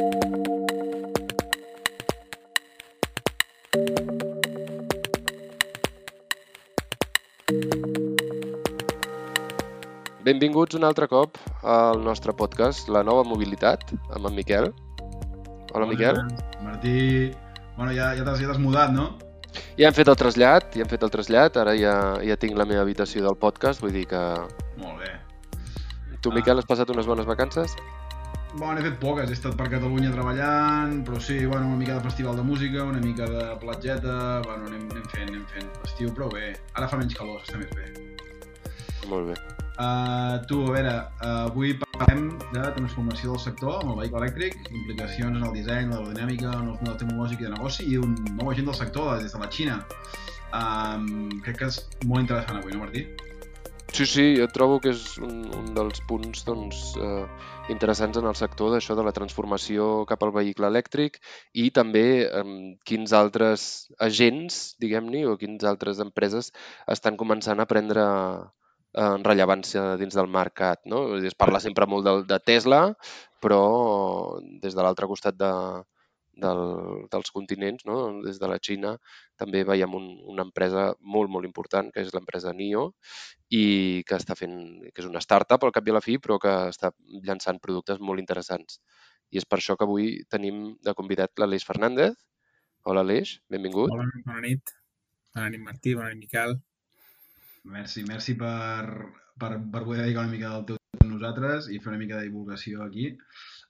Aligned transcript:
Benvinguts 0.00 0.32
un 10.78 10.86
altre 10.88 11.04
cop 11.04 11.36
al 11.60 12.00
nostre 12.00 12.32
podcast, 12.32 12.88
La 12.88 13.04
nova 13.04 13.28
mobilitat, 13.28 13.84
amb 14.16 14.30
en 14.30 14.38
Miquel. 14.38 14.70
Hola, 15.74 15.84
Miquel. 15.84 16.16
Martí, 16.64 17.28
bueno, 17.76 17.92
ja, 17.92 18.16
ja 18.16 18.24
t'has 18.24 18.40
ja 18.40 18.56
mudat, 18.56 18.96
no? 18.96 19.20
Ja 19.76 19.90
hem 19.90 19.94
fet 20.00 20.08
el 20.08 20.16
trasllat, 20.16 20.72
ja 20.72 20.80
hem 20.86 20.88
fet 20.88 21.04
el 21.04 21.12
trasllat, 21.12 21.60
ara 21.60 21.76
ja, 21.76 22.16
ja 22.24 22.40
tinc 22.40 22.56
la 22.56 22.64
meva 22.64 22.88
habitació 22.88 23.28
del 23.28 23.36
podcast, 23.36 23.84
vull 23.84 23.92
dir 23.92 24.08
que... 24.08 24.24
Molt 24.80 25.04
bé. 25.04 25.12
Tu, 26.24 26.32
Miquel, 26.32 26.56
has 26.56 26.64
passat 26.64 26.88
unes 26.88 27.04
bones 27.04 27.28
vacances? 27.28 27.76
Bueno, 28.54 28.80
he 28.80 28.82
fet 28.82 28.96
poques, 28.98 29.30
he 29.30 29.36
estat 29.36 29.54
per 29.54 29.68
Catalunya 29.70 30.10
treballant, 30.10 31.04
però 31.06 31.20
sí, 31.22 31.38
bueno, 31.46 31.68
una 31.68 31.78
mica 31.78 31.94
de 31.94 32.02
festival 32.08 32.34
de 32.36 32.42
música, 32.42 32.82
una 32.82 32.98
mica 32.98 33.28
de 33.30 33.44
platgeta, 33.62 34.40
bueno, 34.42 34.66
anem, 34.66 34.88
anem 34.90 35.04
fent, 35.12 35.30
anem 35.30 35.44
fent. 35.52 35.68
L'estiu, 35.84 36.10
però 36.16 36.26
bé. 36.32 36.50
Ara 36.74 36.88
fa 36.90 36.98
menys 36.98 37.14
calor, 37.14 37.44
està 37.46 37.60
més 37.60 37.70
bé. 37.78 37.86
Molt 39.06 39.30
bé. 39.30 39.38
Uh, 39.80 40.42
tu, 40.50 40.58
a 40.66 40.74
veure, 40.74 40.96
uh, 41.22 41.28
avui 41.46 41.76
parlem 41.78 42.26
de 42.50 42.66
transformació 42.74 43.36
del 43.36 43.42
sector 43.46 43.78
amb 43.78 43.94
el 43.94 44.02
vehicle 44.02 44.24
elèctric, 44.24 44.58
implicacions 44.66 45.38
en 45.38 45.46
el 45.46 45.54
disseny, 45.54 45.88
l'aerodinàmica, 45.94 46.50
en 46.50 46.74
els 46.74 46.82
models 46.82 47.00
tecnològics 47.04 47.40
i 47.40 47.46
de 47.46 47.54
negoci 47.54 47.86
i 47.86 47.96
un 48.02 48.18
nou 48.34 48.50
agent 48.50 48.68
del 48.68 48.80
sector 48.82 49.14
des 49.22 49.32
de 49.32 49.40
la 49.40 49.48
Xina. 49.54 49.78
Um, 50.50 51.30
crec 51.46 51.62
que 51.62 51.70
és 51.70 51.84
molt 52.02 52.26
interessant 52.26 52.58
avui, 52.58 52.74
no, 52.74 52.82
Martí? 52.82 53.06
Sí, 53.92 54.06
sí, 54.06 54.24
jo 54.38 54.46
trobo 54.54 54.78
que 54.82 54.92
és 54.94 55.02
un, 55.18 55.40
un 55.56 55.72
dels 55.74 55.98
punts 56.08 56.44
doncs, 56.46 56.82
eh, 57.02 57.24
interessants 57.74 58.20
en 58.20 58.28
el 58.30 58.36
sector 58.38 58.70
d'això 58.74 58.94
de 58.94 59.02
la 59.06 59.12
transformació 59.16 60.04
cap 60.10 60.22
al 60.22 60.32
vehicle 60.36 60.70
elèctric 60.70 61.18
i 61.58 61.66
també 61.74 62.04
eh, 62.22 62.44
quins 62.86 63.14
altres 63.16 63.64
agents, 63.98 64.60
diguem-ne, 64.84 65.24
o 65.26 65.34
quins 65.40 65.66
altres 65.66 66.02
empreses 66.06 66.52
estan 66.96 67.18
començant 67.20 67.58
a 67.58 67.68
prendre 67.72 68.06
en 69.00 69.24
rellevància 69.26 69.96
dins 69.98 70.14
del 70.18 70.30
mercat. 70.30 70.82
No? 70.86 71.02
Es 71.18 71.34
parla 71.38 71.60
sempre 71.62 71.86
molt 71.90 72.06
de, 72.06 72.14
de 72.30 72.38
Tesla, 72.42 72.82
però 73.42 73.62
des 74.62 74.74
de 74.74 74.82
l'altre 74.86 75.10
costat 75.10 75.38
de, 75.38 75.52
del, 76.42 76.62
dels 77.12 77.32
continents, 77.34 77.84
no? 77.88 77.98
des 78.24 78.40
de 78.40 78.48
la 78.50 78.58
Xina, 78.62 78.94
també 79.40 79.62
veiem 79.68 79.94
un, 79.96 80.08
una 80.32 80.46
empresa 80.48 80.90
molt, 81.00 81.30
molt 81.32 81.48
important, 81.48 81.90
que 81.92 82.04
és 82.04 82.14
l'empresa 82.16 82.54
NIO, 82.56 82.86
i 83.56 83.64
que 84.08 84.18
està 84.18 84.36
fent, 84.38 84.56
que 84.90 85.04
és 85.04 85.08
una 85.08 85.22
startup 85.24 85.66
al 85.66 85.74
cap 85.76 85.86
i 85.86 85.94
a 85.94 85.98
la 85.98 86.04
fi, 86.04 86.18
però 86.22 86.40
que 86.42 86.56
està 86.72 86.92
llançant 87.28 87.60
productes 87.62 88.00
molt 88.00 88.22
interessants. 88.22 88.80
I 89.30 89.38
és 89.38 89.46
per 89.46 89.60
això 89.60 89.76
que 89.78 89.86
avui 89.86 90.10
tenim 90.32 90.74
de 90.82 90.96
convidat 90.98 91.38
l'Aleix 91.38 91.66
Fernández. 91.66 92.16
Hola, 92.82 93.04
Aleix, 93.06 93.36
benvingut. 93.52 93.92
Hola, 93.94 94.08
bona 94.26 94.42
nit. 94.48 94.74
Bona 95.36 95.52
nit, 95.54 95.62
Martí, 95.62 95.94
bona 95.94 96.10
nit, 96.10 96.24
Miquel. 96.26 96.58
Merci, 97.70 98.02
merci 98.08 98.34
per, 98.40 99.12
per, 99.38 99.56
per 99.60 99.84
poder 99.84 100.02
dedicar 100.06 100.24
una 100.24 100.32
mica 100.32 100.54
del 100.56 100.68
teu 100.72 100.79
a 100.98 101.06
nosaltres 101.06 101.68
i 101.70 101.78
fer 101.78 101.92
una 101.92 102.00
mica 102.00 102.18
de 102.18 102.28
divulgació 102.28 102.84
aquí. 102.84 103.10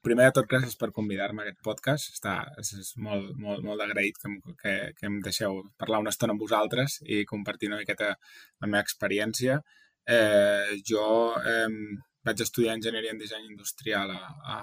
Primer 0.07 0.29
de 0.29 0.35
tot, 0.39 0.49
gràcies 0.49 0.79
per 0.81 0.91
convidar-me 0.97 1.43
a 1.43 1.47
aquest 1.47 1.61
podcast. 1.67 2.15
Està, 2.17 2.37
és 2.63 2.93
molt, 3.07 3.35
molt, 3.37 3.65
molt 3.67 3.85
agraït 3.85 4.21
que, 4.23 4.31
que, 4.63 4.75
que 4.97 5.09
em 5.11 5.19
deixeu 5.25 5.61
parlar 5.81 6.01
una 6.05 6.13
estona 6.15 6.37
amb 6.37 6.45
vosaltres 6.45 7.01
i 7.05 7.25
compartir 7.29 7.69
una 7.69 7.81
miqueta 7.83 8.15
la 8.15 8.71
meva 8.71 8.85
experiència. 8.87 9.61
Eh, 10.09 10.79
jo 10.89 11.05
eh, 11.45 11.69
vaig 12.27 12.45
estudiar 12.47 12.79
Enginyeria 12.79 13.13
en 13.13 13.21
Disseny 13.21 13.51
Industrial 13.51 14.15
a, 14.17 14.23
a, 14.55 14.59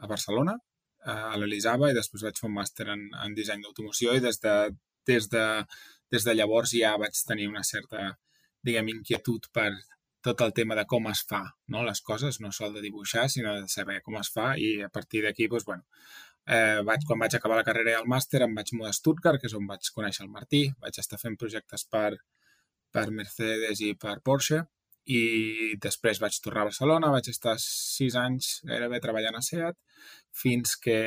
a 0.00 0.08
Barcelona, 0.08 0.56
a 1.04 1.36
l'Elisava, 1.36 1.90
i 1.90 1.96
després 1.96 2.24
vaig 2.24 2.40
fer 2.40 2.48
un 2.48 2.56
màster 2.56 2.88
en, 2.94 3.04
en 3.20 3.36
disseny 3.36 3.60
d'automoció 3.64 4.14
i 4.16 4.24
des 4.24 4.40
de, 4.40 4.54
des, 5.10 5.28
de, 5.32 5.44
des 6.12 6.24
de 6.24 6.34
llavors 6.38 6.72
ja 6.72 6.94
vaig 7.00 7.20
tenir 7.28 7.50
una 7.50 7.64
certa 7.68 8.14
diguem, 8.64 8.88
inquietud 8.94 9.50
per 9.52 9.70
tot 10.24 10.40
el 10.40 10.54
tema 10.56 10.76
de 10.78 10.86
com 10.88 11.08
es 11.10 11.22
fa 11.28 11.42
no? 11.68 11.82
les 11.84 12.00
coses, 12.00 12.40
no 12.40 12.52
sol 12.52 12.74
de 12.74 12.82
dibuixar, 12.84 13.26
sinó 13.30 13.54
de 13.60 13.68
saber 13.68 14.00
com 14.02 14.16
es 14.20 14.30
fa 14.32 14.54
i 14.56 14.78
a 14.82 14.90
partir 14.92 15.24
d'aquí, 15.24 15.48
doncs, 15.52 15.66
bueno, 15.68 15.84
eh, 16.46 16.80
vaig, 16.86 17.04
quan 17.08 17.20
vaig 17.20 17.36
acabar 17.36 17.58
la 17.60 17.66
carrera 17.66 17.92
i 17.92 17.98
el 17.98 18.08
màster 18.10 18.42
em 18.46 18.54
vaig 18.56 18.72
mudar 18.76 18.94
a 18.94 18.96
Stuttgart, 18.96 19.40
que 19.40 19.50
és 19.50 19.56
on 19.58 19.68
vaig 19.68 19.90
conèixer 19.96 20.24
el 20.24 20.32
Martí, 20.32 20.64
vaig 20.80 21.00
estar 21.02 21.20
fent 21.20 21.36
projectes 21.40 21.84
per, 21.92 22.16
per 22.94 23.10
Mercedes 23.10 23.84
i 23.84 23.92
per 24.00 24.20
Porsche 24.24 24.64
i 25.12 25.76
després 25.84 26.20
vaig 26.22 26.36
tornar 26.40 26.64
a 26.64 26.70
Barcelona, 26.70 27.12
vaig 27.12 27.28
estar 27.28 27.58
sis 27.60 28.14
anys 28.16 28.60
gairebé 28.64 29.00
treballant 29.04 29.36
a 29.36 29.42
SEAT, 29.44 29.76
fins 30.32 30.78
que 30.80 31.00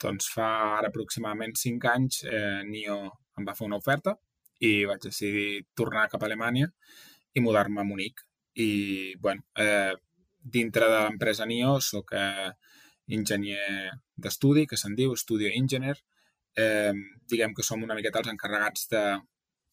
doncs, 0.00 0.30
fa 0.32 0.48
ara 0.78 0.88
aproximadament 0.88 1.52
cinc 1.60 1.84
anys 1.90 2.22
eh, 2.24 2.62
NIO 2.68 3.00
em 3.38 3.48
va 3.48 3.54
fer 3.56 3.68
una 3.68 3.80
oferta 3.80 4.16
i 4.64 4.84
vaig 4.88 5.02
decidir 5.04 5.64
tornar 5.76 6.08
cap 6.08 6.22
a 6.22 6.30
Alemanya 6.30 6.70
i 7.34 7.42
mudar-me 7.44 7.82
a 7.82 7.84
Munic. 7.88 8.22
I, 8.54 9.14
bueno, 9.20 9.44
eh, 9.58 9.94
dintre 10.38 10.88
de 10.90 11.02
l'empresa 11.02 11.46
NIO 11.46 11.78
soc 11.80 12.12
eh, 12.14 12.50
enginyer 13.16 13.90
d'estudi, 14.16 14.66
que 14.66 14.78
se'n 14.80 14.94
diu 14.94 15.16
Studio 15.16 15.50
Engineer. 15.52 15.96
Eh, 16.54 16.92
diguem 17.30 17.54
que 17.54 17.66
som 17.66 17.82
una 17.82 17.96
miqueta 17.98 18.22
els 18.22 18.34
encarregats 18.34 18.90
de 18.92 19.04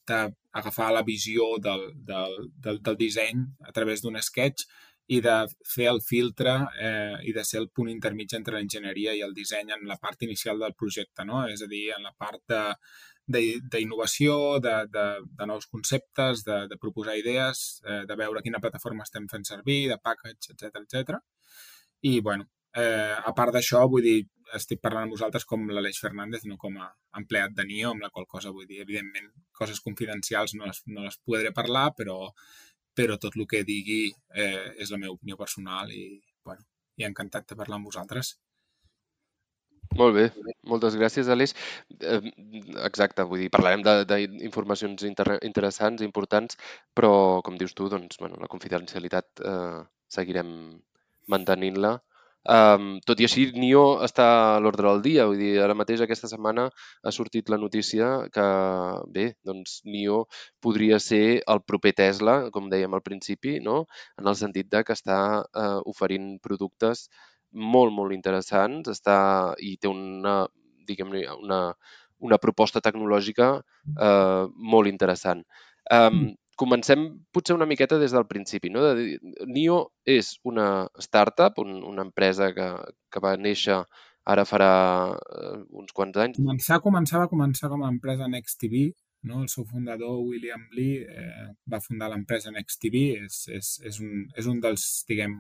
d'agafar 0.10 0.90
la 0.92 1.04
visió 1.06 1.46
del, 1.62 1.84
del, 2.08 2.34
del, 2.58 2.80
del 2.82 2.98
disseny 2.98 3.44
a 3.70 3.72
través 3.72 4.02
d'un 4.02 4.18
sketch 4.20 4.66
i 5.14 5.20
de 5.22 5.36
fer 5.68 5.88
el 5.92 6.02
filtre 6.02 6.56
eh, 6.82 7.18
i 7.28 7.34
de 7.36 7.44
ser 7.48 7.60
el 7.62 7.70
punt 7.70 7.90
intermig 7.92 8.34
entre 8.38 8.58
l'enginyeria 8.58 9.14
i 9.18 9.24
el 9.26 9.36
disseny 9.38 9.74
en 9.76 9.86
la 9.88 9.98
part 10.02 10.24
inicial 10.28 10.60
del 10.60 10.76
projecte, 10.78 11.26
no? 11.28 11.44
És 11.54 11.62
a 11.62 11.70
dir, 11.72 11.84
en 11.96 12.08
la 12.08 12.14
part 12.18 12.42
de, 12.50 12.62
d'innovació, 13.34 14.60
de, 14.64 14.76
de, 14.94 15.06
de 15.40 15.48
nous 15.50 15.68
conceptes, 15.68 16.44
de, 16.48 16.58
de 16.72 16.78
proposar 16.82 17.18
idees, 17.20 17.82
eh, 17.86 18.04
de 18.10 18.18
veure 18.20 18.44
quina 18.46 18.62
plataforma 18.64 19.08
estem 19.08 19.28
fent 19.32 19.48
servir, 19.48 19.84
de 19.92 19.98
package, 19.98 20.56
etc 20.56 20.82
etc. 20.84 21.22
I, 22.08 22.20
bueno, 22.22 22.48
eh, 22.76 23.16
a 23.18 23.34
part 23.38 23.56
d'això, 23.56 23.84
vull 23.92 24.06
dir, 24.08 24.20
estic 24.58 24.82
parlant 24.84 25.08
amb 25.08 25.16
vosaltres 25.16 25.46
com 25.48 25.64
l'Aleix 25.70 26.00
Fernández, 26.04 26.44
no 26.50 26.58
com 26.62 26.78
a 26.82 26.90
empleat 27.20 27.56
de 27.56 27.66
NIO, 27.68 27.94
amb 27.94 28.06
la 28.06 28.12
qual 28.14 28.28
cosa, 28.28 28.52
vull 28.56 28.68
dir, 28.68 28.82
evidentment, 28.84 29.32
coses 29.56 29.80
confidencials 29.86 30.56
no 30.58 30.68
les, 30.68 30.84
no 30.92 31.06
les 31.08 31.18
podré 31.24 31.54
parlar, 31.56 31.92
però, 31.98 32.18
però 32.98 33.18
tot 33.22 33.38
el 33.38 33.48
que 33.48 33.64
digui 33.68 34.04
eh, 34.36 34.74
és 34.78 34.92
la 34.92 35.00
meva 35.02 35.16
opinió 35.16 35.40
personal 35.40 35.92
i, 35.96 36.06
bueno, 36.44 36.66
i 37.00 37.08
encantat 37.08 37.48
de 37.52 37.60
parlar 37.60 37.80
amb 37.80 37.92
vosaltres. 37.92 38.36
Molt 40.00 40.16
bé, 40.16 40.26
moltes 40.72 40.96
gràcies, 40.96 41.28
Aleix. 41.34 41.54
Eh, 42.00 42.20
exacte, 42.88 43.26
vull 43.28 43.44
dir, 43.44 43.50
parlarem 43.52 43.84
d'informacions 44.08 45.04
inter 45.10 45.36
interessants, 45.48 46.04
importants, 46.06 46.56
però, 46.96 47.42
com 47.46 47.58
dius 47.60 47.76
tu, 47.76 47.90
doncs, 47.92 48.22
bueno, 48.22 48.40
la 48.40 48.50
confidencialitat 48.52 49.44
eh, 49.52 49.82
seguirem 50.16 50.54
mantenint-la. 51.32 51.98
Um, 52.52 52.86
tot 53.06 53.20
i 53.22 53.26
així, 53.28 53.44
NIO 53.54 53.82
està 54.06 54.26
a 54.56 54.62
l'ordre 54.64 54.88
del 54.88 55.02
dia. 55.06 55.26
Vull 55.30 55.42
dir, 55.44 55.52
ara 55.62 55.76
mateix, 55.78 56.02
aquesta 56.02 56.30
setmana, 56.32 56.70
ha 57.04 57.14
sortit 57.14 57.52
la 57.54 57.60
notícia 57.62 58.08
que, 58.34 58.46
bé, 59.18 59.28
doncs, 59.46 59.82
NIO 59.86 60.24
podria 60.64 60.98
ser 61.04 61.44
el 61.54 61.62
proper 61.68 61.94
Tesla, 62.00 62.38
com 62.56 62.72
dèiem 62.72 62.96
al 62.98 63.04
principi, 63.06 63.60
no? 63.62 63.84
en 64.18 64.32
el 64.32 64.40
sentit 64.40 64.72
de 64.74 64.82
que 64.88 64.98
està 64.98 65.20
eh, 65.44 65.78
oferint 65.94 66.34
productes 66.42 67.10
molt, 67.52 67.94
molt 67.96 68.16
interessants 68.16 68.92
està, 68.92 69.18
i 69.60 69.76
té 69.82 69.90
una, 69.92 70.46
diguem-ne, 70.88 71.26
una, 71.42 71.62
una 72.22 72.40
proposta 72.42 72.82
tecnològica 72.84 73.54
eh, 73.60 74.46
molt 74.74 74.92
interessant. 74.92 75.44
Um, 75.92 76.32
comencem 76.62 77.08
potser 77.34 77.56
una 77.56 77.66
miqueta 77.66 77.98
des 78.00 78.14
del 78.14 78.28
principi. 78.30 78.70
No? 78.70 78.84
De 78.86 78.94
dir, 79.00 79.36
NIO 79.50 79.82
és 80.06 80.36
una 80.48 80.88
startup, 81.02 81.60
un, 81.64 81.82
una 81.88 82.06
empresa 82.06 82.52
que, 82.56 82.68
que 83.12 83.24
va 83.24 83.36
néixer 83.40 83.82
ara 84.32 84.46
farà 84.46 84.74
uh, 85.18 85.62
uns 85.82 85.96
quants 85.98 86.20
anys. 86.22 86.38
Començar, 86.38 86.78
començar, 86.84 87.24
va 87.24 87.32
començar 87.32 87.72
com 87.72 87.82
a 87.82 87.90
empresa 87.90 88.30
Next 88.30 88.60
TV, 88.62 88.92
no? 89.26 89.42
el 89.42 89.50
seu 89.50 89.66
fundador, 89.66 90.20
William 90.28 90.68
Lee, 90.78 91.02
eh, 91.10 91.48
va 91.70 91.82
fundar 91.82 92.12
l'empresa 92.12 92.54
Next 92.54 92.82
TV, 92.84 93.08
és, 93.26 93.42
és, 93.50 93.74
és, 93.90 94.00
un, 94.04 94.28
és 94.38 94.50
un 94.52 94.62
dels, 94.62 94.86
diguem, 95.10 95.40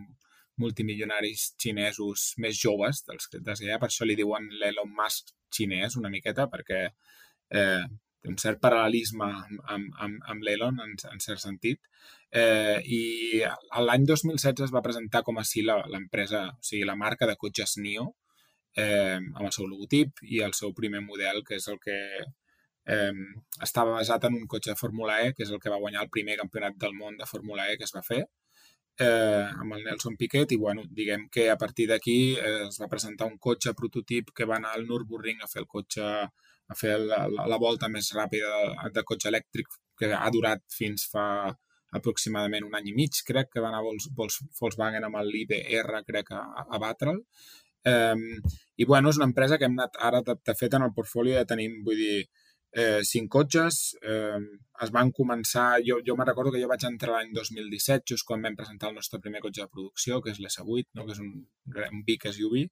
multimilionaris 0.62 1.52
xinesos 1.62 2.32
més 2.44 2.60
joves 2.62 3.04
dels 3.08 3.28
que 3.32 3.42
des 3.46 3.64
per 3.82 3.90
això 3.90 4.08
li 4.08 4.18
diuen 4.20 4.48
l'Elon 4.62 4.94
Musk 4.98 5.34
xinès 5.52 5.98
una 6.00 6.12
miqueta, 6.14 6.48
perquè 6.52 6.82
eh, 6.88 7.84
té 8.22 8.30
un 8.30 8.38
cert 8.42 8.62
paral·lelisme 8.64 9.28
amb, 9.28 9.62
amb, 9.76 9.94
amb, 10.06 10.20
amb 10.34 10.46
l'Elon 10.46 10.80
en, 10.84 10.96
en 11.12 11.24
cert 11.24 11.42
sentit. 11.44 11.82
Eh, 12.32 12.78
I 12.98 13.02
l'any 13.88 14.06
2016 14.08 14.68
es 14.68 14.74
va 14.76 14.84
presentar 14.86 15.24
com 15.28 15.42
a 15.42 15.46
si 15.48 15.66
l'empresa, 15.66 16.46
o 16.54 16.68
sigui, 16.68 16.86
la 16.88 16.98
marca 17.00 17.28
de 17.30 17.38
cotxes 17.42 17.78
NIO, 17.82 18.12
eh, 18.78 19.18
amb 19.18 19.48
el 19.48 19.56
seu 19.56 19.68
logotip 19.68 20.22
i 20.30 20.44
el 20.46 20.54
seu 20.58 20.76
primer 20.78 21.02
model, 21.08 21.44
que 21.48 21.58
és 21.58 21.68
el 21.72 21.82
que 21.82 21.98
eh, 22.86 23.12
estava 23.62 23.98
basat 23.98 24.30
en 24.30 24.38
un 24.38 24.48
cotxe 24.48 24.74
de 24.74 24.80
Fórmula 24.80 25.20
E, 25.26 25.34
que 25.34 25.44
és 25.48 25.52
el 25.52 25.60
que 25.64 25.74
va 25.74 25.82
guanyar 25.82 26.06
el 26.06 26.14
primer 26.14 26.38
campionat 26.40 26.78
del 26.86 26.96
món 26.98 27.18
de 27.18 27.30
Fórmula 27.30 27.68
E 27.72 27.78
que 27.78 27.90
es 27.90 27.96
va 27.96 28.06
fer 28.06 28.24
eh, 29.00 29.48
amb 29.64 29.78
el 29.78 29.84
Nelson 29.86 30.18
Piquet 30.20 30.52
i 30.52 30.60
bueno, 30.62 30.84
diguem 30.90 31.28
que 31.32 31.50
a 31.50 31.58
partir 31.58 31.88
d'aquí 31.90 32.36
eh, 32.36 32.68
es 32.68 32.80
va 32.82 32.90
presentar 32.92 33.30
un 33.32 33.38
cotxe 33.38 33.74
prototip 33.78 34.32
que 34.36 34.48
va 34.50 34.58
anar 34.60 34.76
al 34.76 34.88
Nürburgring 34.88 35.42
a 35.42 35.50
fer 35.52 35.64
el 35.64 35.70
cotxe 35.70 36.06
a 36.72 36.78
fer 36.78 36.98
la, 37.00 37.26
la, 37.28 37.48
la 37.52 37.60
volta 37.60 37.90
més 37.92 38.14
ràpida 38.16 38.52
de, 38.52 38.92
de 38.96 39.04
cotxe 39.08 39.30
elèctric 39.32 39.68
que 40.00 40.12
ha 40.16 40.30
durat 40.34 40.64
fins 40.72 41.08
fa 41.12 41.26
aproximadament 41.98 42.64
un 42.64 42.78
any 42.78 42.92
i 42.92 42.94
mig, 42.96 43.18
crec, 43.28 43.50
que 43.52 43.64
va 43.64 43.70
anar 43.70 43.82
Volkswagen 43.84 45.04
amb 45.08 45.20
l'IDR, 45.28 46.04
crec, 46.08 46.32
a, 46.32 46.64
a 46.64 46.80
batre'l. 46.80 47.20
Um, 47.92 48.24
I, 48.78 48.86
bueno, 48.86 49.12
és 49.12 49.20
una 49.20 49.28
empresa 49.28 49.58
que 49.58 49.68
hem 49.68 49.76
anat 49.76 49.98
ara, 50.10 50.22
de, 50.26 50.38
de 50.48 50.56
fet, 50.56 50.78
en 50.78 50.86
el 50.88 50.94
portfolio 50.96 51.36
ja 51.36 51.48
tenim, 51.50 51.82
vull 51.86 52.00
dir, 52.00 52.24
eh, 52.72 53.02
cinc 53.08 53.32
cotxes. 53.32 53.80
Eh, 54.02 54.40
es 54.84 54.92
van 54.96 55.12
començar... 55.16 55.68
Jo, 55.86 56.00
jo 56.06 56.16
me 56.18 56.26
recordo 56.28 56.52
que 56.54 56.62
jo 56.62 56.70
vaig 56.72 56.86
entrar 56.88 57.18
l'any 57.18 57.34
2017, 57.36 58.14
just 58.14 58.28
quan 58.28 58.44
vam 58.46 58.58
presentar 58.58 58.90
el 58.90 58.98
nostre 58.98 59.22
primer 59.24 59.42
cotxe 59.44 59.66
de 59.66 59.72
producció, 59.72 60.22
que 60.22 60.34
és 60.34 60.42
l'S8, 60.42 60.88
no? 60.98 61.06
que 61.08 61.16
és 61.16 61.22
un, 61.24 61.34
un 61.84 62.06
Big 62.08 62.26
SUV, 62.32 62.64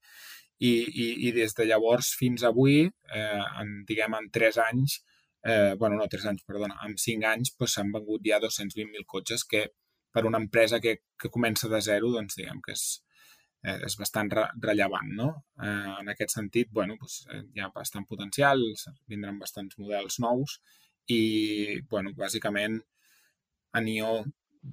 i, 0.59 0.71
i, 0.71 1.07
i 1.27 1.33
des 1.35 1.55
de 1.55 1.67
llavors 1.69 2.13
fins 2.19 2.43
avui, 2.47 2.81
eh, 2.87 3.43
en, 3.61 3.75
diguem, 3.87 4.15
en 4.17 4.31
tres 4.35 4.59
anys, 4.59 4.99
eh, 5.45 5.75
bueno, 5.79 5.99
no, 5.99 6.07
tres 6.11 6.25
anys, 6.27 6.43
perdona, 6.47 6.79
en 6.85 6.97
cinc 6.99 7.27
anys 7.27 7.53
doncs, 7.55 7.75
s'han 7.75 7.93
doncs, 7.93 7.99
vengut 7.99 8.25
ja 8.27 8.41
220.000 8.43 9.07
cotxes 9.07 9.45
que 9.47 9.67
per 10.11 10.25
una 10.25 10.41
empresa 10.41 10.79
que, 10.83 10.97
que 11.19 11.31
comença 11.31 11.69
de 11.71 11.79
zero, 11.85 12.11
doncs 12.15 12.35
diguem 12.35 12.59
que 12.65 12.73
és, 12.75 12.85
eh, 13.63 13.77
és 13.87 13.97
bastant 13.99 14.31
re 14.33 14.45
rellevant, 14.63 15.11
no? 15.21 15.29
Eh, 15.61 15.93
en 15.99 16.11
aquest 16.13 16.35
sentit, 16.37 16.71
bueno, 16.71 16.97
doncs, 16.99 17.21
eh, 17.33 17.43
hi 17.55 17.63
ha 17.63 17.71
bastant 17.75 18.07
potencial, 18.09 18.63
vindran 19.11 19.39
bastants 19.39 19.79
models 19.81 20.19
nous 20.23 20.59
i, 21.09 21.81
bueno, 21.91 22.13
bàsicament 22.17 22.79
a 23.73 23.81
NIO 23.81 24.19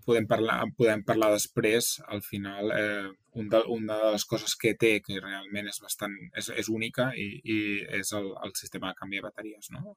podem 0.04 0.26
parlar, 0.26 0.64
podem 0.78 1.02
parlar 1.06 1.30
després, 1.34 1.96
al 2.10 2.22
final, 2.22 2.70
eh, 2.74 3.10
un 3.38 3.50
de, 3.52 3.60
una 3.70 3.98
de 4.02 4.12
les 4.16 4.24
coses 4.24 4.56
que 4.58 4.74
té, 4.74 4.96
que 5.04 5.20
realment 5.20 5.68
és 5.70 5.78
bastant, 5.82 6.14
és, 6.34 6.48
és 6.62 6.70
única 6.72 7.12
i, 7.14 7.28
i 7.44 7.58
és 8.00 8.10
el, 8.18 8.32
el 8.44 8.56
sistema 8.58 8.90
de 8.90 8.98
canvi 8.98 9.20
de 9.20 9.28
bateries, 9.28 9.70
no? 9.74 9.96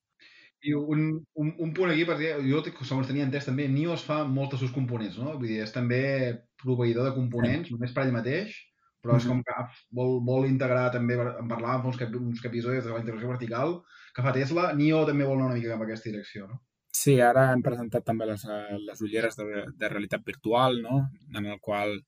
I 0.67 0.73
un, 0.75 1.03
un, 1.39 1.51
un 1.63 1.69
punt 1.73 1.93
aquí, 1.93 2.03
perquè 2.05 2.33
jo, 2.43 2.61
segons 2.83 3.07
tenia 3.07 3.25
entès, 3.25 3.47
també 3.47 3.69
NIO 3.71 3.95
es 3.95 4.03
fa 4.05 4.21
molts 4.27 4.53
dels 4.53 4.65
seus 4.65 4.75
components, 4.75 5.17
no? 5.21 5.37
Vull 5.37 5.53
dir, 5.53 5.61
és 5.65 5.73
també 5.73 6.01
proveïdor 6.61 7.07
de 7.07 7.15
components, 7.15 7.69
sí. 7.69 7.75
només 7.75 7.95
per 7.95 8.05
ell 8.05 8.15
mateix, 8.15 8.57
però 9.03 9.17
és 9.19 9.27
com 9.29 9.41
que 9.45 9.55
vol, 9.95 10.17
vol 10.27 10.47
integrar 10.49 10.89
també, 10.95 11.17
en 11.19 11.47
parlàvem 11.51 11.83
fa 11.83 11.91
uns, 11.93 11.99
cap, 12.01 12.15
uns 12.19 12.43
episodis 12.51 12.83
de 12.85 12.91
la 12.91 13.01
integració 13.01 13.31
vertical, 13.31 13.77
que 14.15 14.25
fa 14.25 14.35
Tesla, 14.35 14.71
NIO 14.75 15.05
també 15.07 15.27
vol 15.27 15.39
anar 15.39 15.51
una 15.51 15.59
mica 15.59 15.71
cap 15.73 15.85
a 15.85 15.87
aquesta 15.87 16.11
direcció, 16.11 16.49
no? 16.49 16.61
Sí, 16.99 17.19
ara 17.21 17.51
hem 17.53 17.61
presentat 17.63 18.03
també 18.03 18.25
les, 18.27 18.43
les 18.83 19.01
ulleres 19.05 19.37
de, 19.37 19.65
de 19.77 19.89
realitat 19.91 20.25
virtual, 20.25 20.81
no? 20.83 21.03
en 21.37 21.45
el 21.45 21.59
qual 21.61 21.99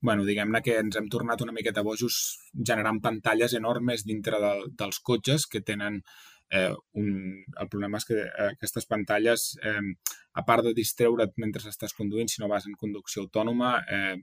bueno, 0.00 0.24
diguem-ne 0.24 0.62
que 0.64 0.78
ens 0.80 0.96
hem 0.96 1.10
tornat 1.12 1.42
una 1.44 1.52
miqueta 1.52 1.84
bojos 1.84 2.16
generant 2.56 3.02
pantalles 3.04 3.52
enormes 3.58 4.06
dintre 4.08 4.40
de, 4.40 4.52
dels 4.80 4.98
cotxes 5.04 5.44
que 5.46 5.60
tenen 5.60 6.00
Eh, 6.50 6.74
un, 6.98 7.44
el 7.62 7.68
problema 7.70 7.98
és 8.00 8.06
que 8.08 8.16
eh, 8.18 8.46
aquestes 8.56 8.88
pantalles, 8.90 9.52
eh, 9.62 9.82
a 10.34 10.42
part 10.46 10.66
de 10.66 10.72
distreure't 10.74 11.36
mentre 11.38 11.62
estàs 11.70 11.94
conduint, 11.94 12.26
si 12.26 12.42
no 12.42 12.48
vas 12.50 12.66
en 12.66 12.74
conducció 12.80 13.22
autònoma, 13.22 13.76
eh, 13.86 14.00
eh, 14.00 14.16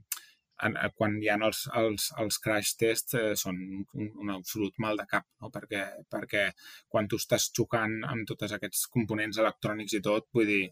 quan 0.98 1.16
hi 1.22 1.28
ha 1.30 1.38
els, 1.46 1.64
els, 1.80 2.08
els 2.22 2.38
crash 2.44 2.74
tests 2.80 3.14
eh, 3.18 3.32
són 3.38 3.58
un, 3.94 4.08
un 4.24 4.32
absolut 4.34 4.74
mal 4.82 4.98
de 4.98 5.06
cap, 5.10 5.26
no? 5.42 5.50
perquè, 5.54 5.84
perquè 6.10 6.48
quan 6.88 7.08
tu 7.08 7.20
estàs 7.20 7.50
xocant 7.54 8.00
amb 8.08 8.26
tots 8.28 8.56
aquests 8.56 8.86
components 8.94 9.38
electrònics 9.38 9.98
i 9.98 10.02
tot, 10.04 10.28
vull 10.34 10.50
dir, 10.50 10.64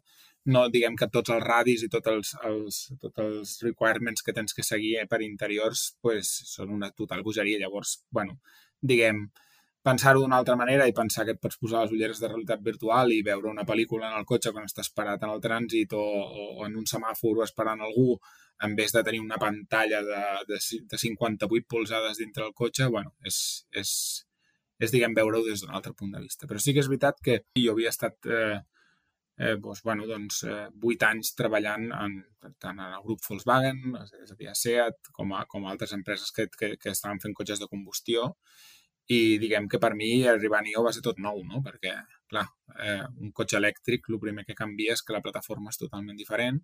no 0.54 0.66
diguem 0.70 0.96
que 0.98 1.08
tots 1.10 1.32
els 1.34 1.42
radis 1.42 1.82
i 1.82 1.90
tots 1.92 2.12
els, 2.12 2.34
els, 2.48 2.82
tots 3.02 3.22
els 3.22 3.56
requirements 3.66 4.22
que 4.22 4.34
tens 4.34 4.54
que 4.54 4.66
seguir 4.66 5.06
per 5.10 5.22
interiors 5.24 5.88
pues, 6.02 6.30
són 6.52 6.70
una 6.76 6.92
total 6.94 7.24
bogeria. 7.26 7.58
Llavors, 7.62 7.96
bueno, 8.14 8.38
diguem, 8.92 9.24
pensar-ho 9.86 10.22
d'una 10.22 10.40
altra 10.40 10.56
manera 10.58 10.86
i 10.88 10.94
pensar 10.94 11.24
que 11.26 11.36
et 11.36 11.42
pots 11.42 11.58
posar 11.62 11.84
les 11.84 11.94
ulleres 11.94 12.18
de 12.22 12.30
realitat 12.30 12.62
virtual 12.64 13.12
i 13.14 13.22
veure 13.26 13.52
una 13.52 13.66
pel·lícula 13.68 14.10
en 14.10 14.18
el 14.18 14.26
cotxe 14.26 14.52
quan 14.54 14.66
estàs 14.66 14.90
parat 14.90 15.22
en 15.22 15.34
el 15.34 15.42
trànsit 15.44 15.94
o, 15.94 16.02
o 16.02 16.66
en 16.66 16.74
un 16.80 16.88
semàfor 16.90 17.44
esperant 17.44 17.84
algú 17.86 18.16
en 18.66 18.74
vez 18.76 18.92
de 18.92 19.02
tenir 19.06 19.20
una 19.20 19.38
pantalla 19.38 20.02
de, 20.02 20.22
de, 20.48 20.60
de 20.90 20.98
58 20.98 21.66
polzades 21.68 22.18
dintre 22.18 22.44
del 22.44 22.54
cotxe, 22.56 22.88
bueno, 22.92 23.12
és, 23.28 23.38
és, 23.76 23.90
és 24.80 24.94
diguem, 24.94 25.14
veure-ho 25.14 25.44
des 25.44 25.62
d'un 25.62 25.74
altre 25.76 25.92
punt 25.92 26.14
de 26.16 26.22
vista. 26.24 26.48
Però 26.48 26.62
sí 26.62 26.72
que 26.72 26.82
és 26.82 26.88
veritat 26.90 27.20
que 27.22 27.42
jo 27.60 27.76
havia 27.76 27.92
estat 27.92 28.30
eh, 28.32 28.56
eh, 29.38 29.54
doncs, 29.60 29.82
bueno, 29.84 30.08
doncs, 30.08 30.42
eh, 30.48 30.66
8 30.82 31.10
anys 31.10 31.34
treballant 31.38 31.90
en, 31.92 32.16
tant 32.62 32.80
en 32.80 32.96
el 32.96 33.04
grup 33.04 33.22
Volkswagen, 33.28 33.82
és 34.02 34.32
a 34.32 34.38
dir, 34.40 34.48
a 34.50 34.56
SEAT, 34.56 35.12
com 35.16 35.36
a, 35.36 35.44
com 35.52 35.66
a 35.66 35.74
altres 35.74 35.92
empreses 35.96 36.32
que, 36.32 36.48
que, 36.56 36.74
que 36.80 36.94
estaven 36.96 37.20
fent 37.22 37.36
cotxes 37.36 37.60
de 37.62 37.68
combustió, 37.70 38.32
i 39.14 39.38
diguem 39.38 39.68
que 39.70 39.78
per 39.82 39.92
mi 39.94 40.10
arribar 40.26 40.60
a 40.60 40.64
Nio 40.66 40.82
va 40.82 40.92
ser 40.94 41.02
tot 41.04 41.20
nou, 41.22 41.42
no? 41.46 41.60
perquè, 41.62 41.92
clar, 42.30 42.46
eh, 42.82 43.04
un 43.22 43.30
cotxe 43.32 43.58
elèctric, 43.60 44.10
el 44.10 44.18
primer 44.22 44.44
que 44.48 44.58
canvia 44.58 44.96
és 44.96 45.02
que 45.06 45.14
la 45.14 45.22
plataforma 45.22 45.70
és 45.70 45.78
totalment 45.78 46.18
diferent 46.18 46.58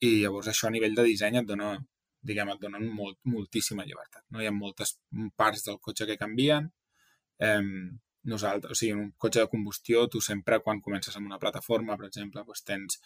i 0.00 0.16
llavors 0.22 0.50
això 0.50 0.66
a 0.68 0.74
nivell 0.74 0.96
de 0.96 1.06
disseny 1.06 1.38
et 1.38 1.46
dona, 1.46 1.74
diguem, 2.26 2.50
et 2.54 2.62
donen 2.62 2.86
molt, 2.96 3.20
moltíssima 3.28 3.84
llibertat. 3.86 4.24
No? 4.30 4.40
Hi 4.40 4.48
ha 4.48 4.54
moltes 4.56 4.96
parts 5.36 5.66
del 5.68 5.78
cotxe 5.84 6.08
que 6.08 6.18
canvien, 6.18 6.70
eh, 7.38 7.60
nosaltres, 8.32 8.72
o 8.72 8.78
sigui, 8.80 8.96
un 8.96 9.12
cotxe 9.16 9.44
de 9.44 9.50
combustió, 9.52 10.06
tu 10.08 10.20
sempre 10.24 10.58
quan 10.64 10.80
comences 10.84 11.16
amb 11.16 11.28
una 11.30 11.38
plataforma, 11.38 11.96
per 11.96 12.08
exemple, 12.08 12.42
doncs 12.46 12.64
tens, 12.64 12.98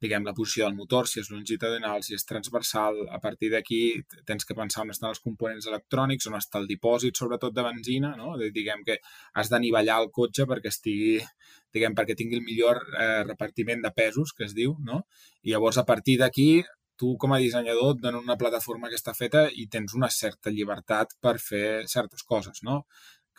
diguem, 0.00 0.24
la 0.24 0.34
posició 0.36 0.64
del 0.66 0.76
motor, 0.78 1.08
si 1.08 1.20
és 1.20 1.28
longitudinal, 1.32 2.02
si 2.06 2.16
és 2.16 2.24
transversal, 2.28 3.02
a 3.12 3.20
partir 3.20 3.50
d'aquí 3.52 3.80
tens 4.28 4.48
que 4.48 4.56
pensar 4.56 4.84
on 4.86 4.94
estan 4.94 5.10
els 5.10 5.20
components 5.24 5.68
electrònics, 5.68 6.28
on 6.30 6.38
està 6.38 6.60
el 6.62 6.68
dipòsit, 6.70 7.16
sobretot 7.16 7.54
de 7.56 7.64
benzina, 7.66 8.14
no? 8.16 8.32
Diguem 8.40 8.84
que 8.86 8.98
has 9.34 9.52
d'anivellar 9.52 10.00
el 10.04 10.10
cotxe 10.16 10.48
perquè 10.48 10.72
estigui, 10.72 11.20
diguem, 11.74 11.94
perquè 11.98 12.16
tingui 12.16 12.40
el 12.40 12.46
millor 12.46 12.82
eh, 12.96 13.22
repartiment 13.28 13.84
de 13.84 13.92
pesos, 13.96 14.34
que 14.36 14.48
es 14.48 14.56
diu, 14.56 14.76
no? 14.80 15.04
I 15.44 15.54
llavors, 15.54 15.78
a 15.78 15.86
partir 15.88 16.18
d'aquí, 16.24 16.50
tu 17.00 17.14
com 17.16 17.32
a 17.32 17.38
dissenyador 17.40 17.94
et 17.96 18.10
una 18.12 18.36
plataforma 18.36 18.90
que 18.92 18.98
està 18.98 19.14
feta 19.16 19.46
i 19.56 19.64
tens 19.72 19.94
una 19.96 20.10
certa 20.12 20.52
llibertat 20.52 21.14
per 21.20 21.38
fer 21.40 21.86
certes 21.88 22.26
coses, 22.28 22.60
no? 22.62 22.82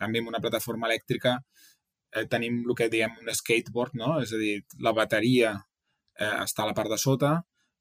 canvi, 0.02 0.22
amb 0.22 0.32
una 0.34 0.42
plataforma 0.44 0.90
elèctrica 0.90 1.36
eh, 1.38 2.26
tenim 2.32 2.62
el 2.64 2.78
que 2.78 2.90
diem 2.94 3.14
un 3.22 3.34
skateboard, 3.42 3.98
no? 4.02 4.16
És 4.24 4.34
a 4.36 4.40
dir, 4.42 4.56
la 4.88 4.96
bateria 4.98 5.54
eh, 6.20 6.36
està 6.44 6.64
a 6.66 6.70
la 6.72 6.78
part 6.78 6.92
de 6.92 7.00
sota 7.02 7.34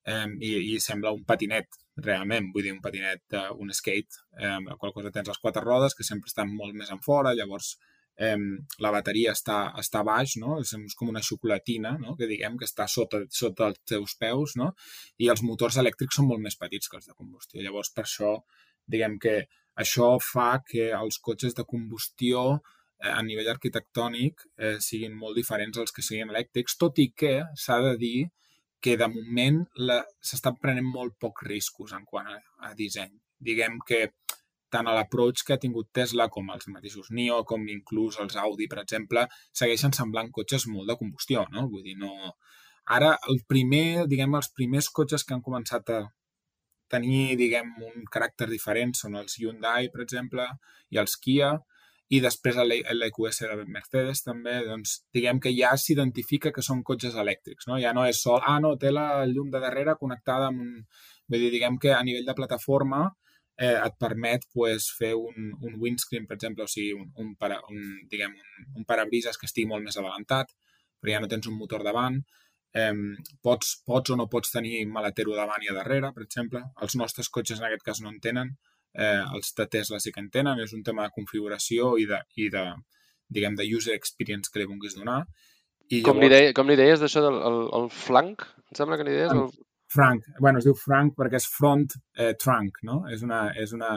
eh, 0.07 0.27
i, 0.41 0.57
i 0.75 0.81
sembla 0.81 1.13
un 1.17 1.25
patinet, 1.29 1.81
realment, 2.01 2.51
vull 2.55 2.65
dir, 2.65 2.75
un 2.75 2.83
patinet, 2.85 3.25
eh, 3.37 3.49
un 3.61 3.73
skate, 3.77 4.25
eh, 4.41 4.59
qual 4.79 4.95
cosa 4.97 5.13
tens 5.15 5.29
les 5.29 5.41
quatre 5.43 5.65
rodes 5.65 5.97
que 5.97 6.07
sempre 6.07 6.31
estan 6.31 6.53
molt 6.53 6.77
més 6.77 6.93
en 6.95 7.03
fora, 7.05 7.35
llavors 7.37 7.75
eh, 8.21 8.37
la 8.85 8.93
bateria 8.95 9.35
està, 9.37 9.61
està 9.81 10.03
baix, 10.07 10.37
no? 10.41 10.59
És 10.61 10.75
com 10.99 11.13
una 11.13 11.23
xocolatina, 11.25 11.95
no? 12.01 12.17
que 12.19 12.29
diguem 12.31 12.59
que 12.61 12.69
està 12.69 12.87
sota, 12.89 13.23
sota 13.33 13.71
els 13.71 13.81
teus 13.89 14.17
peus, 14.21 14.57
no? 14.61 14.73
i 15.19 15.31
els 15.33 15.45
motors 15.47 15.81
elèctrics 15.81 16.21
són 16.21 16.29
molt 16.29 16.45
més 16.45 16.59
petits 16.61 16.91
que 16.91 17.01
els 17.01 17.09
de 17.09 17.17
combustió. 17.17 17.63
Llavors, 17.65 17.93
per 17.97 18.05
això, 18.05 18.37
diguem 18.91 19.17
que 19.23 19.39
això 19.81 20.13
fa 20.21 20.51
que 20.67 20.91
els 20.97 21.21
cotxes 21.25 21.57
de 21.57 21.65
combustió 21.65 22.61
a 23.01 23.23
nivell 23.25 23.49
arquitectònic 23.53 24.45
eh, 24.59 24.77
siguin 24.85 25.17
molt 25.17 25.39
diferents 25.39 25.79
als 25.81 25.95
que 25.97 26.05
siguin 26.05 26.33
elèctrics, 26.33 26.77
tot 26.81 26.99
i 27.01 27.11
que 27.17 27.41
s'ha 27.57 27.81
de 27.87 27.97
dir 28.01 28.29
que 28.81 28.97
de 28.97 29.09
moment 29.13 29.63
s'estan 30.25 30.57
prenent 30.61 30.89
molt 30.89 31.17
pocs 31.21 31.47
riscos 31.49 31.93
en 31.97 32.05
quant 32.09 32.29
a, 32.33 32.39
a 32.69 32.73
disseny. 32.77 33.13
Diguem 33.41 33.79
que 33.89 34.07
tant 34.71 34.87
a 34.87 34.95
l'approach 34.95 35.43
que 35.45 35.57
ha 35.57 35.61
tingut 35.61 35.91
Tesla 35.97 36.29
com 36.33 36.49
els 36.55 36.69
mateixos 36.71 37.11
NIO, 37.11 37.43
com 37.49 37.67
inclús 37.69 38.21
els 38.23 38.37
Audi, 38.41 38.69
per 38.71 38.81
exemple, 38.85 39.27
segueixen 39.61 39.93
semblant 39.97 40.31
cotxes 40.37 40.69
molt 40.71 40.89
de 40.93 40.97
combustió, 41.01 41.45
no? 41.55 41.67
Vull 41.73 41.85
dir, 41.89 41.97
no... 41.99 42.37
Ara, 42.97 43.11
el 43.31 43.43
primer, 43.51 44.07
diguem, 44.11 44.35
els 44.39 44.51
primers 44.57 44.89
cotxes 44.95 45.27
que 45.27 45.35
han 45.37 45.45
començat 45.47 45.91
a 45.95 46.01
tenir, 46.91 47.37
diguem, 47.39 47.75
un 47.87 48.07
caràcter 48.15 48.49
diferent 48.51 48.95
són 48.99 49.19
els 49.21 49.37
Hyundai, 49.39 49.91
per 49.93 50.03
exemple, 50.07 50.47
i 50.91 50.99
els 51.03 51.19
Kia, 51.23 51.53
i 52.11 52.19
després 52.23 52.57
l'EQS 52.59 53.45
de 53.47 53.65
Mercedes 53.71 54.25
també, 54.27 54.57
doncs 54.67 54.97
diguem 55.15 55.39
que 55.43 55.53
ja 55.55 55.71
s'identifica 55.79 56.51
que 56.55 56.65
són 56.67 56.83
cotxes 56.87 57.15
elèctrics, 57.23 57.69
no? 57.71 57.79
Ja 57.79 57.93
no 57.95 58.03
és 58.09 58.23
sol, 58.25 58.41
ah, 58.43 58.59
no, 58.63 58.75
té 58.83 58.91
la 58.91 59.25
llum 59.31 59.53
de 59.53 59.63
darrere 59.63 59.95
connectada 60.01 60.51
amb 60.51 60.65
un... 60.65 60.73
Vull 61.31 61.45
dir, 61.45 61.53
diguem 61.55 61.77
que 61.79 61.93
a 61.95 62.01
nivell 62.03 62.27
de 62.27 62.35
plataforma 62.35 63.05
eh, 63.61 63.77
et 63.77 63.95
permet 64.03 64.49
pues, 64.53 64.89
fer 64.99 65.13
un, 65.15 65.53
un 65.61 65.77
windscreen, 65.79 66.27
per 66.27 66.35
exemple, 66.41 66.67
o 66.67 66.73
sigui, 66.73 66.97
un, 66.99 67.13
un, 67.23 67.37
para, 67.39 67.61
un, 67.71 67.85
diguem, 68.11 68.35
un, 68.35 68.67
un 68.81 68.89
parabrises 68.89 69.39
que 69.39 69.47
estigui 69.47 69.71
molt 69.71 69.87
més 69.87 70.01
adelantat, 70.01 70.51
però 70.99 71.15
ja 71.15 71.21
no 71.23 71.31
tens 71.31 71.47
un 71.47 71.59
motor 71.61 71.87
davant, 71.87 72.19
eh, 72.75 72.91
pots, 73.47 73.77
pots 73.87 74.11
o 74.11 74.19
no 74.19 74.27
pots 74.33 74.51
tenir 74.57 74.83
maletero 74.91 75.39
davant 75.39 75.63
i 75.63 75.71
a 75.71 75.77
darrere, 75.79 76.11
per 76.17 76.27
exemple. 76.27 76.65
Els 76.83 76.99
nostres 76.99 77.31
cotxes 77.31 77.63
en 77.63 77.71
aquest 77.71 77.87
cas 77.87 78.03
no 78.03 78.11
en 78.11 78.19
tenen, 78.27 78.57
eh, 78.95 79.23
els 79.35 79.55
de 79.57 79.67
Tesla 79.71 80.01
sí 80.01 80.13
que 80.15 80.23
en 80.23 80.31
tenen, 80.31 80.61
és 80.63 80.75
un 80.77 80.85
tema 80.87 81.07
de 81.07 81.15
configuració 81.17 81.97
i 81.99 82.07
de, 82.11 82.21
i 82.37 82.49
de 82.53 82.65
diguem, 83.31 83.57
de 83.59 83.67
user 83.77 83.95
experience 83.95 84.51
que 84.51 84.63
li 84.63 84.69
vulguis 84.69 84.97
donar. 84.99 85.23
I 85.91 86.01
llavors... 86.01 86.07
com, 86.11 86.23
li 86.23 86.31
deia, 86.33 86.55
com 86.55 86.71
li 86.71 86.79
deies 86.79 87.03
d'això 87.03 87.23
del 87.25 87.39
el, 87.47 87.61
el 87.79 87.91
flanc? 87.95 88.47
Em 88.71 88.79
sembla 88.79 88.99
que 88.99 89.07
li 89.07 89.17
deies? 89.19 89.35
El... 89.35 89.51
Frank. 89.91 90.23
bueno, 90.39 90.61
es 90.61 90.67
diu 90.69 90.77
Frank 90.79 91.17
perquè 91.19 91.41
és 91.41 91.47
front 91.51 91.89
eh, 92.15 92.35
trunk, 92.39 92.77
no? 92.87 93.01
És 93.11 93.25
una, 93.27 93.41
és 93.59 93.73
una, 93.75 93.97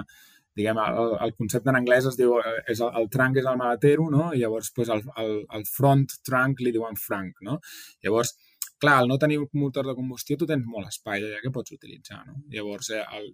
diguem, 0.57 0.79
el, 0.81 1.11
el 1.25 1.33
concepte 1.37 1.69
en 1.69 1.77
anglès 1.77 2.07
es 2.09 2.17
diu, 2.17 2.33
és 2.69 2.81
el, 2.81 2.89
el 2.97 3.09
trunk 3.13 3.37
és 3.41 3.49
el 3.49 3.59
maletero, 3.59 4.07
no? 4.09 4.31
I 4.33 4.41
llavors 4.41 4.71
pues, 4.73 4.89
el, 4.93 5.03
el, 5.21 5.35
el 5.57 5.67
front 5.69 6.07
trunk 6.25 6.63
li 6.65 6.73
diuen 6.73 6.97
Frank, 6.97 7.43
no? 7.45 7.59
Llavors, 8.05 8.33
clar, 8.83 8.97
al 9.01 9.07
no 9.11 9.19
tenir 9.21 9.39
un 9.41 9.47
motor 9.61 9.87
de 9.87 9.95
combustió 9.97 10.37
tu 10.39 10.49
tens 10.49 10.67
molt 10.67 10.91
espai 10.91 11.23
allà 11.23 11.39
que 11.43 11.53
pots 11.55 11.75
utilitzar, 11.75 12.23
no? 12.27 12.41
Llavors, 12.51 12.91
eh, 12.93 13.05
el, 13.17 13.31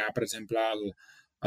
ha, 0.00 0.10
per 0.16 0.26
exemple, 0.26 0.62
el, 0.74 0.92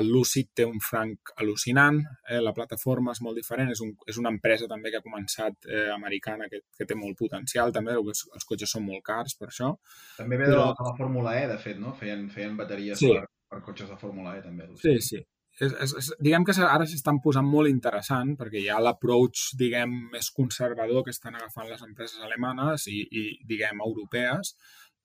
el 0.01 0.09
Lucid 0.09 0.49
té 0.57 0.65
un 0.65 0.79
franc 0.81 1.33
al·lucinant, 1.43 1.99
eh, 2.29 2.39
la 2.41 2.53
plataforma 2.57 3.13
és 3.13 3.21
molt 3.25 3.37
diferent, 3.37 3.69
és, 3.73 3.81
un, 3.85 3.91
és 4.09 4.17
una 4.21 4.31
empresa 4.33 4.69
també 4.71 4.89
que 4.89 5.01
ha 5.01 5.05
començat 5.05 5.69
eh, 5.69 5.89
americana 5.93 6.49
que, 6.49 6.63
que 6.77 6.87
té 6.89 6.97
molt 6.97 7.19
potencial 7.19 7.73
també, 7.75 7.97
els, 7.99 8.25
els 8.33 8.49
cotxes 8.49 8.73
són 8.73 8.87
molt 8.87 9.05
cars 9.05 9.37
per 9.37 9.51
això. 9.51 9.73
També 10.17 10.41
ve 10.41 10.49
de 10.49 10.57
la, 10.57 10.71
de 10.79 10.89
la 10.89 10.95
Fórmula 10.97 11.37
E, 11.41 11.45
de 11.51 11.59
fet, 11.61 11.77
no? 11.81 11.93
Feien, 11.99 12.25
feien 12.33 12.57
bateries 12.57 13.03
sí. 13.03 13.13
per, 13.13 13.29
per 13.53 13.61
cotxes 13.69 13.93
de 13.93 13.99
Fórmula 14.01 14.37
E 14.39 14.43
també. 14.45 14.71
Sí, 14.81 14.97
sí. 15.11 15.21
És, 15.61 15.73
és, 15.85 15.91
és, 15.99 16.07
diguem 16.25 16.45
que 16.47 16.55
ara 16.65 16.85
s'estan 16.89 17.19
posant 17.21 17.45
molt 17.45 17.69
interessant 17.69 18.33
perquè 18.39 18.63
hi 18.63 18.69
ha 18.73 18.79
l'approach, 18.81 19.51
diguem, 19.59 19.91
més 20.13 20.31
conservador 20.33 21.05
que 21.05 21.13
estan 21.13 21.37
agafant 21.37 21.69
les 21.69 21.83
empreses 21.85 22.23
alemanes 22.25 22.87
i, 22.89 23.03
i 23.05 23.23
diguem, 23.45 23.83
europees, 23.85 24.55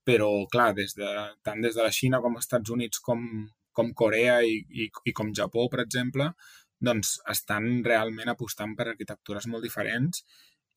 però, 0.09 0.31
clar, 0.49 0.71
des 0.79 0.97
de, 0.97 1.11
tant 1.45 1.61
des 1.61 1.77
de 1.77 1.85
la 1.85 1.93
Xina 1.93 2.23
com 2.25 2.39
als 2.39 2.49
Estats 2.49 2.73
Units 2.73 3.05
com, 3.05 3.27
com 3.77 3.93
Corea 3.93 4.41
i, 4.41 4.57
i, 4.73 4.89
i 4.89 5.13
com 5.13 5.35
Japó, 5.37 5.69
per 5.69 5.83
exemple, 5.85 6.31
doncs 6.81 7.19
estan 7.29 7.83
realment 7.85 8.33
apostant 8.33 8.73
per 8.79 8.89
arquitectures 8.89 9.49
molt 9.53 9.67
diferents 9.67 10.23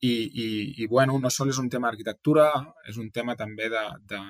i, 0.02 0.12
i, 0.12 0.48
i 0.82 0.88
bueno, 0.90 1.16
no 1.22 1.30
sol 1.30 1.52
és 1.52 1.60
un 1.62 1.70
tema 1.72 1.88
d'arquitectura, 1.88 2.48
és 2.90 2.98
un 3.00 3.08
tema 3.14 3.36
també 3.38 3.70
de, 3.72 3.84
de, 4.10 4.20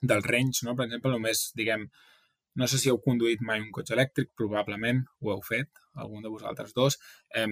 del 0.00 0.22
range, 0.22 0.64
no? 0.64 0.76
Per 0.78 0.86
exemple, 0.86 1.12
només, 1.12 1.48
diguem, 1.58 1.88
no 2.58 2.66
sé 2.66 2.80
si 2.82 2.90
heu 2.90 2.98
conduït 3.02 3.42
mai 3.46 3.62
un 3.62 3.70
cotxe 3.74 3.94
elèctric, 3.94 4.32
probablement 4.38 5.04
ho 5.22 5.30
heu 5.34 5.42
fet, 5.46 5.70
algun 6.02 6.24
de 6.24 6.32
vosaltres 6.32 6.74
dos, 6.74 6.98
eh, 7.38 7.46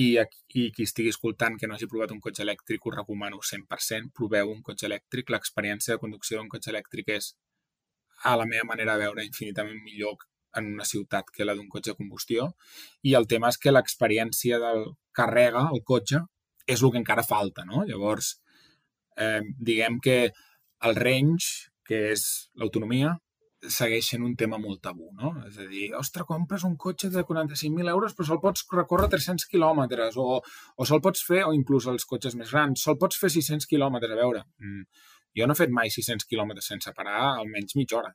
i, 0.00 0.08
i 0.16 0.64
qui 0.72 0.86
estigui 0.86 1.12
escoltant 1.12 1.58
que 1.60 1.68
no 1.68 1.76
hagi 1.76 1.88
provat 1.90 2.14
un 2.14 2.22
cotxe 2.24 2.44
elèctric 2.46 2.86
ho 2.86 2.94
recomano 2.94 3.42
100%, 3.50 4.10
proveu 4.16 4.52
un 4.54 4.62
cotxe 4.66 4.88
elèctric, 4.88 5.32
l'experiència 5.34 5.94
de 5.94 6.02
conducció 6.02 6.38
d'un 6.38 6.50
cotxe 6.52 6.72
elèctric 6.72 7.12
és 7.18 7.32
a 8.24 8.36
la 8.36 8.46
meva 8.48 8.68
manera 8.72 8.96
de 8.96 9.04
veure, 9.04 9.24
infinitament 9.28 9.80
millor 9.84 10.16
en 10.56 10.72
una 10.74 10.88
ciutat 10.88 11.30
que 11.34 11.44
la 11.44 11.54
d'un 11.54 11.68
cotxe 11.68 11.92
de 11.92 12.00
combustió. 12.00 12.50
I 13.06 13.14
el 13.18 13.28
tema 13.30 13.52
és 13.52 13.58
que 13.60 13.72
l'experiència 13.72 14.58
del 14.62 14.84
carrega, 15.16 15.68
el 15.74 15.84
cotxe, 15.86 16.24
és 16.66 16.82
el 16.82 16.92
que 16.92 17.00
encara 17.02 17.26
falta, 17.26 17.64
no? 17.68 17.84
Llavors, 17.88 18.34
eh, 19.16 19.40
diguem 19.58 19.98
que 20.00 20.18
el 20.88 20.96
range, 20.96 21.70
que 21.86 22.10
és 22.14 22.24
l'autonomia, 22.54 23.16
segueix 23.68 24.06
sent 24.08 24.22
un 24.24 24.32
tema 24.40 24.58
molt 24.58 24.80
tabú, 24.84 25.10
no? 25.16 25.34
És 25.48 25.58
a 25.60 25.66
dir, 25.68 25.90
ostres, 25.98 26.24
compres 26.28 26.64
un 26.64 26.76
cotxe 26.80 27.10
de 27.12 27.24
45.000 27.28 27.92
euros 27.92 28.14
però 28.16 28.28
se'l 28.28 28.40
pots 28.40 28.64
recórrer 28.72 29.10
300 29.12 29.46
quilòmetres 29.52 30.16
o, 30.16 30.40
o 30.40 30.88
se'l 30.88 31.02
pots 31.04 31.24
fer, 31.26 31.42
o 31.44 31.52
inclús 31.56 31.88
els 31.92 32.08
cotxes 32.08 32.36
més 32.40 32.52
grans, 32.54 32.80
se'l 32.84 32.98
pots 33.00 33.20
fer 33.20 33.30
600 33.36 33.68
quilòmetres, 33.68 34.14
a 34.14 34.20
veure. 34.20 34.42
Mm, 34.64 34.86
jo 35.36 35.46
no 35.46 35.56
he 35.56 35.60
fet 35.60 35.74
mai 35.76 35.92
600 35.92 36.26
quilòmetres 36.30 36.72
sense 36.72 36.94
parar 36.96 37.20
almenys 37.36 37.76
mitja 37.76 38.00
hora. 38.00 38.14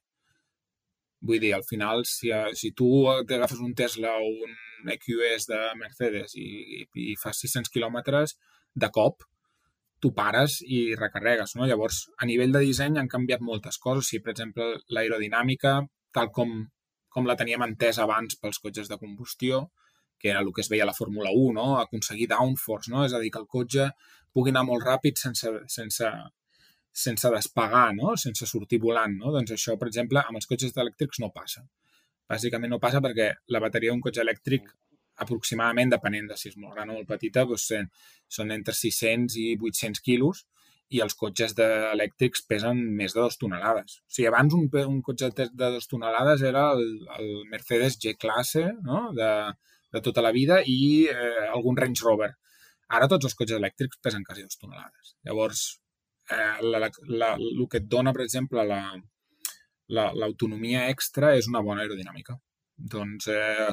Vull 1.25 1.41
dir, 1.41 1.53
al 1.57 1.63
final, 1.65 2.03
si, 2.09 2.33
si 2.57 2.73
tu 2.77 2.89
t'agafes 3.29 3.61
un 3.61 3.73
Tesla 3.77 4.17
o 4.17 4.27
un 4.47 4.91
EQS 4.93 5.47
de 5.49 5.61
Mercedes 5.79 6.35
i, 6.37 6.49
i, 6.81 6.83
i 7.11 7.15
fas 7.21 7.39
600 7.45 7.71
quilòmetres, 7.73 8.35
de 8.75 8.89
cop, 8.93 9.23
tu 10.05 10.11
pares 10.13 10.59
i 10.61 10.93
recarregues, 10.93 11.55
no? 11.57 11.65
Llavors, 11.65 12.03
a 12.21 12.27
nivell 12.29 12.53
de 12.53 12.61
disseny 12.61 12.99
han 13.01 13.09
canviat 13.09 13.41
moltes 13.41 13.79
coses. 13.81 14.11
Si, 14.11 14.21
per 14.21 14.35
exemple, 14.35 14.67
l'aerodinàmica, 14.93 15.79
tal 16.13 16.29
com, 16.35 16.53
com 17.09 17.25
la 17.25 17.35
teníem 17.39 17.65
entesa 17.65 18.03
abans 18.05 18.37
pels 18.37 18.61
cotxes 18.61 18.91
de 18.91 18.99
combustió, 19.01 19.63
que 20.21 20.29
era 20.29 20.43
el 20.45 20.51
que 20.53 20.61
es 20.61 20.69
veia 20.69 20.85
a 20.85 20.89
la 20.91 20.93
Fórmula 20.97 21.33
1, 21.33 21.55
no? 21.57 21.65
aconseguir 21.81 22.29
downforce, 22.29 22.91
no? 22.93 23.03
és 23.07 23.17
a 23.17 23.21
dir, 23.23 23.31
que 23.33 23.41
el 23.41 23.49
cotxe 23.49 23.89
pugui 24.35 24.53
anar 24.53 24.65
molt 24.67 24.85
ràpid 24.85 25.17
sense, 25.19 25.51
sense, 25.73 26.11
sense 27.05 27.31
despegar, 27.33 27.87
no? 27.97 28.13
sense 28.21 28.47
sortir 28.51 28.79
volant. 28.85 29.17
No? 29.23 29.33
Doncs 29.35 29.57
això, 29.57 29.79
per 29.81 29.89
exemple, 29.89 30.21
amb 30.21 30.41
els 30.41 30.49
cotxes 30.51 30.77
elèctrics 30.85 31.23
no 31.25 31.33
passa. 31.33 31.65
Bàsicament 32.29 32.73
no 32.73 32.81
passa 32.81 33.01
perquè 33.05 33.31
la 33.53 33.61
bateria 33.63 33.93
d'un 33.93 34.05
cotxe 34.05 34.23
elèctric 34.23 34.69
aproximadament, 35.23 35.93
depenent 35.93 36.27
de 36.31 36.37
si 36.39 36.49
és 36.51 36.57
molt 36.57 36.75
gran 36.75 36.91
o 36.91 36.97
molt 36.97 37.07
petita, 37.09 37.45
doncs, 37.47 37.71
són 38.37 38.51
entre 38.51 38.75
600 38.75 39.37
i 39.39 39.47
800 39.61 40.03
quilos 40.05 40.45
i 40.93 41.01
els 41.01 41.15
cotxes 41.17 41.55
elèctrics 41.57 42.43
pesen 42.49 42.81
més 42.97 43.15
de 43.15 43.21
dues 43.21 43.37
tonelades. 43.41 43.99
O 44.05 44.15
sigui, 44.15 44.27
abans 44.29 44.53
un, 44.57 44.67
un 44.85 44.99
cotxe 45.05 45.31
de 45.35 45.47
dues 45.53 45.87
tonelades 45.91 46.43
era 46.45 46.67
el, 46.75 46.83
el 47.17 47.31
Mercedes 47.51 47.97
G-Classe 48.01 48.65
no? 48.83 48.99
de, 49.17 49.31
de 49.95 50.03
tota 50.05 50.21
la 50.25 50.33
vida 50.35 50.61
i 50.65 51.07
eh, 51.11 51.47
algun 51.47 51.77
Range 51.79 52.05
Rover. 52.05 52.31
Ara 52.95 53.09
tots 53.09 53.25
els 53.29 53.37
cotxes 53.37 53.57
elèctrics 53.57 54.01
pesen 54.03 54.23
quasi 54.27 54.45
dues 54.45 54.61
tonelades. 54.61 55.15
Llavors, 55.25 55.65
eh, 56.29 56.55
la, 56.61 56.89
la, 57.09 57.33
el 57.39 57.65
que 57.71 57.81
et 57.81 57.89
dona, 57.89 58.13
per 58.13 58.23
exemple, 58.27 58.65
l'autonomia 59.89 60.85
la, 60.85 60.91
extra 60.93 61.33
és 61.39 61.49
una 61.49 61.63
bona 61.65 61.81
aerodinàmica. 61.85 62.37
Doncs, 62.93 63.31
eh, 63.33 63.71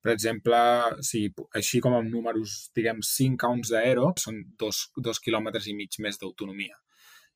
per 0.00 0.14
exemple, 0.14 0.58
si, 1.04 1.26
així 1.56 1.80
com 1.84 1.96
amb 1.96 2.08
números, 2.12 2.70
diguem, 2.76 3.02
5 3.04 3.40
counts 3.40 3.72
d'aero, 3.74 4.12
són 4.20 4.40
2, 4.60 4.84
2 5.08 5.20
quilòmetres 5.26 5.68
i 5.68 5.76
mig 5.76 5.98
més 6.00 6.20
d'autonomia. 6.20 6.78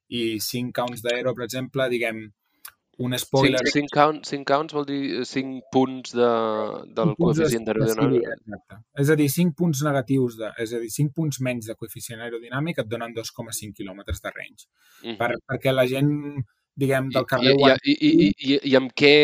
I 0.08 0.40
5 0.40 0.72
counts 0.76 1.04
d'aero, 1.04 1.34
per 1.36 1.44
exemple, 1.44 1.88
diguem, 1.92 2.24
un 3.04 3.16
spoiler... 3.18 3.58
5, 3.58 3.72
5, 3.74 3.92
count, 3.92 4.20
5 4.28 4.46
counts 4.48 4.74
vol 4.76 4.86
dir 4.86 5.24
5 5.26 5.68
punts 5.74 6.14
de, 6.14 6.30
del 6.96 7.14
coeficient 7.18 7.66
d'aerodinàmica. 7.66 8.36
Exacte. 8.38 8.78
És 9.02 9.10
a 9.10 9.16
dir, 9.18 9.28
5 9.34 9.56
punts 9.58 9.82
negatius, 9.86 10.38
de, 10.40 10.50
és 10.62 10.74
a 10.76 10.80
dir, 10.82 10.92
5 10.94 11.14
punts 11.16 11.40
menys 11.44 11.68
de 11.70 11.76
coeficient 11.80 12.22
aerodinàmic 12.24 12.80
et 12.80 12.90
donen 12.90 13.16
2,5 13.16 13.74
quilòmetres 13.80 14.22
de 14.22 14.32
range. 14.32 14.68
Mm 15.02 15.10
-hmm. 15.10 15.18
per, 15.18 15.30
perquè 15.50 15.74
la 15.74 15.86
gent, 15.90 16.14
diguem, 16.76 17.10
del 17.10 17.26
carrer... 17.26 17.56
I, 17.58 17.74
i, 17.82 17.92
i, 17.92 18.10
i, 18.10 18.32
i, 18.54 18.60
i 18.70 18.76
amb 18.76 18.94
què 18.94 19.14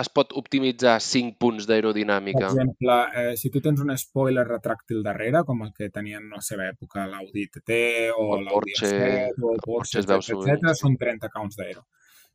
es 0.00 0.08
pot 0.08 0.30
optimitzar 0.40 0.94
5 1.04 1.36
punts 1.40 1.66
d'aerodinàmica? 1.68 2.46
Per 2.46 2.50
exemple, 2.50 2.98
eh, 3.20 3.32
si 3.36 3.50
tu 3.52 3.60
tens 3.64 3.82
un 3.84 3.92
spoiler 4.00 4.44
retràctil 4.48 5.02
darrere, 5.04 5.42
com 5.48 5.64
el 5.66 5.72
que 5.76 5.90
tenien 5.92 6.30
a 6.30 6.40
la 6.40 6.44
seva 6.44 6.68
època 6.70 7.04
l'Audi 7.10 7.48
TT 7.52 7.80
o, 8.14 8.30
o 8.36 8.38
l'Audi 8.40 8.78
A7 8.78 9.42
o 9.42 9.52
el 9.52 9.60
Porsche, 9.64 10.00
etc, 10.00 10.22
etc, 10.22 10.72
són 10.78 10.96
30 11.00 11.32
counts 11.34 11.60
d'aero. 11.60 11.84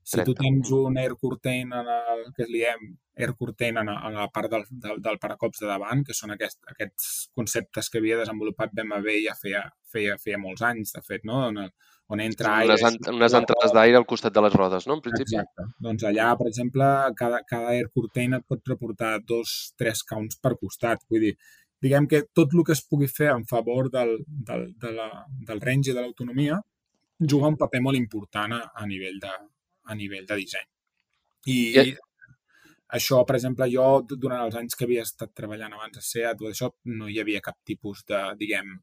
Si 0.07 0.23
tu 0.23 0.31
tens 0.37 0.69
un 0.71 0.95
air 1.01 1.17
curtain 1.19 1.73
en 1.75 1.89
el, 1.91 2.21
que 2.35 2.45
li 2.47 2.61
diem 2.61 2.85
air 3.19 3.33
curtain 3.35 3.81
en, 3.81 3.89
en 3.91 4.15
la 4.15 4.29
part 4.31 4.53
del, 4.53 4.63
del, 4.71 5.01
del 5.03 5.17
paracops 5.19 5.59
de 5.59 5.67
davant, 5.67 6.05
que 6.07 6.15
són 6.15 6.31
aquest, 6.31 6.61
aquests 6.71 7.09
conceptes 7.35 7.89
que 7.91 7.99
havia 7.99 8.21
desenvolupat 8.21 8.71
BMW 8.77 9.17
ja 9.25 9.35
feia, 9.35 9.65
feia, 9.91 10.15
feia 10.21 10.39
molts 10.39 10.63
anys, 10.63 10.93
de 10.95 11.03
fet, 11.03 11.25
no? 11.27 11.41
on, 11.49 11.59
on 12.13 12.21
entra 12.23 12.53
aire... 12.61 12.77
Unes, 12.79 12.97
unes 13.11 13.35
entrades 13.41 13.73
d'aire 13.75 13.99
al 13.99 14.07
costat 14.07 14.35
de 14.35 14.43
les 14.45 14.55
rodes, 14.55 14.87
no? 14.87 14.97
En 14.97 15.03
principi. 15.03 15.35
Exacte. 15.35 15.67
Doncs 15.83 16.07
allà, 16.07 16.31
per 16.39 16.47
exemple, 16.47 16.87
cada, 17.19 17.41
cada 17.49 17.73
air 17.75 17.89
curtain 17.93 18.37
et 18.37 18.45
pot 18.47 18.73
reportar 18.73 19.17
dos, 19.27 19.57
tres 19.79 20.03
counts 20.07 20.39
per 20.39 20.55
costat. 20.61 21.03
Vull 21.11 21.27
dir, 21.27 21.35
diguem 21.83 22.07
que 22.09 22.23
tot 22.35 22.55
el 22.55 22.63
que 22.67 22.75
es 22.77 22.83
pugui 22.87 23.11
fer 23.11 23.29
en 23.33 23.43
favor 23.49 23.91
del, 23.93 24.17
del, 24.47 24.71
de 24.81 24.95
la, 24.95 25.11
del 25.49 25.61
range 25.61 25.91
i 25.91 25.97
de 25.97 26.01
l'autonomia 26.01 26.61
juga 27.19 27.49
un 27.49 27.57
paper 27.57 27.81
molt 27.81 27.97
important 27.97 28.53
a, 28.53 28.61
a 28.75 28.85
nivell 28.85 29.17
de, 29.21 29.31
a 29.89 29.95
nivell 29.95 30.25
de 30.29 30.37
disseny. 30.37 30.67
I 31.47 31.57
yeah. 31.73 31.93
això, 32.97 33.23
per 33.25 33.37
exemple, 33.37 33.67
jo 33.71 33.87
durant 34.11 34.43
els 34.45 34.57
anys 34.59 34.77
que 34.77 34.85
havia 34.85 35.05
estat 35.07 35.33
treballant 35.35 35.73
abans 35.73 35.97
a 35.97 36.03
SEAT 36.03 36.43
o 36.43 36.51
això, 36.51 36.69
no 36.93 37.09
hi 37.09 37.19
havia 37.21 37.41
cap 37.43 37.57
tipus 37.65 38.03
de, 38.07 38.21
diguem, 38.39 38.75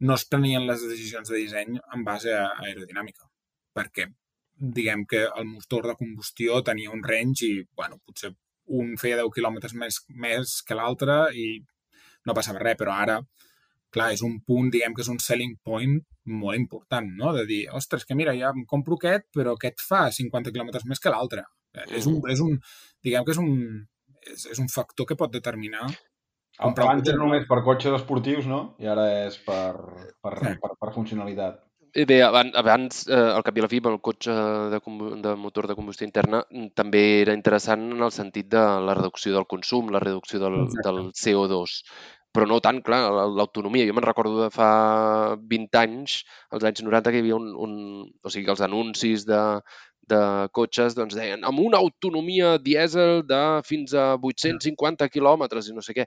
no 0.00 0.14
es 0.14 0.26
prenien 0.28 0.66
les 0.68 0.82
decisions 0.84 1.28
de 1.30 1.40
disseny 1.40 1.78
en 1.78 2.04
base 2.04 2.34
a 2.36 2.48
aerodinàmica, 2.64 3.28
perquè 3.76 4.08
diguem 4.56 5.04
que 5.08 5.24
el 5.26 5.46
motor 5.48 5.88
de 5.90 5.96
combustió 5.96 6.62
tenia 6.64 6.92
un 6.92 7.04
range 7.04 7.46
i, 7.46 7.64
bueno, 7.76 8.00
potser 8.04 8.32
un 8.76 8.96
feia 9.00 9.20
10 9.20 9.32
quilòmetres 9.34 9.76
més, 9.78 10.00
més 10.08 10.60
que 10.66 10.76
l'altre 10.76 11.26
i 11.36 11.48
no 12.26 12.34
passava 12.34 12.62
res, 12.62 12.78
però 12.80 12.96
ara 12.96 13.20
clar, 13.96 14.10
és 14.12 14.22
un 14.26 14.40
punt, 14.44 14.70
diguem 14.72 14.94
que 14.94 15.04
és 15.04 15.10
un 15.12 15.20
selling 15.22 15.56
point 15.64 15.96
molt 16.42 16.58
important, 16.58 17.08
no? 17.20 17.32
De 17.36 17.46
dir, 17.48 17.62
ostres, 17.80 18.04
que 18.04 18.16
mira, 18.18 18.34
ja 18.36 18.50
em 18.54 18.64
compro 18.68 18.98
aquest, 18.98 19.28
però 19.34 19.54
aquest 19.56 19.84
fa 19.84 20.06
50 20.12 20.52
quilòmetres 20.52 20.86
més 20.90 21.02
que 21.02 21.12
l'altre. 21.12 21.46
Mm. 21.76 21.94
És, 22.00 22.08
un, 22.10 22.18
és 22.32 22.42
un, 22.44 22.58
diguem 23.04 23.24
que 23.24 23.34
és 23.36 23.40
un, 23.42 23.54
és, 24.26 24.46
és 24.52 24.60
un 24.62 24.68
factor 24.72 25.08
que 25.08 25.18
pot 25.18 25.32
determinar 25.32 25.86
abans 26.58 27.08
era 27.08 27.20
només 27.20 27.46
per 27.48 27.62
cotxes 27.66 27.96
esportius, 27.98 28.48
no? 28.48 28.60
I 28.82 28.90
ara 28.92 29.06
és 29.26 29.38
per, 29.44 29.72
per, 30.22 30.34
sí. 30.40 30.56
per, 30.62 30.74
per 30.80 30.92
funcionalitat. 30.94 31.62
Eh, 31.96 32.04
bé, 32.04 32.18
abans, 32.20 32.52
abans 32.60 33.04
eh, 33.08 33.16
al 33.16 33.44
cap 33.44 33.56
i 33.56 33.62
a 33.62 33.64
la 33.64 33.70
fi, 33.72 33.80
el 33.88 34.00
cotxe 34.04 34.34
de, 34.72 34.80
de 35.24 35.32
motor 35.40 35.68
de 35.68 35.76
combustió 35.78 36.04
interna 36.04 36.42
mm, 36.50 36.74
també 36.76 37.02
era 37.22 37.36
interessant 37.36 37.86
en 37.94 38.04
el 38.04 38.12
sentit 38.12 38.50
de 38.52 38.64
la 38.84 38.96
reducció 38.98 39.32
del 39.32 39.48
consum, 39.48 39.88
la 39.94 40.02
reducció 40.02 40.42
del, 40.42 40.66
del 40.84 41.00
CO2 41.16 41.80
però 42.36 42.44
no 42.44 42.58
tant, 42.60 42.82
clar, 42.84 43.00
l'autonomia. 43.32 43.86
Jo 43.88 43.94
me'n 43.96 44.04
recordo 44.04 44.42
de 44.42 44.50
fa 44.52 44.68
20 45.40 45.78
anys, 45.80 46.18
als 46.52 46.66
anys 46.68 46.82
90, 46.84 47.08
que 47.08 47.22
hi 47.22 47.24
havia 47.24 47.38
un, 47.38 47.46
un 47.64 47.76
o 48.04 48.32
sigui, 48.32 48.50
els 48.52 48.60
anuncis 48.66 49.24
de, 49.24 49.38
de 50.10 50.20
cotxes 50.58 50.94
doncs 50.98 51.16
deien 51.18 51.44
amb 51.48 51.62
una 51.62 51.80
autonomia 51.82 52.56
dièsel 52.62 53.22
de 53.26 53.42
fins 53.66 53.94
a 53.94 54.06
850 54.16 55.08
quilòmetres 55.12 55.70
i 55.70 55.76
no 55.76 55.84
sé 55.84 55.96
què. 55.96 56.06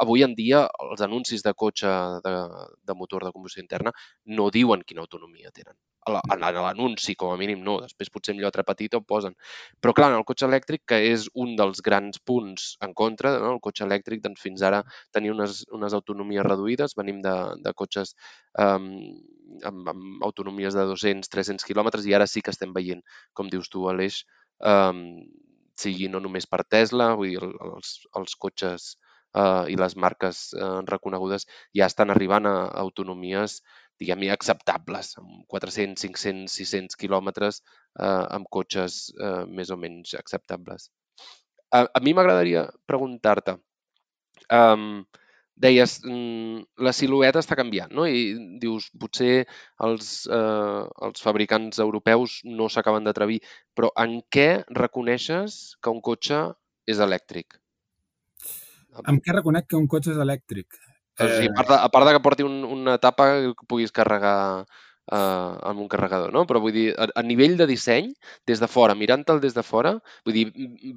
Avui 0.00 0.24
en 0.26 0.36
dia 0.38 0.64
els 0.88 1.04
anuncis 1.04 1.44
de 1.44 1.52
cotxe 1.64 1.90
de, 2.24 2.34
de 2.88 2.96
motor 2.96 3.24
de 3.26 3.34
combustió 3.34 3.62
interna 3.64 3.92
no 4.38 4.50
diuen 4.50 4.86
quina 4.86 5.04
autonomia 5.04 5.52
tenen 5.52 5.76
en 6.06 6.42
l'anunci, 6.42 7.14
com 7.16 7.32
a 7.32 7.38
mínim 7.40 7.62
no. 7.64 7.78
Després 7.82 8.10
potser 8.12 8.34
en 8.34 8.40
lletra 8.42 8.64
petita 8.66 8.98
ho 8.98 9.04
posen. 9.04 9.36
Però 9.80 9.94
clar, 9.96 10.10
en 10.12 10.18
el 10.18 10.26
cotxe 10.28 10.46
elèctric, 10.48 10.84
que 10.92 11.00
és 11.10 11.28
un 11.34 11.54
dels 11.56 11.80
grans 11.84 12.20
punts 12.20 12.74
en 12.84 12.94
contra, 12.94 13.36
no? 13.40 13.54
el 13.56 13.62
cotxe 13.64 13.86
elèctric 13.86 14.24
doncs, 14.24 14.42
fins 14.44 14.64
ara 14.66 14.82
tenia 15.14 15.32
unes, 15.32 15.64
unes 15.72 15.96
autonomies 15.96 16.46
reduïdes, 16.46 16.96
venim 16.98 17.22
de, 17.24 17.34
de 17.64 17.72
cotxes 17.76 18.14
um, 18.60 18.90
amb, 19.64 19.88
amb 19.94 20.26
autonomies 20.28 20.76
de 20.76 20.84
200-300 20.90 21.64
quilòmetres 21.68 22.06
i 22.08 22.14
ara 22.16 22.28
sí 22.30 22.44
que 22.44 22.52
estem 22.54 22.74
veient, 22.76 23.02
com 23.32 23.48
dius 23.52 23.72
tu, 23.72 23.88
Aleix, 23.88 24.24
um, 24.60 25.22
sigui 25.80 26.08
no 26.10 26.20
només 26.22 26.46
per 26.46 26.62
Tesla, 26.70 27.14
vull 27.18 27.32
dir, 27.32 27.40
els, 27.40 27.96
els 28.18 28.36
cotxes 28.40 28.92
uh, 29.34 29.64
i 29.70 29.76
les 29.80 29.96
marques 29.96 30.46
uh, 30.58 30.80
reconegudes 30.88 31.48
ja 31.76 31.88
estan 31.90 32.14
arribant 32.14 32.48
a 32.50 32.54
autonomies 32.84 33.60
diguem-ne, 34.00 34.30
acceptables, 34.34 35.14
amb 35.20 35.44
400, 35.52 36.06
500, 36.06 36.54
600 36.60 36.98
quilòmetres 37.00 37.60
eh, 37.62 38.06
amb 38.06 38.48
cotxes 38.50 39.12
eh, 39.14 39.44
més 39.48 39.70
o 39.70 39.78
menys 39.80 40.16
acceptables. 40.18 40.90
A, 41.74 41.84
a 41.86 42.00
mi 42.02 42.14
m'agradaria 42.14 42.68
preguntar-te, 42.86 43.56
um, 44.52 45.04
deies, 45.54 46.00
mm, 46.04 46.82
la 46.86 46.92
silueta 46.94 47.42
està 47.42 47.56
canviant, 47.58 47.92
no? 47.94 48.06
I 48.06 48.58
dius, 48.62 48.90
potser 49.00 49.44
els, 49.86 50.14
eh, 50.26 50.82
els 51.08 51.22
fabricants 51.22 51.78
europeus 51.82 52.40
no 52.44 52.68
s'acaben 52.68 53.06
d'atrevir, 53.06 53.40
però 53.74 53.92
en 54.04 54.20
què 54.30 54.64
reconeixes 54.70 55.76
que 55.82 55.94
un 55.94 56.02
cotxe 56.02 56.42
és 56.90 56.98
elèctric? 56.98 57.58
En 59.10 59.18
què 59.22 59.34
reconec 59.34 59.70
que 59.70 59.78
un 59.78 59.88
cotxe 59.90 60.12
és 60.14 60.20
elèctric? 60.22 60.78
O 61.20 61.28
sigui, 61.30 61.50
a 61.52 61.54
part 61.54 61.70
de, 61.70 61.76
a 61.78 61.90
part 61.94 62.08
de 62.08 62.16
que 62.16 62.22
porti 62.24 62.46
un, 62.46 62.64
una 62.66 62.96
tapa 62.98 63.28
que 63.44 63.68
puguis 63.70 63.94
carregar 63.94 64.64
eh, 65.12 65.52
amb 65.70 65.84
un 65.84 65.88
carregador, 65.90 66.32
no? 66.34 66.44
Però 66.48 66.62
vull 66.62 66.74
dir, 66.74 66.88
a, 66.98 67.08
a 67.14 67.22
nivell 67.26 67.56
de 67.60 67.68
disseny, 67.70 68.10
des 68.48 68.62
de 68.62 68.68
fora, 68.70 68.96
mirant-te'l 68.98 69.42
des 69.42 69.54
de 69.56 69.62
fora, 69.66 69.94
vull 70.26 70.38
dir, 70.38 70.46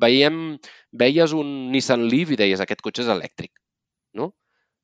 veiem, 0.02 0.58
veies 1.04 1.36
un 1.38 1.72
Nissan 1.74 2.08
Leaf 2.10 2.34
i 2.34 2.40
deies, 2.40 2.64
aquest 2.64 2.82
cotxe 2.86 3.06
és 3.06 3.14
elèctric, 3.14 3.54
no? 4.18 4.32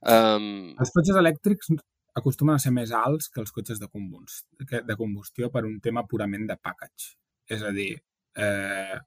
Um... 0.03 0.73
Els 0.77 0.93
cotxes 0.93 1.17
elèctrics 1.17 1.71
acostumen 2.19 2.59
a 2.59 2.61
ser 2.61 2.73
més 2.75 2.91
alts 2.93 3.29
que 3.33 3.41
els 3.41 3.53
cotxes 3.53 3.79
de 3.81 3.89
combustió, 3.89 4.81
de 4.85 4.97
combustió 4.99 5.49
per 5.53 5.63
un 5.65 5.79
tema 5.81 6.05
purament 6.09 6.45
de 6.49 6.57
package. 6.61 7.15
És 7.49 7.63
a 7.65 7.71
dir, 7.75 7.95
eh, 8.37 8.97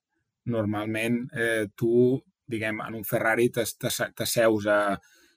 normalment 0.50 1.21
eh, 1.35 1.66
tu, 1.78 2.16
diguem, 2.50 2.80
en 2.83 2.99
un 2.99 3.06
Ferrari 3.06 3.49
t'asseus 3.52 4.66
a 4.71 4.80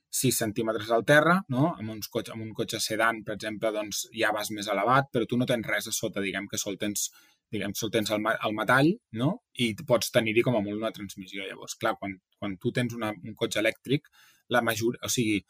6 0.10 0.38
centímetres 0.42 0.90
al 0.92 1.06
terra, 1.06 1.36
no? 1.54 1.68
amb, 1.78 1.92
uns 1.94 2.10
cotxe, 2.10 2.34
amb 2.34 2.44
un 2.44 2.54
cotxe 2.58 2.80
sedan, 2.82 3.22
per 3.26 3.36
exemple, 3.36 3.72
doncs 3.76 4.08
ja 4.16 4.32
vas 4.34 4.50
més 4.56 4.68
elevat, 4.74 5.12
però 5.14 5.28
tu 5.30 5.38
no 5.38 5.48
tens 5.50 5.68
res 5.70 5.90
a 5.90 5.94
sota, 5.94 6.24
diguem 6.26 6.48
que 6.50 6.58
sol 6.58 6.80
tens, 6.82 7.10
diguem, 7.54 7.76
sol 7.78 7.94
tens 7.94 8.10
el, 8.16 8.26
el 8.26 8.58
metall 8.58 8.92
no? 9.22 9.32
i 9.62 9.72
pots 9.86 10.10
tenir-hi 10.16 10.44
com 10.46 10.58
a 10.58 10.64
molt 10.66 10.82
una 10.82 10.94
transmissió. 10.96 11.46
Llavors, 11.46 11.78
clar, 11.78 11.96
quan, 12.02 12.18
quan 12.42 12.58
tu 12.58 12.74
tens 12.74 12.98
una, 12.98 13.14
un 13.14 13.38
cotxe 13.38 13.62
elèctric, 13.62 14.10
la 14.50 14.64
majoria, 14.66 15.02
o 15.06 15.14
sigui, 15.14 15.44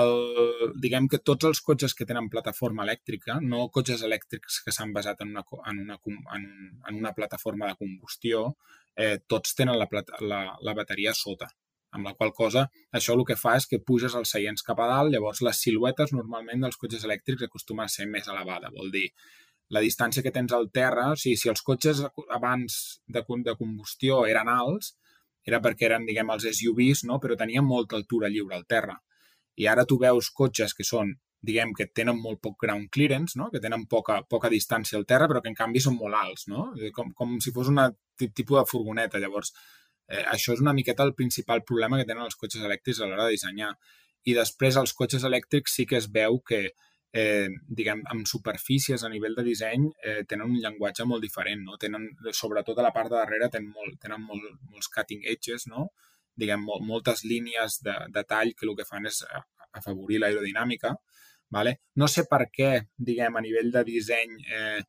el, 0.00 0.14
diguem 0.80 1.06
que 1.12 1.20
tots 1.20 1.44
els 1.44 1.60
cotxes 1.60 1.92
que 1.92 2.08
tenen 2.08 2.30
plataforma 2.32 2.86
elèctrica, 2.86 3.36
no 3.44 3.66
cotxes 3.74 4.06
elèctrics 4.08 4.62
que 4.64 4.72
s'han 4.72 4.94
basat 4.96 5.20
en 5.20 5.34
una, 5.36 5.44
en, 5.68 5.82
una, 5.84 5.98
en, 6.38 6.46
en 6.88 7.02
una 7.02 7.12
plataforma 7.12 7.68
de 7.68 7.76
combustió, 7.76 8.46
eh, 8.96 9.18
tots 9.28 9.52
tenen 9.58 9.76
la, 9.76 9.88
la, 10.24 10.46
la 10.64 10.74
bateria 10.80 11.12
sota 11.12 11.50
amb 11.92 12.08
la 12.08 12.14
qual 12.16 12.32
cosa 12.36 12.66
això 12.98 13.14
el 13.16 13.24
que 13.28 13.36
fa 13.36 13.54
és 13.60 13.68
que 13.68 13.82
puges 13.90 14.16
els 14.18 14.32
seients 14.34 14.64
cap 14.66 14.80
a 14.80 14.88
dalt, 14.88 15.12
llavors 15.12 15.42
les 15.44 15.60
siluetes 15.66 16.12
normalment 16.16 16.64
dels 16.64 16.80
cotxes 16.80 17.04
elèctrics 17.08 17.46
acostumen 17.48 17.88
a 17.88 17.92
ser 17.92 18.08
més 18.08 18.28
elevada, 18.32 18.72
vol 18.74 18.90
dir 18.94 19.08
la 19.72 19.80
distància 19.80 20.22
que 20.24 20.32
tens 20.32 20.52
al 20.52 20.68
terra, 20.70 21.10
o 21.12 21.16
sigui, 21.16 21.38
si 21.40 21.48
els 21.48 21.62
cotxes 21.64 22.02
abans 22.36 22.78
de, 23.08 23.22
de 23.46 23.54
combustió 23.56 24.20
eren 24.28 24.50
alts, 24.52 24.92
era 25.48 25.62
perquè 25.64 25.88
eren, 25.88 26.04
diguem, 26.06 26.30
els 26.34 26.44
SUVs, 26.58 27.06
no? 27.08 27.18
però 27.22 27.38
tenien 27.40 27.64
molta 27.66 27.96
altura 27.96 28.30
lliure 28.30 28.54
al 28.58 28.66
terra. 28.68 28.98
I 29.58 29.68
ara 29.72 29.86
tu 29.88 29.98
veus 30.02 30.28
cotxes 30.30 30.76
que 30.76 30.84
són, 30.86 31.14
diguem, 31.42 31.72
que 31.78 31.88
tenen 31.88 32.20
molt 32.20 32.42
poc 32.44 32.60
ground 32.62 32.90
clearance, 32.94 33.38
no? 33.40 33.48
que 33.50 33.62
tenen 33.64 33.86
poca, 33.90 34.20
poca 34.28 34.52
distància 34.52 34.98
al 35.00 35.08
terra, 35.08 35.26
però 35.30 35.42
que 35.42 35.50
en 35.50 35.58
canvi 35.58 35.82
són 35.82 35.96
molt 35.96 36.20
alts, 36.20 36.46
no? 36.52 36.68
com, 36.94 37.10
com 37.16 37.38
si 37.40 37.54
fos 37.56 37.72
una 37.72 37.88
tipus 38.20 38.60
de 38.60 38.66
furgoneta. 38.68 39.22
Llavors, 39.24 39.54
Eh, 40.08 40.22
això 40.34 40.54
és 40.56 40.62
una 40.64 40.74
miqueta 40.76 41.04
el 41.06 41.14
principal 41.18 41.62
problema 41.68 41.98
que 41.98 42.08
tenen 42.08 42.24
els 42.26 42.38
cotxes 42.38 42.64
elèctrics 42.64 43.00
a 43.00 43.08
l'hora 43.08 43.28
de 43.28 43.36
dissenyar. 43.36 43.72
I 44.28 44.34
després 44.38 44.78
els 44.78 44.94
cotxes 44.94 45.24
elèctrics 45.28 45.78
sí 45.78 45.86
que 45.88 45.98
es 45.98 46.08
veu 46.12 46.38
que, 46.48 46.62
eh, 47.12 47.48
diguem, 47.68 48.02
amb 48.14 48.28
superfícies 48.28 49.04
a 49.04 49.10
nivell 49.12 49.34
de 49.36 49.44
disseny 49.46 49.88
eh, 50.02 50.22
tenen 50.28 50.48
un 50.48 50.60
llenguatge 50.62 51.04
molt 51.08 51.24
diferent, 51.24 51.64
no? 51.66 51.78
Tenen, 51.80 52.08
sobretot 52.32 52.78
a 52.78 52.86
la 52.86 52.92
part 52.94 53.10
de 53.10 53.18
darrere 53.18 53.50
tenen, 53.52 53.72
molt, 53.76 53.98
tenen 54.00 54.22
molt, 54.28 54.46
molts 54.70 54.88
cutting 54.94 55.26
edges, 55.34 55.66
no? 55.68 55.90
Diguem, 56.36 56.62
molt, 56.64 56.84
moltes 56.88 57.24
línies 57.28 57.82
de, 57.84 57.96
de 58.14 58.24
tall 58.24 58.54
que 58.56 58.68
el 58.68 58.76
que 58.78 58.88
fan 58.88 59.10
és 59.10 59.22
afavorir 59.72 60.20
l'aerodinàmica, 60.22 60.94
vale? 61.52 61.76
No 62.00 62.08
sé 62.08 62.24
per 62.30 62.46
què, 62.54 62.72
diguem, 62.96 63.36
a 63.36 63.44
nivell 63.44 63.70
de 63.74 63.84
disseny 63.88 64.38
eh, 64.48 64.80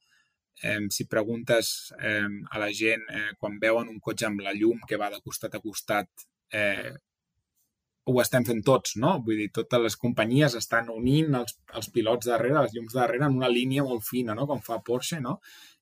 eh, 0.61 0.79
si 0.89 1.07
preguntes 1.07 1.93
eh, 1.99 2.27
a 2.51 2.59
la 2.61 2.69
gent 2.73 3.07
eh, 3.09 3.31
quan 3.39 3.57
veuen 3.61 3.89
un 3.89 3.99
cotxe 4.03 4.27
amb 4.29 4.43
la 4.45 4.53
llum 4.53 4.83
que 4.87 4.99
va 4.99 5.09
de 5.13 5.21
costat 5.23 5.55
a 5.55 5.63
costat, 5.63 6.09
eh, 6.53 6.93
ho 8.03 8.19
estem 8.19 8.43
fent 8.43 8.59
tots, 8.67 8.97
no? 8.99 9.13
Vull 9.23 9.39
dir, 9.39 9.49
totes 9.55 9.79
les 9.85 9.95
companyies 9.99 10.57
estan 10.59 10.89
unint 10.91 11.37
els, 11.39 11.55
els 11.79 11.87
pilots 11.95 12.27
darrere, 12.27 12.65
les 12.65 12.75
llums 12.75 12.95
darrere, 12.97 13.29
en 13.29 13.37
una 13.39 13.51
línia 13.51 13.85
molt 13.87 14.03
fina, 14.03 14.35
no? 14.35 14.47
Com 14.49 14.59
fa 14.65 14.81
Porsche, 14.83 15.21
no? 15.23 15.37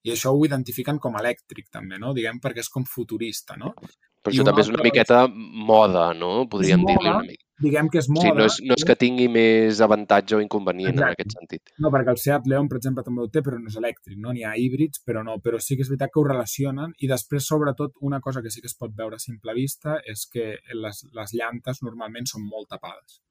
I 0.06 0.14
això 0.14 0.34
ho 0.34 0.46
identifiquen 0.46 1.02
com 1.02 1.18
elèctric, 1.18 1.72
també, 1.74 1.98
no? 2.02 2.14
Diguem, 2.18 2.38
perquè 2.44 2.62
és 2.62 2.70
com 2.70 2.86
futurista, 2.86 3.58
no? 3.58 3.74
Però 4.22 4.36
això 4.36 4.46
també 4.46 4.62
és 4.62 4.70
una 4.70 4.86
miqueta 4.86 5.24
moda, 5.34 6.12
no? 6.14 6.46
Podríem 6.50 6.86
dir-li 6.86 7.10
una 7.10 7.24
mica 7.26 7.51
diguem 7.62 7.90
que 7.92 8.02
és 8.02 8.10
moda. 8.12 8.28
Sí, 8.28 8.34
no 8.38 8.48
és, 8.48 8.58
no 8.68 8.78
és 8.78 8.86
que 8.88 8.96
tingui 9.00 9.28
més 9.32 9.82
avantatge 9.86 10.38
o 10.38 10.42
inconvenient 10.44 10.94
Exacte. 10.94 11.08
en 11.08 11.18
aquest 11.18 11.36
sentit. 11.38 11.74
No, 11.84 11.92
perquè 11.94 12.14
el 12.16 12.22
Seat 12.22 12.50
León, 12.52 12.70
per 12.72 12.80
exemple, 12.82 13.06
també 13.08 13.24
ho 13.24 13.32
té, 13.34 13.44
però 13.46 13.60
no 13.62 13.72
és 13.72 13.80
elèctric, 13.82 14.20
no? 14.22 14.36
N'hi 14.36 14.46
ha 14.48 14.54
híbrids, 14.60 15.04
però 15.08 15.24
no. 15.28 15.40
Però 15.44 15.62
sí 15.64 15.78
que 15.78 15.86
és 15.86 15.92
veritat 15.92 16.14
que 16.14 16.22
ho 16.22 16.28
relacionen 16.28 16.96
i 17.00 17.10
després, 17.12 17.48
sobretot, 17.48 17.98
una 18.12 18.22
cosa 18.22 18.44
que 18.44 18.54
sí 18.54 18.64
que 18.64 18.72
es 18.72 18.78
pot 18.78 18.96
veure 18.98 19.20
a 19.20 19.24
simple 19.24 19.56
vista 19.58 20.00
és 20.06 20.28
que 20.32 20.54
les, 20.78 21.04
les 21.18 21.36
llantes 21.38 21.84
normalment 21.86 22.30
són 22.30 22.48
molt 22.48 22.72
tapades. 22.76 23.22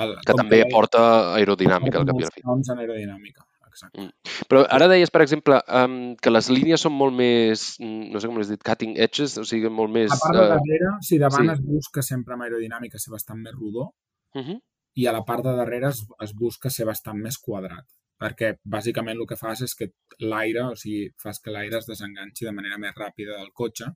El, 0.00 0.16
que 0.24 0.36
també 0.38 0.60
que 0.60 0.68
aporta 0.70 1.00
aerodinàmica 1.34 1.98
al 2.00 2.06
cap 2.08 2.20
i 2.20 2.24
a 2.24 2.28
la 2.28 2.34
fi. 2.36 2.44
aerodinàmica 2.78 3.44
exacte. 3.70 4.02
Mm. 4.02 4.34
Però 4.50 4.64
ara 4.76 4.88
deies, 4.90 5.12
per 5.14 5.22
exemple, 5.24 5.60
um, 5.80 5.94
que 6.20 6.32
les 6.32 6.50
línies 6.52 6.84
són 6.86 6.96
molt 6.96 7.16
més, 7.16 7.76
mm, 7.80 8.10
no 8.14 8.20
sé 8.20 8.30
com 8.30 8.40
l'has 8.40 8.50
dit, 8.52 8.62
cutting 8.66 8.96
edges, 9.06 9.38
o 9.40 9.46
sigui, 9.48 9.70
molt 9.80 9.94
més... 9.94 10.10
A 10.12 10.18
part 10.20 10.38
de 10.38 10.44
eh, 10.44 10.50
darrere, 10.54 10.90
si 11.06 11.20
davant 11.22 11.46
sí. 11.46 11.54
es 11.54 11.62
busca 11.64 12.04
sempre 12.06 12.36
amb 12.36 12.48
aerodinàmica 12.48 13.00
ser 13.02 13.14
bastant 13.14 13.40
més 13.40 13.56
rodó, 13.56 13.92
uh 14.34 14.42
-huh. 14.42 14.58
i 15.00 15.06
a 15.06 15.14
la 15.16 15.24
part 15.24 15.46
de 15.46 15.56
darrere 15.56 15.88
es, 15.94 16.04
es 16.26 16.34
busca 16.34 16.70
ser 16.70 16.86
bastant 16.86 17.18
més 17.18 17.38
quadrat 17.38 17.86
perquè 18.20 18.58
bàsicament 18.68 19.16
el 19.16 19.26
que 19.26 19.36
fas 19.40 19.62
és 19.64 19.74
que 19.74 19.86
l'aire, 20.20 20.66
o 20.74 20.76
sigui, 20.76 21.08
fas 21.16 21.40
que 21.40 21.50
l'aire 21.54 21.78
es 21.78 21.86
desenganxi 21.88 22.44
de 22.44 22.52
manera 22.52 22.76
més 22.76 22.92
ràpida 22.94 23.38
del 23.38 23.52
cotxe 23.54 23.86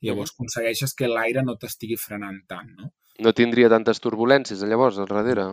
i 0.00 0.06
llavors 0.06 0.30
uh 0.30 0.34
-huh. 0.34 0.38
aconsegueixes 0.38 0.94
que 0.94 1.08
l'aire 1.08 1.42
no 1.42 1.56
t'estigui 1.56 1.96
frenant 1.96 2.40
tant, 2.46 2.70
no? 2.78 2.92
No 3.18 3.32
tindria 3.32 3.68
tantes 3.68 4.00
turbulències 4.00 4.62
llavors 4.62 4.98
al 4.98 5.06
darrere. 5.06 5.46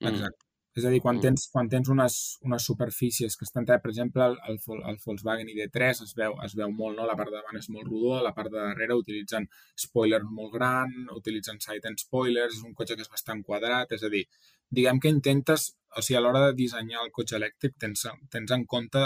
Exacte. 0.00 0.46
És 0.78 0.84
a 0.86 0.90
dir, 0.92 1.00
quan 1.02 1.16
mm. 1.16 1.22
tens, 1.24 1.48
quan 1.50 1.68
tens 1.70 1.88
unes, 1.90 2.16
unes 2.46 2.66
superfícies 2.68 3.34
que 3.36 3.46
estan 3.46 3.66
per 3.66 3.90
exemple, 3.90 4.28
el, 4.48 4.58
el 4.90 4.98
Volkswagen 5.04 5.48
ID3 5.50 6.04
es 6.04 6.12
veu, 6.14 6.36
es 6.44 6.54
veu 6.54 6.70
molt, 6.70 6.96
no? 6.98 7.06
la 7.08 7.16
part 7.18 7.32
de 7.32 7.40
davant 7.40 7.58
és 7.58 7.66
molt 7.74 7.88
rodó, 7.88 8.20
la 8.22 8.32
part 8.36 8.52
de 8.52 8.58
darrere 8.58 8.94
utilitzen 8.94 9.48
spoilers 9.74 10.28
molt 10.30 10.54
gran, 10.54 10.92
utilitzen 11.16 11.58
side 11.58 11.90
end 11.90 11.98
spoilers, 11.98 12.54
és 12.54 12.62
un 12.66 12.76
cotxe 12.78 12.94
que 12.94 13.02
és 13.02 13.10
bastant 13.10 13.42
quadrat, 13.42 13.90
és 13.96 14.06
a 14.06 14.12
dir, 14.12 14.22
diguem 14.70 15.02
que 15.02 15.10
intentes, 15.10 15.72
o 15.96 16.04
sigui, 16.06 16.20
a 16.20 16.22
l'hora 16.22 16.44
de 16.46 16.54
dissenyar 16.60 17.02
el 17.02 17.10
cotxe 17.10 17.40
elèctric 17.40 17.74
tens, 17.82 18.06
tens 18.30 18.54
en 18.54 18.66
compte 18.70 19.02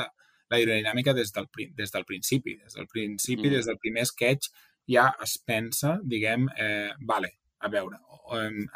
l'aerodinàmica 0.53 1.15
des 1.17 1.33
del, 1.33 1.49
des 1.73 1.97
del 1.97 2.05
principi. 2.05 2.59
Des 2.61 2.77
del 2.77 2.91
principi, 2.93 3.49
mm. 3.49 3.55
des 3.57 3.71
del 3.71 3.81
primer 3.81 4.05
sketch, 4.11 4.53
ja 4.91 5.09
es 5.25 5.39
pensa, 5.41 5.97
diguem, 6.05 6.51
eh, 6.61 6.93
vale, 7.09 7.39
a 7.65 7.71
veure, 7.73 7.99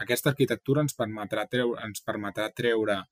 aquesta 0.05 0.33
arquitectura 0.33 0.85
ens 0.85 0.97
permetrà 0.97 1.45
treure, 1.53 1.81
ens 1.85 2.05
permetrà 2.07 2.49
treure 2.61 3.03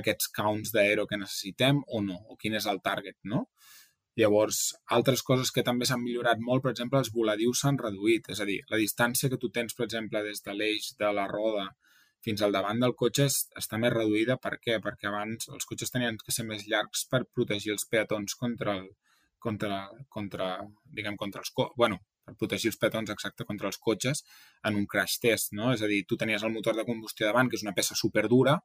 aquests 0.00 0.28
counts 0.36 0.72
d'aero 0.74 1.06
que 1.10 1.18
necessitem 1.20 1.80
o 1.86 2.02
no, 2.04 2.18
o 2.28 2.36
quin 2.40 2.56
és 2.58 2.66
el 2.70 2.82
target, 2.84 3.16
no? 3.32 3.44
Llavors, 4.20 4.58
altres 4.96 5.24
coses 5.26 5.50
que 5.54 5.64
també 5.66 5.86
s'han 5.88 6.02
millorat 6.02 6.42
molt, 6.48 6.62
per 6.62 6.70
exemple, 6.74 7.00
els 7.02 7.10
voladius 7.14 7.64
s'han 7.64 7.80
reduït, 7.80 8.28
és 8.30 8.42
a 8.42 8.46
dir, 8.50 8.60
la 8.70 8.78
distància 8.78 9.30
que 9.30 9.40
tu 9.42 9.50
tens, 9.54 9.74
per 9.74 9.88
exemple, 9.88 10.22
des 10.26 10.44
de 10.44 10.54
l'eix 10.54 10.92
de 11.00 11.10
la 11.16 11.26
roda 11.30 11.64
fins 12.24 12.42
al 12.42 12.54
davant 12.54 12.78
del 12.80 12.94
cotxe 13.00 13.26
està 13.60 13.80
més 13.80 13.92
reduïda. 13.92 14.38
Per 14.40 14.54
què? 14.62 14.78
Perquè 14.84 15.10
abans 15.10 15.50
els 15.52 15.66
cotxes 15.68 15.92
tenien 15.92 16.16
que 16.20 16.32
ser 16.32 16.46
més 16.48 16.64
llargs 16.70 17.04
per 17.10 17.24
protegir 17.36 17.74
els 17.74 17.84
peatons 17.90 18.38
contra, 18.40 18.78
el, 18.78 18.86
contra, 19.46 19.82
contra 20.16 20.48
diguem, 21.00 21.18
contra 21.20 21.42
els... 21.44 21.52
Bueno, 21.76 22.00
per 22.24 22.36
protegir 22.40 22.70
els 22.72 22.78
peatons 22.80 23.10
exacte 23.12 23.46
contra 23.48 23.68
els 23.70 23.78
cotxes 23.78 24.24
en 24.68 24.78
un 24.80 24.86
crash 24.90 25.18
test, 25.22 25.52
no? 25.52 25.72
És 25.74 25.82
a 25.84 25.90
dir, 25.90 26.04
tu 26.08 26.16
tenies 26.20 26.42
el 26.42 26.54
motor 26.54 26.76
de 26.76 26.86
combustió 26.88 27.28
davant, 27.28 27.50
que 27.50 27.60
és 27.60 27.66
una 27.66 27.74
peça 27.76 27.96
superdura, 27.98 28.56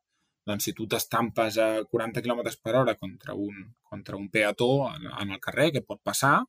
doncs 0.48 0.70
si 0.70 0.74
tu 0.74 0.88
t'estampes 0.90 1.60
a 1.62 1.68
40 1.92 2.24
km 2.26 2.42
per 2.64 2.78
hora 2.80 2.96
contra 2.96 3.36
un, 3.36 3.68
contra 3.84 4.18
un 4.18 4.30
peató 4.34 4.72
en, 4.94 5.10
en 5.12 5.36
el 5.36 5.42
carrer, 5.44 5.72
que 5.76 5.86
pot 5.86 6.02
passar, 6.04 6.40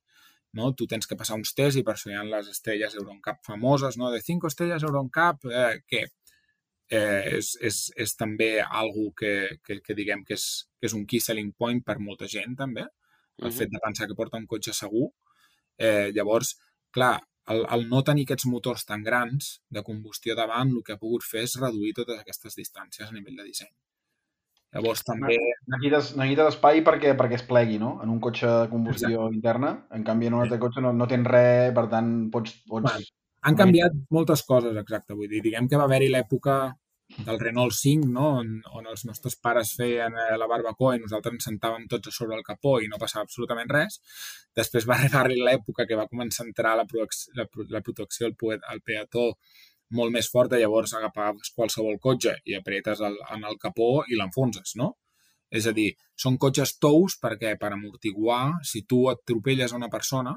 no? 0.52 0.72
tu 0.74 0.86
tens 0.90 1.06
que 1.06 1.18
passar 1.18 1.38
uns 1.38 1.52
tests 1.54 1.80
i 1.80 1.84
per 1.86 1.94
això 1.94 2.10
hi 2.10 2.16
ha 2.18 2.24
les 2.26 2.48
estrelles 2.50 2.96
Euroncap 2.98 3.42
famoses, 3.46 3.98
no? 4.00 4.10
de 4.14 4.22
5 4.22 4.50
estrelles 4.50 4.86
Euroncap, 4.86 5.44
eh, 5.50 5.82
que 5.86 6.06
eh, 6.06 7.36
és, 7.38 7.52
és, 7.66 7.82
és 8.06 8.16
també 8.18 8.52
algo 8.62 9.10
que, 9.16 9.34
que, 9.66 9.80
que 9.84 9.98
diguem 9.98 10.24
que 10.26 10.38
és, 10.38 10.46
que 10.78 10.90
és 10.90 10.96
un 10.96 11.06
key 11.10 11.22
selling 11.22 11.52
point 11.58 11.82
per 11.86 12.00
molta 12.02 12.30
gent 12.30 12.56
també, 12.58 12.86
el 13.40 13.46
uh 13.46 13.50
-huh. 13.50 13.58
fet 13.58 13.70
de 13.70 13.82
pensar 13.82 14.06
que 14.06 14.18
porta 14.18 14.36
un 14.36 14.46
cotxe 14.46 14.72
segur. 14.72 15.10
Eh, 15.78 16.10
llavors, 16.12 16.56
clar, 16.94 17.18
el, 17.50 17.64
el 17.74 17.86
no 17.90 18.02
tenir 18.06 18.26
aquests 18.26 18.48
motors 18.50 18.86
tan 18.88 19.04
grans 19.06 19.52
de 19.70 19.82
combustió 19.86 20.36
davant 20.38 20.74
el 20.74 20.82
que 20.86 20.94
ha 20.94 21.00
pogut 21.00 21.26
fer 21.26 21.46
és 21.46 21.56
reduir 21.60 21.94
totes 21.98 22.20
aquestes 22.20 22.58
distàncies 22.58 23.08
a 23.08 23.14
nivell 23.16 23.38
de 23.40 23.46
disseny. 23.48 23.72
Llavors 24.74 25.02
també... 25.02 25.34
Necessites, 25.66 26.12
necessites 26.14 26.52
espai 26.52 26.84
perquè, 26.86 27.16
perquè 27.18 27.40
es 27.40 27.46
plegui, 27.46 27.80
no? 27.82 27.96
En 28.04 28.12
un 28.12 28.20
cotxe 28.22 28.46
de 28.46 28.68
combustió 28.70 29.16
Exacte. 29.16 29.38
interna. 29.40 29.72
En 29.96 30.04
canvi, 30.06 30.28
en 30.30 30.36
un 30.38 30.44
altre 30.44 30.60
cotxe 30.62 30.84
no, 30.84 30.92
no 30.94 31.08
tens 31.10 31.26
res, 31.26 31.72
per 31.74 31.88
tant, 31.90 32.12
pots... 32.30 32.54
pots... 32.70 32.86
Bueno, 32.86 33.16
han 33.48 33.56
canviat 33.58 33.96
moltes 34.14 34.44
coses, 34.46 34.76
exacte. 34.78 35.16
Vull 35.18 35.30
dir, 35.32 35.42
diguem 35.42 35.66
que 35.66 35.80
va 35.80 35.88
haver-hi 35.88 36.12
l'època 36.12 36.60
del 37.18 37.40
Renault 37.40 37.74
5, 37.74 38.06
no? 38.08 38.26
on, 38.40 38.52
on 38.78 38.86
els 38.90 39.04
nostres 39.08 39.36
pares 39.36 39.72
feien 39.76 40.14
eh, 40.14 40.36
la 40.40 40.48
barbacoa 40.50 40.94
i 40.96 41.02
nosaltres 41.02 41.36
ens 41.36 41.48
sentàvem 41.48 41.86
tots 41.90 42.10
a 42.10 42.14
sobre 42.14 42.36
el 42.38 42.44
capó 42.46 42.78
i 42.80 42.88
no 42.90 43.00
passava 43.02 43.26
absolutament 43.26 43.70
res. 43.72 43.98
Després 44.56 44.86
va 44.88 44.98
arribar 45.00 45.26
l'època 45.30 45.86
que 45.88 45.98
va 45.98 46.08
començar 46.10 46.44
a 46.44 46.48
entrar 46.48 46.76
la, 46.78 46.86
la, 47.38 47.48
la 47.76 47.82
protecció 47.86 48.30
al, 48.30 48.36
al 48.74 48.82
peató 48.86 49.26
molt 49.98 50.14
més 50.14 50.30
forta, 50.30 50.58
llavors 50.58 50.94
agafaves 50.94 51.50
qualsevol 51.56 51.98
cotxe 52.02 52.36
i 52.46 52.54
apretes 52.54 53.02
el, 53.02 53.16
en 53.34 53.46
el 53.48 53.58
capó 53.58 54.04
i 54.06 54.18
l'enfonses, 54.18 54.76
no? 54.78 54.94
És 55.50 55.66
a 55.66 55.72
dir, 55.74 55.88
són 56.14 56.36
cotxes 56.38 56.76
tous 56.78 57.16
perquè 57.18 57.56
per 57.58 57.72
amortiguar, 57.74 58.60
si 58.62 58.84
tu 58.86 59.08
atropelles 59.10 59.72
a 59.72 59.80
una 59.80 59.90
persona 59.90 60.36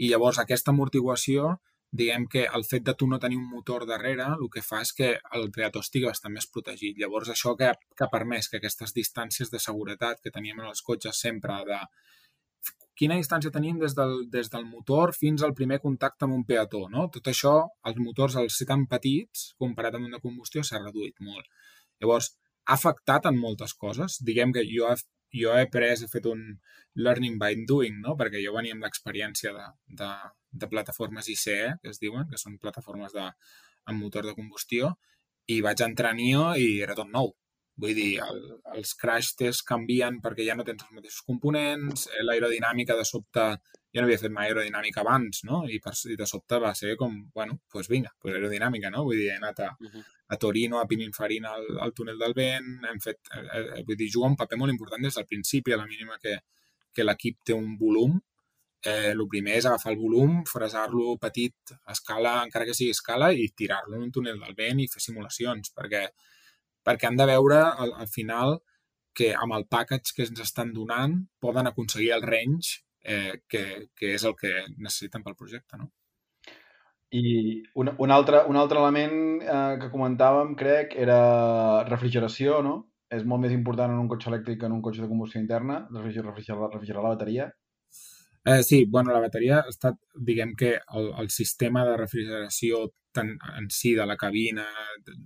i 0.00 0.08
llavors 0.08 0.40
aquesta 0.40 0.72
amortiguació, 0.72 1.58
diguem 1.92 2.26
que 2.28 2.46
el 2.58 2.64
fet 2.64 2.84
de 2.86 2.94
tu 2.94 3.06
no 3.08 3.18
tenir 3.22 3.38
un 3.38 3.48
motor 3.50 3.86
darrere, 3.86 4.26
el 4.36 4.50
que 4.52 4.62
fa 4.62 4.80
és 4.84 4.92
que 4.96 5.12
el 5.38 5.50
peató 5.54 5.82
estigui 5.84 6.08
bastant 6.08 6.34
més 6.34 6.48
protegit. 6.52 6.98
Llavors 6.98 7.30
això 7.32 7.54
que, 7.56 7.72
que 7.96 8.04
ha 8.04 8.12
permès 8.12 8.50
que 8.50 8.60
aquestes 8.60 8.94
distàncies 8.96 9.52
de 9.52 9.62
seguretat 9.62 10.20
que 10.22 10.34
teníem 10.34 10.60
en 10.60 10.72
els 10.72 10.82
cotxes 10.82 11.20
sempre 11.26 11.62
de 11.68 11.80
quina 12.96 13.18
distància 13.20 13.52
tenim 13.52 13.78
des 13.78 13.94
del, 13.96 14.14
des 14.32 14.48
del 14.52 14.64
motor 14.64 15.12
fins 15.14 15.44
al 15.44 15.54
primer 15.54 15.78
contacte 15.82 16.24
amb 16.24 16.36
un 16.38 16.44
peató. 16.48 16.86
No? 16.92 17.06
Tot 17.12 17.28
això, 17.32 17.54
els 17.88 18.00
motors, 18.00 18.36
al 18.40 18.50
ser 18.50 18.66
tan 18.72 18.86
petits, 18.90 19.50
comparat 19.60 19.98
amb 19.98 20.08
una 20.08 20.22
combustió, 20.22 20.64
s'ha 20.64 20.80
reduït 20.82 21.20
molt. 21.20 21.46
Llavors, 22.00 22.32
ha 22.66 22.74
afectat 22.74 23.28
en 23.30 23.38
moltes 23.38 23.74
coses. 23.74 24.18
Diguem 24.28 24.52
que 24.56 24.64
jo 24.66 24.88
jo 25.34 25.54
he 25.56 25.66
pres, 25.72 26.02
he 26.02 26.10
fet 26.10 26.26
un 26.30 26.42
learning 26.96 27.38
by 27.38 27.54
doing, 27.68 28.00
no? 28.04 28.16
perquè 28.16 28.40
jo 28.44 28.54
venia 28.56 28.76
amb 28.76 28.86
l'experiència 28.86 29.52
de, 29.52 29.66
de, 30.00 30.10
de 30.52 30.68
plataformes 30.72 31.28
ICE, 31.28 31.58
que 31.82 31.92
es 31.92 32.00
diuen, 32.02 32.28
que 32.30 32.40
són 32.40 32.60
plataformes 32.62 33.12
de, 33.16 33.26
amb 33.86 34.02
motor 34.02 34.26
de 34.26 34.36
combustió, 34.38 34.94
i 35.52 35.60
vaig 35.62 35.82
entrar 35.84 36.14
en 36.14 36.22
IO 36.24 36.46
i 36.58 36.70
era 36.82 36.96
tot 36.98 37.10
nou. 37.12 37.34
Vull 37.76 37.92
dir, 37.92 38.12
el, 38.24 38.38
els 38.72 38.94
crash 38.96 39.34
tests 39.36 39.64
canvien 39.68 40.16
perquè 40.24 40.46
ja 40.46 40.56
no 40.56 40.64
tens 40.64 40.86
els 40.86 40.96
mateixos 40.96 41.26
components, 41.28 42.06
eh, 42.08 42.22
l'aerodinàmica 42.24 42.96
de 42.96 43.04
sobte, 43.04 43.44
jo 43.96 44.02
no 44.02 44.08
havia 44.10 44.20
fet 44.20 44.32
mai 44.34 44.50
aerodinàmica 44.50 45.00
abans, 45.00 45.40
no? 45.48 45.62
I, 45.72 45.78
per, 45.80 45.94
i 46.12 46.16
de 46.20 46.28
sobte 46.28 46.58
va 46.60 46.74
ser 46.76 46.92
com, 47.00 47.14
bueno, 47.34 47.56
doncs 47.56 47.72
pues 47.72 47.88
vinga, 47.88 48.12
pues 48.20 48.36
aerodinàmica, 48.36 48.90
no? 48.92 49.06
Vull 49.08 49.22
dir, 49.22 49.30
he 49.32 49.38
anat 49.40 49.62
a, 49.64 49.70
uh 49.72 49.88
-huh. 49.94 50.04
a 50.28 50.36
Torino, 50.36 50.80
a 50.80 50.86
Pininfarina, 50.86 51.54
al, 51.54 51.66
al 51.80 51.94
túnel 51.94 52.18
del 52.18 52.34
vent, 52.34 52.84
hem 52.90 53.00
fet, 53.00 53.20
eh, 53.32 53.46
eh, 53.78 53.82
vull 53.86 53.96
dir, 53.96 54.10
juga 54.12 54.28
un 54.28 54.36
paper 54.36 54.58
molt 54.58 54.72
important 54.72 55.02
des 55.02 55.14
del 55.14 55.26
principi, 55.26 55.72
a 55.72 55.78
la 55.78 55.86
mínima 55.86 56.18
que, 56.22 56.38
que 56.92 57.04
l'equip 57.04 57.42
té 57.42 57.54
un 57.54 57.76
volum, 57.78 58.20
eh, 58.84 59.10
el 59.10 59.26
primer 59.28 59.56
és 59.56 59.66
agafar 59.66 59.92
el 59.92 59.98
volum, 59.98 60.44
fresar-lo 60.44 61.16
petit 61.18 61.54
a 61.84 61.92
escala, 61.92 62.42
encara 62.44 62.64
que 62.64 62.74
sigui 62.74 62.90
escala, 62.90 63.32
i 63.32 63.48
tirar-lo 63.48 63.96
en 63.96 64.02
un 64.02 64.12
túnel 64.12 64.38
del 64.38 64.54
vent 64.54 64.80
i 64.80 64.88
fer 64.88 65.00
simulacions, 65.00 65.72
perquè 65.74 66.08
perquè 66.86 67.08
han 67.08 67.16
de 67.18 67.26
veure 67.26 67.58
al, 67.64 67.92
al 67.98 68.06
final 68.06 68.60
que 69.16 69.32
amb 69.34 69.56
el 69.56 69.66
package 69.66 70.14
que 70.14 70.26
ens 70.28 70.42
estan 70.44 70.72
donant 70.76 71.16
poden 71.42 71.66
aconseguir 71.66 72.12
el 72.14 72.22
range 72.22 72.85
eh, 73.06 73.42
que, 73.48 73.62
que 73.94 74.12
és 74.16 74.24
el 74.26 74.34
que 74.38 74.52
necessiten 74.76 75.24
pel 75.24 75.38
projecte. 75.38 75.78
No? 75.80 75.88
I 77.14 77.62
un, 77.78 77.92
un, 78.02 78.10
altre, 78.10 78.42
un 78.50 78.58
altre 78.58 78.82
element 78.82 79.16
eh, 79.42 79.76
que 79.82 79.92
comentàvem, 79.92 80.56
crec, 80.58 80.96
era 81.06 81.20
refrigeració, 81.88 82.60
no? 82.66 82.76
És 83.14 83.22
molt 83.22 83.44
més 83.44 83.54
important 83.54 83.92
en 83.92 84.02
un 84.02 84.10
cotxe 84.10 84.32
elèctric 84.32 84.60
que 84.60 84.66
en 84.66 84.74
un 84.74 84.82
cotxe 84.82 85.04
de 85.04 85.08
combustió 85.08 85.40
interna, 85.40 85.84
refrigerar, 85.94 86.32
refrigerar, 86.32 86.70
refrigerar 86.72 87.04
la 87.06 87.14
bateria. 87.14 87.48
Eh, 88.46 88.62
sí, 88.66 88.84
bueno, 88.90 89.12
la 89.14 89.22
bateria 89.22 89.60
ha 89.60 89.70
estat, 89.70 89.98
diguem 90.28 90.54
que 90.58 90.76
el, 90.98 91.12
el 91.22 91.30
sistema 91.34 91.84
de 91.86 91.96
refrigeració 91.98 92.88
tant 93.16 93.32
en 93.56 93.70
si 93.72 93.94
de 93.96 94.04
la 94.06 94.18
cabina, 94.20 94.66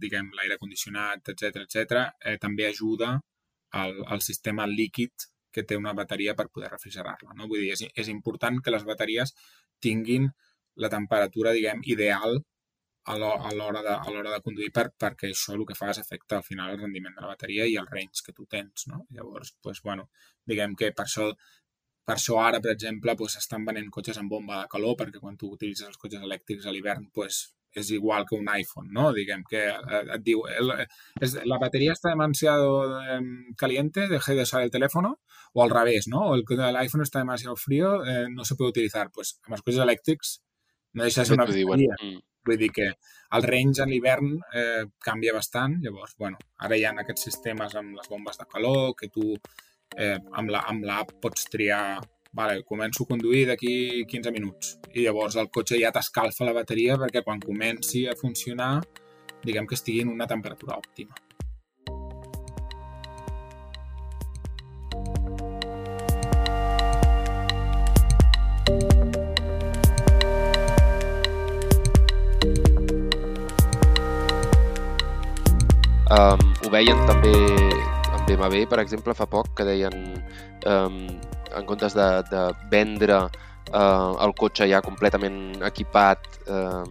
diguem, 0.05 0.31
l'aire 0.37 0.61
condicionat, 0.61 1.33
etc 1.33 1.65
etc, 1.65 2.05
eh, 2.21 2.37
també 2.39 2.69
ajuda 2.69 3.17
al, 3.81 3.97
al 4.07 4.23
sistema 4.23 4.67
líquid 4.71 5.27
que 5.53 5.65
té 5.67 5.79
una 5.79 5.95
bateria 5.97 6.37
per 6.39 6.49
poder 6.49 6.71
refrigerar-la. 6.73 7.35
No? 7.37 7.49
Vull 7.51 7.65
dir, 7.65 7.75
és, 7.77 7.85
és 7.95 8.13
important 8.13 8.61
que 8.63 8.75
les 8.75 8.87
bateries 8.87 9.35
tinguin 9.83 10.31
la 10.81 10.91
temperatura, 10.93 11.53
diguem, 11.57 11.83
ideal 11.95 12.41
a 13.11 13.17
l'hora 13.17 13.81
de, 13.83 13.95
a 13.95 14.11
l'hora 14.13 14.35
de 14.35 14.43
conduir 14.45 14.69
per, 14.77 14.91
perquè 15.05 15.31
això 15.31 15.55
el 15.57 15.65
que 15.67 15.75
fa 15.75 15.89
és 15.91 16.03
afecta 16.03 16.37
al 16.37 16.45
final 16.47 16.75
el 16.75 16.83
rendiment 16.83 17.17
de 17.17 17.25
la 17.25 17.33
bateria 17.33 17.67
i 17.67 17.79
el 17.81 17.89
range 17.89 18.23
que 18.27 18.35
tu 18.37 18.45
tens, 18.47 18.87
no? 18.93 19.07
Llavors, 19.17 19.55
pues, 19.63 19.81
bueno, 19.83 20.11
diguem 20.47 20.77
que 20.77 20.93
per 20.93 21.07
això 21.07 21.31
per 22.11 22.17
això 22.17 22.41
ara, 22.43 22.59
per 22.65 22.73
exemple, 22.73 23.15
pues, 23.17 23.37
estan 23.39 23.65
venent 23.65 23.91
cotxes 23.95 24.19
amb 24.19 24.33
bomba 24.33 24.63
de 24.63 24.71
calor 24.73 24.97
perquè 24.99 25.21
quan 25.23 25.37
tu 25.41 25.51
utilitzes 25.57 25.89
els 25.89 26.01
cotxes 26.01 26.23
elèctrics 26.27 26.67
a 26.67 26.73
l'hivern 26.75 27.09
pues, 27.15 27.43
és 27.73 27.91
igual 27.95 28.25
que 28.27 28.35
un 28.35 28.49
iPhone, 28.51 28.89
no? 28.91 29.11
Diguem 29.15 29.45
que 29.49 29.63
eh, 29.69 30.03
et 30.17 30.23
diu, 30.27 30.43
el, 30.51 30.73
es, 31.21 31.37
la 31.47 31.59
batería 31.59 31.93
está 31.93 32.11
demasiado 32.11 33.01
eh, 33.01 33.21
caliente, 33.57 34.09
deje 34.09 34.35
de 34.35 34.43
usar 34.43 34.63
el 34.63 34.71
teléfono, 34.71 35.21
o 35.53 35.63
al 35.63 35.71
revés, 35.71 36.09
¿no? 36.09 36.31
O 36.31 36.35
el, 36.35 36.45
el 36.49 36.77
iPhone 36.77 37.03
está 37.03 37.21
demasiado 37.21 37.57
frío, 37.57 38.05
eh, 38.05 38.27
no 38.31 38.45
se 38.45 38.57
puede 38.57 38.71
utilizar. 38.71 39.11
Pues 39.15 39.39
amb 39.45 39.57
els 39.59 39.63
cotxes 39.63 39.85
elèctrics 39.87 40.35
no 40.95 41.07
deixa 41.07 41.23
de 41.23 41.31
ser 41.31 41.39
una 41.39 41.47
bateria. 41.47 41.97
Mm. 42.03 42.21
Vull 42.47 42.57
dir 42.57 42.71
que 42.73 42.87
el 43.37 43.45
range 43.45 43.83
en 43.85 43.91
l'hivern 43.93 44.31
eh, 44.57 44.85
canvia 45.05 45.35
bastant, 45.37 45.77
llavors, 45.85 46.17
bueno, 46.19 46.39
ara 46.65 46.79
hi 46.79 46.87
ha 46.89 46.95
aquests 47.03 47.29
sistemes 47.29 47.77
amb 47.77 47.99
les 47.99 48.09
bombes 48.09 48.41
de 48.41 48.47
calor, 48.51 48.95
que 48.97 49.11
tu 49.13 49.35
eh, 49.97 50.17
amb 50.33 50.51
l'app 50.51 50.81
la, 50.87 51.05
pots 51.23 51.47
triar 51.53 52.01
vale, 52.33 52.63
començo 52.63 53.05
a 53.05 53.11
conduir 53.11 53.47
d'aquí 53.49 54.05
15 54.11 54.33
minuts 54.35 54.77
i 54.95 55.07
llavors 55.07 55.37
el 55.41 55.51
cotxe 55.51 55.81
ja 55.81 55.91
t'escalfa 55.95 56.47
la 56.47 56.55
bateria 56.57 56.99
perquè 57.01 57.25
quan 57.27 57.43
comenci 57.43 58.07
a 58.07 58.17
funcionar 58.19 58.77
diguem 59.43 59.67
que 59.67 59.75
estigui 59.79 60.05
en 60.05 60.15
una 60.15 60.29
temperatura 60.31 60.79
òptima. 60.79 61.15
Um, 76.11 76.41
ho 76.67 76.71
veien 76.75 76.99
també 77.07 77.70
BMW, 78.31 78.67
per 78.71 78.81
exemple, 78.83 79.15
fa 79.19 79.27
poc, 79.31 79.53
que 79.59 79.67
deien 79.67 79.97
um, 80.71 81.01
en 81.57 81.67
comptes 81.67 81.97
de, 81.99 82.09
de 82.31 82.43
vendre 82.71 83.25
eh, 83.73 84.11
el 84.25 84.35
cotxe 84.39 84.69
ja 84.71 84.83
completament 84.85 85.59
equipat 85.67 86.29
eh, 86.47 86.85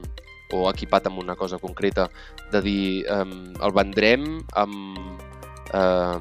o 0.55 0.65
equipat 0.71 1.07
amb 1.07 1.21
una 1.21 1.37
cosa 1.39 1.59
concreta, 1.61 2.09
de 2.51 2.61
dir 2.65 2.83
eh, 3.05 3.23
el 3.23 3.75
vendrem 3.75 4.27
amb, 4.59 5.23
eh, 5.73 6.19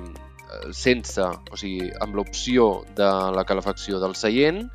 sense, 0.72 1.24
o 1.24 1.58
sigui, 1.60 1.90
amb 2.04 2.16
l'opció 2.16 2.84
de 2.96 3.08
la 3.34 3.44
calefacció 3.48 4.00
del 4.02 4.16
seient, 4.16 4.66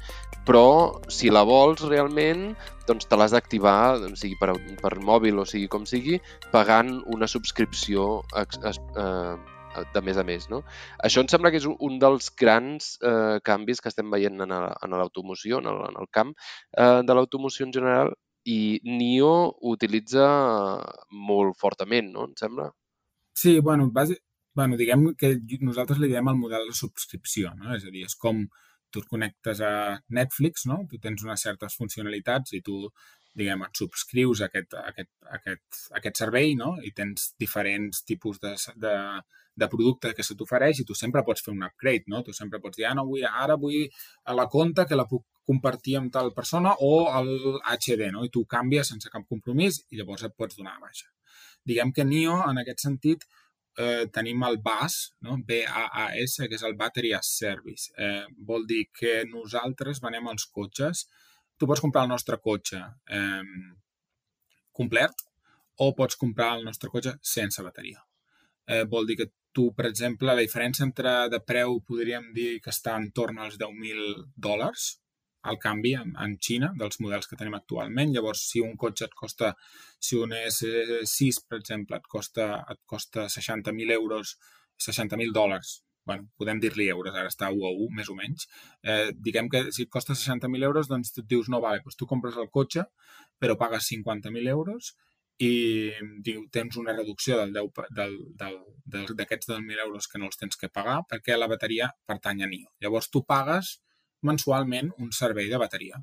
però 0.44 1.00
si 1.08 1.32
la 1.32 1.46
vols 1.48 1.86
realment, 1.88 2.50
doncs 2.88 3.08
te 3.08 3.16
l'has 3.16 3.32
d'activar, 3.32 3.96
sigui 4.20 4.36
per, 4.42 4.52
per 4.82 4.98
mòbil 5.00 5.40
o 5.40 5.48
sigui 5.48 5.70
com 5.72 5.88
sigui, 5.88 6.20
pagant 6.52 6.98
una 7.16 7.30
subscripció 7.32 8.24
eh, 8.36 9.38
de 9.94 10.04
més 10.06 10.20
a 10.20 10.26
més. 10.28 10.50
No? 10.52 10.64
Això 11.04 11.24
em 11.24 11.30
sembla 11.32 11.52
que 11.54 11.62
és 11.62 11.70
un 11.70 11.98
dels 12.02 12.30
grans 12.40 12.94
eh, 13.02 13.40
canvis 13.46 13.82
que 13.82 13.92
estem 13.92 14.12
veient 14.14 14.44
en 14.46 14.98
l'automoció, 14.98 15.62
en, 15.64 15.72
el, 15.72 15.82
en 15.90 16.00
el 16.04 16.12
camp 16.12 16.36
eh, 16.36 17.02
de 17.08 17.18
l'automoció 17.18 17.68
en 17.68 17.76
general, 17.76 18.14
i 18.44 18.82
NIO 18.84 19.32
ho 19.32 19.72
utilitza 19.72 20.28
molt 21.30 21.58
fortament, 21.60 22.12
no? 22.12 22.28
Em 22.28 22.36
sembla. 22.40 22.68
Sí, 23.40 23.60
bueno, 23.60 23.90
base, 23.92 24.20
bueno, 24.54 24.78
diguem 24.78 25.14
que 25.20 25.36
nosaltres 25.62 26.02
li 26.02 26.12
diem 26.12 26.28
el 26.30 26.40
model 26.40 26.68
de 26.70 26.78
subscripció, 26.78 27.54
no? 27.58 27.74
És 27.78 27.88
a 27.88 27.94
dir, 27.94 28.06
és 28.10 28.16
com 28.20 28.44
tu 28.94 29.02
et 29.02 29.10
connectes 29.10 29.62
a 29.66 29.74
Netflix, 30.14 30.68
no? 30.70 30.84
Tu 30.90 31.00
tens 31.02 31.24
unes 31.26 31.46
certes 31.48 31.78
funcionalitats 31.80 32.54
i 32.54 32.62
tu, 32.66 32.84
diguem, 33.34 33.64
et 33.66 33.80
subscrius 33.80 34.44
a 34.44 34.50
aquest, 34.52 34.76
a 34.78 34.84
aquest, 34.92 35.12
a 35.26 35.38
aquest, 35.40 35.80
a 35.94 35.98
aquest 36.02 36.22
servei, 36.22 36.54
no? 36.60 36.76
I 36.84 36.94
tens 36.96 37.32
diferents 37.42 38.04
tipus 38.06 38.42
de, 38.44 38.54
de, 38.84 38.94
de 39.56 39.68
producte 39.70 40.14
que 40.18 40.26
se 40.26 40.36
t'ofereix 40.38 40.82
i 40.82 40.86
tu 40.88 40.96
sempre 40.98 41.24
pots 41.26 41.44
fer 41.46 41.54
un 41.54 41.64
upgrade, 41.68 42.08
no? 42.08 42.24
Tu 42.26 42.34
sempre 42.34 42.60
pots 42.64 42.78
dir, 42.78 42.88
ah, 42.90 42.96
no, 42.98 43.06
vull, 43.10 43.26
ara 43.28 43.58
vull 43.60 43.86
a 44.26 44.36
la 44.38 44.48
compta 44.50 44.88
que 44.90 44.98
la 44.98 45.06
puc 45.10 45.26
compartir 45.46 45.98
amb 46.00 46.12
tal 46.14 46.32
persona 46.34 46.74
o 46.80 46.94
el 47.20 47.60
HD, 47.76 48.10
no? 48.16 48.24
I 48.26 48.32
tu 48.34 48.46
canvies 48.50 48.94
sense 48.94 49.12
cap 49.14 49.28
compromís 49.30 49.84
i 49.92 50.00
llavors 50.00 50.24
et 50.26 50.36
pots 50.38 50.58
donar 50.58 50.80
baixa. 50.82 51.10
Diguem 51.64 51.94
que 51.96 52.06
NIO, 52.08 52.40
en 52.50 52.60
aquest 52.62 52.86
sentit, 52.86 53.28
eh, 53.78 54.06
tenim 54.14 54.44
el 54.48 54.58
BAS, 54.64 54.98
no? 55.28 55.38
B-A-A-S, 55.48 56.48
que 56.48 56.58
és 56.60 56.64
el 56.64 56.78
Battery 56.80 57.14
as 57.18 57.30
Service. 57.38 57.92
Eh, 57.98 58.26
vol 58.38 58.66
dir 58.70 58.88
que 58.94 59.24
nosaltres 59.30 60.02
venem 60.04 60.28
els 60.34 60.46
cotxes. 60.46 61.06
Tu 61.58 61.70
pots 61.70 61.82
comprar 61.84 62.04
el 62.04 62.12
nostre 62.12 62.40
cotxe 62.42 62.82
eh, 62.82 63.44
complet 64.74 65.24
o 65.78 65.94
pots 65.96 66.18
comprar 66.20 66.54
el 66.58 66.66
nostre 66.66 66.90
cotxe 66.90 67.16
sense 67.22 67.64
bateria. 67.64 68.02
Eh, 68.68 68.84
vol 68.90 69.08
dir 69.08 69.18
que 69.20 69.32
tu, 69.56 69.70
per 69.78 69.88
exemple, 69.90 70.32
la 70.32 70.42
diferència 70.42 70.86
entre 70.88 71.14
de 71.32 71.40
preu 71.46 71.80
podríem 71.88 72.32
dir 72.36 72.58
que 72.64 72.74
està 72.74 72.98
en 73.00 73.10
torn 73.16 73.40
als 73.40 73.60
10.000 73.62 74.26
dòlars, 74.48 74.90
el 75.52 75.60
canvi 75.60 75.94
en, 76.00 76.14
en 76.24 76.36
Xina 76.40 76.72
dels 76.80 77.00
models 77.04 77.28
que 77.28 77.38
tenim 77.40 77.56
actualment. 77.58 78.14
Llavors, 78.16 78.44
si 78.50 78.62
un 78.64 78.78
cotxe 78.80 79.10
et 79.10 79.16
costa, 79.20 79.54
si 80.00 80.20
un 80.20 80.36
S6, 80.40 81.44
per 81.50 81.60
exemple, 81.60 82.00
et 82.00 82.12
costa, 82.16 82.50
et 82.72 82.80
costa 82.88 83.28
60.000 83.32 83.98
euros, 83.98 84.38
60.000 84.88 85.36
dòlars, 85.36 85.82
bueno, 86.06 86.28
podem 86.40 86.60
dir-li 86.60 86.90
euros, 86.92 87.16
ara 87.16 87.32
està 87.32 87.50
1 87.52 87.68
a 87.68 87.72
1, 87.72 87.90
més 88.00 88.10
o 88.12 88.16
menys. 88.18 88.48
Eh, 88.84 89.12
diguem 89.28 89.48
que 89.52 89.66
si 89.72 89.86
et 89.86 89.92
costa 89.92 90.16
60.000 90.20 90.68
euros, 90.68 90.90
doncs 90.92 91.14
tu 91.16 91.24
et 91.24 91.30
dius, 91.32 91.50
no, 91.52 91.62
vale, 91.64 91.84
doncs 91.84 92.00
tu 92.00 92.08
compres 92.10 92.40
el 92.40 92.50
cotxe, 92.52 92.88
però 93.40 93.56
pagues 93.60 93.88
50.000 93.92 94.52
euros 94.52 94.94
i 95.42 95.54
diu, 96.26 96.44
tens 96.54 96.78
una 96.78 96.94
reducció 96.94 97.38
del 97.40 97.54
10, 97.56 97.88
del, 97.98 98.18
del, 98.38 98.60
d'aquests 99.18 99.50
10.000 99.50 99.82
euros 99.86 100.08
que 100.08 100.22
no 100.22 100.30
els 100.30 100.38
tens 100.38 100.60
que 100.60 100.70
pagar 100.70 101.00
perquè 101.10 101.38
la 101.38 101.50
bateria 101.50 101.90
pertany 102.06 102.44
a 102.44 102.50
NIO. 102.52 102.70
Llavors 102.84 103.10
tu 103.10 103.24
pagues 103.26 103.80
mensualment 104.22 104.94
un 105.00 105.12
servei 105.12 105.50
de 105.50 105.60
bateria. 105.60 106.00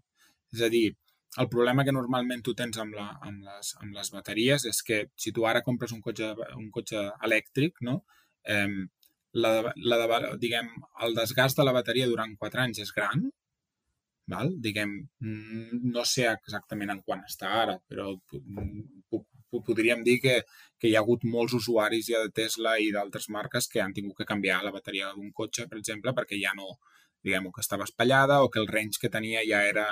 És 0.53 0.65
a 0.67 0.69
dir, 0.73 0.91
el 1.39 1.49
problema 1.49 1.85
que 1.87 1.95
normalment 1.95 2.43
tu 2.43 2.55
tens 2.59 2.79
amb, 2.83 2.97
la, 2.99 3.07
amb, 3.23 3.45
les, 3.47 3.75
amb 3.81 3.95
les 3.95 4.11
bateries 4.11 4.67
és 4.67 4.83
que 4.83 5.05
si 5.15 5.33
tu 5.33 5.47
ara 5.47 5.63
compres 5.63 5.95
un 5.95 6.03
cotxe, 6.03 6.33
un 6.59 6.71
cotxe 6.75 7.05
elèctric, 7.29 7.79
no? 7.87 8.01
Eh, 8.43 8.67
la, 9.39 9.53
la 9.77 10.21
diguem, 10.43 10.73
el 11.07 11.15
desgast 11.15 11.61
de 11.61 11.67
la 11.67 11.75
bateria 11.77 12.09
durant 12.11 12.35
4 12.37 12.65
anys 12.65 12.83
és 12.83 12.91
gran, 12.97 13.29
val? 14.31 14.55
diguem, 14.67 14.95
no 15.95 16.05
sé 16.09 16.29
exactament 16.31 16.95
en 16.95 17.03
quan 17.07 17.25
està 17.27 17.51
ara, 17.63 17.77
però 17.89 18.15
podríem 19.67 20.05
dir 20.07 20.21
que, 20.23 20.37
que 20.79 20.89
hi 20.89 20.95
ha 20.95 21.03
hagut 21.03 21.27
molts 21.27 21.57
usuaris 21.59 22.07
ja 22.13 22.23
de 22.23 22.31
Tesla 22.35 22.77
i 22.79 22.91
d'altres 22.95 23.29
marques 23.35 23.67
que 23.69 23.83
han 23.83 23.95
tingut 23.97 24.21
que 24.21 24.29
canviar 24.29 24.63
la 24.65 24.75
bateria 24.75 25.11
d'un 25.15 25.33
cotxe, 25.35 25.67
per 25.69 25.81
exemple, 25.81 26.15
perquè 26.15 26.39
ja 26.41 26.55
no, 26.57 26.77
diguem 27.27 27.51
que 27.53 27.65
estava 27.65 27.89
espallada 27.89 28.41
o 28.43 28.49
que 28.51 28.61
el 28.63 28.71
range 28.71 29.03
que 29.03 29.13
tenia 29.13 29.43
ja 29.49 29.65
era 29.67 29.91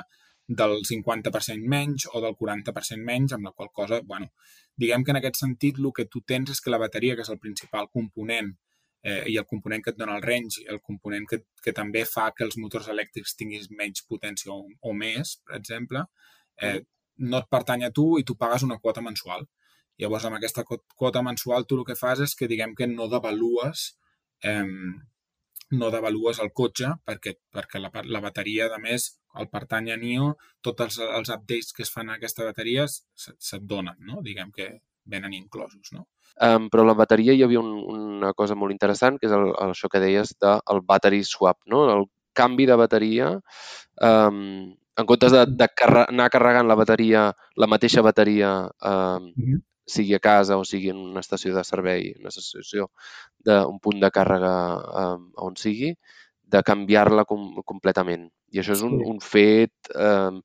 del 0.49 0.79
50% 0.89 1.69
menys 1.69 2.07
o 2.13 2.23
del 2.25 2.35
40% 2.39 3.05
menys, 3.05 3.35
amb 3.37 3.51
la 3.51 3.53
qual 3.53 3.69
cosa, 3.75 4.01
bueno, 4.01 4.31
diguem 4.77 5.05
que 5.05 5.13
en 5.13 5.21
aquest 5.21 5.43
sentit 5.43 5.79
el 5.79 5.93
que 5.93 6.07
tu 6.07 6.23
tens 6.23 6.55
és 6.55 6.63
que 6.65 6.73
la 6.73 6.81
bateria, 6.81 7.17
que 7.17 7.27
és 7.27 7.35
el 7.35 7.43
principal 7.43 7.91
component 7.93 8.55
eh, 9.03 9.25
i 9.33 9.37
el 9.41 9.47
component 9.47 9.85
que 9.85 9.93
et 9.95 9.99
dona 9.99 10.17
el 10.19 10.25
range, 10.25 10.65
el 10.69 10.81
component 10.81 11.27
que, 11.31 11.41
que 11.65 11.75
també 11.77 12.05
fa 12.09 12.31
que 12.37 12.47
els 12.47 12.59
motors 12.63 12.89
elèctrics 12.95 13.37
tinguis 13.39 13.69
menys 13.71 14.05
potència 14.09 14.53
o, 14.55 14.65
o 14.65 14.95
més, 14.95 15.39
per 15.47 15.59
exemple, 15.61 16.05
eh, 16.63 16.81
no 17.19 17.43
et 17.43 17.51
pertany 17.51 17.85
a 17.87 17.93
tu 17.95 18.09
i 18.19 18.25
tu 18.27 18.39
pagues 18.39 18.65
una 18.67 18.79
quota 18.79 19.03
mensual. 19.05 19.47
Llavors, 19.99 20.29
amb 20.29 20.39
aquesta 20.39 20.63
quota 20.65 21.23
mensual, 21.27 21.67
tu 21.67 21.81
el 21.81 21.87
que 21.87 21.99
fas 21.99 22.23
és 22.23 22.35
que, 22.39 22.47
diguem 22.51 22.75
que 22.79 22.87
no 22.87 23.09
devalues 23.11 23.89
eh, 24.47 24.67
no 25.71 25.91
devalues 25.93 26.39
el 26.41 26.53
cotxe 26.57 26.95
perquè, 27.05 27.35
perquè 27.53 27.81
la, 27.83 27.91
la 28.07 28.21
bateria, 28.25 28.69
a 28.73 28.79
més, 28.81 29.09
el 29.41 29.49
pertany 29.53 29.91
a 29.93 29.99
NIO, 30.01 30.31
tots 30.65 30.87
els, 30.87 30.99
els 31.19 31.33
updates 31.35 31.75
que 31.77 31.85
es 31.85 31.93
fan 31.93 32.09
a 32.09 32.17
aquesta 32.17 32.47
bateria 32.47 32.87
se't 32.89 33.67
donen, 33.69 33.99
no? 34.11 34.23
diguem 34.25 34.53
que 34.55 34.71
venen 35.09 35.35
inclosos. 35.37 35.93
No? 35.93 36.07
Um, 36.39 36.69
però 36.71 36.85
la 36.87 36.97
bateria 36.99 37.35
hi 37.35 37.43
havia 37.47 37.63
un, 37.63 37.73
una 37.95 38.33
cosa 38.39 38.55
molt 38.55 38.75
interessant, 38.75 39.19
que 39.19 39.27
és 39.27 39.35
el, 39.35 39.49
el, 39.51 39.73
això 39.75 39.91
que 39.91 40.03
deies 40.03 40.37
del 40.39 40.61
de, 40.69 40.85
battery 40.87 41.25
swap, 41.27 41.59
no? 41.67 41.87
el 41.95 42.07
canvi 42.39 42.69
de 42.71 42.77
bateria, 42.79 43.33
um, 44.05 44.69
en 44.99 45.07
comptes 45.07 45.35
de, 45.35 45.47
de 45.51 45.67
carre 45.79 46.05
anar 46.11 46.29
carregant 46.31 46.69
la 46.71 46.77
bateria, 46.79 47.29
la 47.59 47.71
mateixa 47.71 48.05
bateria 48.07 48.53
um, 48.83 49.33
mm 49.33 49.49
-hmm 49.49 49.65
sigui 49.89 50.15
a 50.15 50.21
casa 50.21 50.59
o 50.61 50.65
sigui 50.65 50.91
en 50.93 51.01
una 51.01 51.25
estació 51.25 51.55
de 51.57 51.65
servei, 51.65 52.13
una 52.21 52.29
estació 52.29 52.91
d'un 53.45 53.81
punt 53.81 54.01
de 54.03 54.11
càrrega 54.13 54.55
eh, 55.03 55.17
on 55.49 55.57
sigui, 55.57 55.95
de 56.49 56.63
canviar-la 56.65 57.25
com, 57.29 57.51
completament. 57.67 58.29
I 58.53 58.61
això 58.63 58.77
és 58.77 58.85
un, 58.85 58.99
un 59.05 59.19
fet 59.25 59.91
eh, 59.95 60.37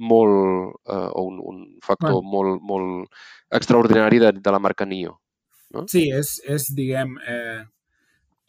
molt, 0.00 0.80
eh, 0.86 1.08
o 1.12 1.26
un, 1.28 1.40
un 1.52 1.60
factor 1.84 2.16
bueno. 2.18 2.30
molt, 2.34 2.62
molt 2.62 3.20
extraordinari 3.60 4.20
de, 4.22 4.32
de 4.40 4.54
la 4.54 4.62
marca 4.62 4.86
NIO. 4.88 5.18
No? 5.76 5.84
Sí, 5.90 6.08
és, 6.14 6.38
és 6.50 6.66
diguem, 6.74 7.14
eh, 7.30 7.60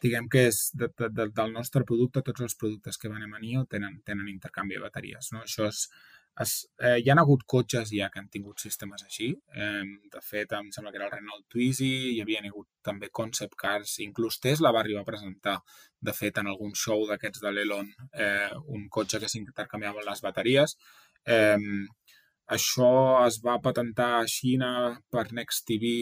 diguem 0.02 0.26
que 0.30 0.48
és 0.50 0.64
de, 0.74 0.88
de, 0.98 1.10
de, 1.14 1.28
del 1.36 1.52
nostre 1.54 1.84
producte, 1.88 2.24
tots 2.26 2.48
els 2.48 2.58
productes 2.58 2.98
que 2.98 3.10
venem 3.12 3.36
a 3.36 3.42
NIO 3.42 3.66
tenen, 3.70 4.00
tenen 4.06 4.32
intercanvi 4.32 4.78
de 4.78 4.82
bateries. 4.86 5.30
No? 5.34 5.44
Això 5.46 5.68
és, 5.68 5.84
es, 6.40 6.52
eh, 6.80 6.96
hi 7.04 7.10
han 7.12 7.20
hagut 7.20 7.44
cotxes 7.54 7.90
ja 7.92 8.08
que 8.10 8.20
han 8.20 8.28
tingut 8.32 8.62
sistemes 8.64 9.04
així. 9.04 9.28
Eh, 9.54 9.84
de 10.14 10.22
fet, 10.24 10.52
em 10.58 10.70
sembla 10.74 10.92
que 10.92 11.00
era 11.00 11.08
el 11.08 11.14
Renault 11.14 11.44
Twizy, 11.52 11.90
hi 12.14 12.20
havia 12.24 12.42
hagut 12.48 12.68
també 12.82 13.10
concept 13.20 13.56
cars, 13.60 13.98
inclús 14.06 14.40
Tesla 14.40 14.72
va 14.72 14.80
arribar 14.80 15.02
a 15.04 15.10
presentar, 15.10 15.58
de 16.00 16.14
fet, 16.16 16.38
en 16.38 16.48
algun 16.50 16.74
show 16.74 17.04
d'aquests 17.08 17.44
de 17.44 17.52
l'Elon, 17.52 17.92
eh, 18.12 18.50
un 18.78 18.88
cotxe 18.88 19.20
que 19.20 19.30
s'intercanviava 19.30 20.06
les 20.08 20.24
bateries. 20.24 20.76
Eh, 21.26 21.58
això 22.56 22.92
es 23.26 23.38
va 23.44 23.60
patentar 23.64 24.10
a 24.18 24.26
Xina 24.28 24.72
per 25.10 25.30
Next 25.32 25.66
TV 25.68 25.92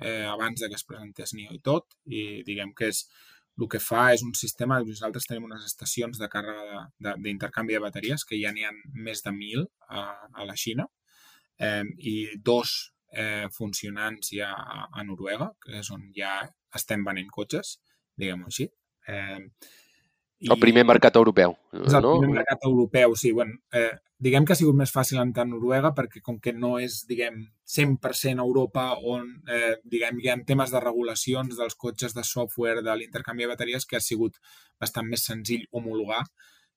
eh, 0.00 0.26
abans 0.26 0.60
de 0.60 0.68
que 0.68 0.78
es 0.78 0.86
presentés 0.86 1.34
NIO 1.34 1.56
i 1.56 1.60
tot, 1.64 1.98
i 2.06 2.44
diguem 2.46 2.72
que 2.76 2.92
és 2.92 3.04
el 3.58 3.66
que 3.66 3.80
fa 3.82 4.12
és 4.14 4.22
un 4.22 4.34
sistema, 4.38 4.78
nosaltres 4.86 5.26
tenim 5.26 5.48
unes 5.48 5.64
estacions 5.66 6.20
de 6.20 6.28
càrrega 6.30 6.84
d'intercanvi 7.24 7.74
de, 7.74 7.78
de, 7.78 7.82
de 7.82 7.86
bateries, 7.88 8.24
que 8.24 8.38
ja 8.38 8.52
n'hi 8.54 8.64
ha 8.68 8.70
més 8.94 9.24
de 9.24 9.32
1.000 9.34 9.66
a, 9.88 10.04
a 10.38 10.46
la 10.46 10.54
Xina, 10.54 10.86
eh, 11.58 11.82
i 11.98 12.14
dos 12.50 12.76
eh, 13.10 13.48
funcionants 13.56 14.30
ja 14.36 14.52
a, 14.54 14.86
a 14.92 15.04
Noruega, 15.04 15.50
que 15.64 15.80
és 15.80 15.90
on 15.90 16.06
ja 16.14 16.38
estem 16.78 17.02
venent 17.04 17.34
cotxes, 17.34 17.78
diguem-ho 18.18 18.46
així. 18.52 18.68
Eh, 19.10 19.42
i... 20.40 20.50
El 20.52 20.58
primer 20.62 20.84
mercat 20.86 21.16
europeu. 21.18 21.56
És 21.74 21.94
el 21.94 22.04
no? 22.04 22.18
primer 22.20 22.40
mercat 22.40 22.66
europeu, 22.68 23.14
sí. 23.18 23.32
Bueno, 23.34 23.56
eh, 23.74 23.90
diguem 24.22 24.46
que 24.46 24.54
ha 24.54 24.58
sigut 24.58 24.76
més 24.78 24.92
fàcil 24.94 25.18
entrar 25.22 25.46
a 25.46 25.50
Noruega 25.50 25.90
perquè 25.96 26.22
com 26.24 26.38
que 26.42 26.54
no 26.54 26.76
és, 26.82 27.00
diguem, 27.08 27.40
100% 27.68 28.44
Europa 28.44 28.90
on, 29.02 29.26
eh, 29.50 29.74
diguem, 29.84 30.20
hi 30.22 30.30
ha 30.30 30.38
temes 30.46 30.74
de 30.74 30.84
regulacions 30.84 31.58
dels 31.58 31.74
cotxes 31.74 32.14
de 32.14 32.26
software, 32.26 32.84
de 32.86 32.94
l'intercanvi 33.00 33.46
de 33.46 33.50
bateries, 33.54 33.86
que 33.86 33.98
ha 33.98 34.04
sigut 34.04 34.38
bastant 34.80 35.10
més 35.10 35.26
senzill 35.26 35.66
homologar 35.72 36.22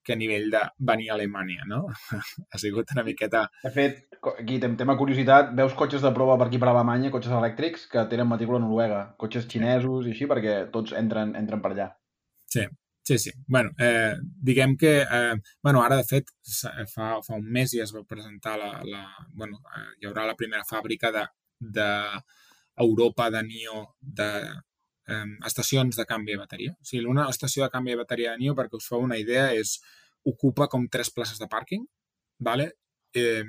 que 0.02 0.16
a 0.16 0.18
nivell 0.18 0.50
de 0.50 0.62
venir 0.82 1.12
a 1.12 1.14
Alemanya, 1.14 1.62
no? 1.70 1.84
ha 2.52 2.58
sigut 2.58 2.90
una 2.96 3.06
miqueta... 3.06 3.44
De 3.62 3.70
fet, 3.70 4.02
aquí 4.32 4.58
tema 4.58 4.98
curiositat, 4.98 5.54
veus 5.58 5.78
cotxes 5.78 6.02
de 6.02 6.10
prova 6.16 6.40
per 6.42 6.50
aquí 6.50 6.58
per 6.58 6.72
Alemanya, 6.72 7.14
cotxes 7.14 7.38
elèctrics, 7.38 7.86
que 7.92 8.10
tenen 8.10 8.32
matrícula 8.32 8.58
noruega, 8.64 9.12
cotxes 9.22 9.46
xinesos 9.46 10.10
i 10.10 10.16
així, 10.16 10.26
perquè 10.26 10.64
tots 10.74 10.98
entren, 10.98 11.36
entren 11.38 11.62
per 11.62 11.76
allà. 11.76 11.92
Sí, 12.50 12.66
Sí, 13.04 13.18
sí. 13.18 13.32
bueno, 13.48 13.72
eh, 13.80 14.16
diguem 14.22 14.78
que, 14.78 15.02
eh, 15.02 15.34
bueno, 15.64 15.82
ara 15.84 15.98
de 15.98 16.04
fet 16.06 16.30
fa, 16.46 17.18
fa 17.26 17.36
un 17.36 17.48
mes 17.50 17.72
ja 17.74 17.84
es 17.84 17.94
va 17.96 18.04
presentar 18.06 18.60
la, 18.60 18.84
la 18.86 19.06
bueno, 19.34 19.58
eh, 19.76 19.88
hi 20.00 20.10
haurà 20.10 20.28
la 20.30 20.38
primera 20.38 20.64
fàbrica 20.70 21.12
de, 21.12 21.26
de 21.60 21.88
Europa 22.78 23.30
de 23.32 23.42
NIO 23.44 23.96
de 24.02 24.30
eh, 25.08 25.26
estacions 25.50 25.98
de 25.98 26.06
canvi 26.06 26.36
de 26.36 26.44
bateria. 26.44 26.76
O 26.78 26.86
sigui, 26.86 27.08
una 27.10 27.28
estació 27.30 27.66
de 27.66 27.74
canvi 27.74 27.96
de 27.96 28.04
bateria 28.04 28.36
de 28.36 28.44
NIO, 28.44 28.56
perquè 28.56 28.78
us 28.78 28.88
fa 28.92 29.02
una 29.02 29.18
idea, 29.18 29.50
és 29.58 29.80
ocupa 30.30 30.70
com 30.70 30.86
tres 30.88 31.10
places 31.10 31.42
de 31.42 31.50
pàrquing, 31.50 31.88
vale? 32.38 32.72
eh, 33.14 33.44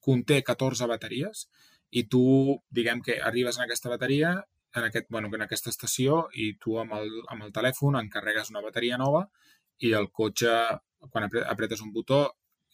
conté 0.00 0.42
14 0.42 0.86
bateries 0.90 1.46
i 1.90 2.06
tu, 2.08 2.22
diguem 2.70 3.02
que 3.04 3.18
arribes 3.20 3.58
en 3.58 3.66
aquesta 3.66 3.90
bateria 3.92 4.32
en, 4.74 4.84
aquest, 4.88 5.08
bueno, 5.10 5.30
en 5.32 5.44
aquesta 5.44 5.70
estació 5.70 6.26
i 6.34 6.52
tu 6.62 6.78
amb 6.80 6.96
el, 6.98 7.10
amb 7.32 7.46
el 7.46 7.52
telèfon 7.52 7.98
encarregues 8.00 8.50
una 8.54 8.64
bateria 8.64 8.98
nova 9.00 9.26
i 9.82 9.92
el 9.98 10.08
cotxe, 10.10 10.52
quan 11.10 11.28
apretes 11.28 11.82
un 11.82 11.92
botó, 11.92 12.22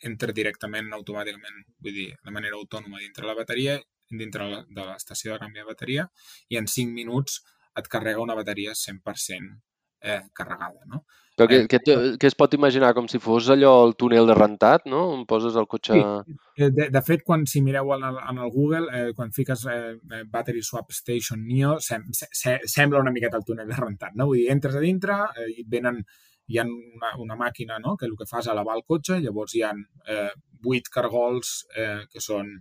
entra 0.09 0.35
directament 0.35 0.93
automàticament, 0.95 1.63
vull 1.83 1.97
dir, 1.97 2.11
de 2.25 2.35
manera 2.35 2.59
autònoma 2.59 3.01
dintre 3.03 3.27
la 3.27 3.35
bateria, 3.39 3.79
dintre 4.11 4.47
de 4.69 4.85
l'estació 4.85 5.35
de 5.35 5.41
canvi 5.43 5.61
de 5.61 5.69
bateria 5.69 6.09
i 6.49 6.61
en 6.61 6.69
5 6.71 6.95
minuts 6.95 7.41
et 7.79 7.89
carrega 7.93 8.23
una 8.25 8.37
bateria 8.39 8.75
100% 8.79 9.68
eh, 10.03 10.23
carregada, 10.35 10.85
no? 10.87 11.05
Però 11.39 11.47
que, 11.47 11.59
que, 11.71 11.95
que 12.19 12.27
es 12.27 12.35
pot 12.35 12.55
imaginar 12.57 12.91
com 12.97 13.07
si 13.07 13.21
fos 13.23 13.47
allò 13.55 13.71
el 13.87 13.93
túnel 13.95 14.27
de 14.27 14.35
rentat, 14.35 14.89
no? 14.91 15.05
On 15.15 15.21
poses 15.31 15.55
el 15.61 15.69
cotxe... 15.71 15.95
Sí. 15.95 16.39
De, 16.75 16.89
de 16.91 17.03
fet, 17.07 17.23
quan 17.27 17.45
si 17.47 17.63
mireu 17.63 17.93
en 17.95 18.07
el, 18.09 18.19
en 18.19 18.41
el 18.43 18.51
Google, 18.51 18.89
eh, 18.91 19.13
quan 19.15 19.31
fiques 19.37 19.63
eh, 19.71 20.25
Battery 20.33 20.65
Swap 20.67 20.91
Station 20.97 21.45
NIO, 21.47 21.77
sem, 21.85 22.09
se, 22.11 22.57
sembla 22.67 23.05
una 23.05 23.15
miqueta 23.15 23.39
el 23.39 23.47
túnel 23.47 23.71
de 23.71 23.79
rentat, 23.79 24.17
no? 24.19 24.27
Vull 24.33 24.43
dir, 24.43 24.49
entres 24.57 24.75
a 24.75 24.83
dintre 24.83 25.21
eh, 25.39 25.53
i 25.63 25.67
venen 25.77 26.03
hi 26.49 26.59
ha 26.59 26.65
una, 26.65 27.13
una 27.23 27.37
màquina 27.37 27.79
no? 27.79 27.95
que 28.01 28.09
el 28.09 28.17
que 28.19 28.27
fa 28.27 28.41
és 28.43 28.49
elevar 28.51 28.79
el 28.79 28.85
cotxe, 28.89 29.21
llavors 29.23 29.55
hi 29.55 29.63
ha 29.63 29.75
eh, 30.09 30.31
vuit 30.65 30.89
cargols 30.93 31.61
eh, 31.77 32.07
que 32.11 32.23
són 32.25 32.55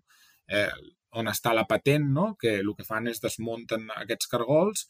eh, 0.51 0.69
on 1.17 1.31
està 1.31 1.53
la 1.55 1.65
patent, 1.69 2.09
no? 2.13 2.33
que 2.39 2.57
el 2.59 2.73
que 2.77 2.85
fan 2.87 3.07
és 3.07 3.23
desmunten 3.23 3.87
aquests 3.95 4.29
cargols, 4.33 4.85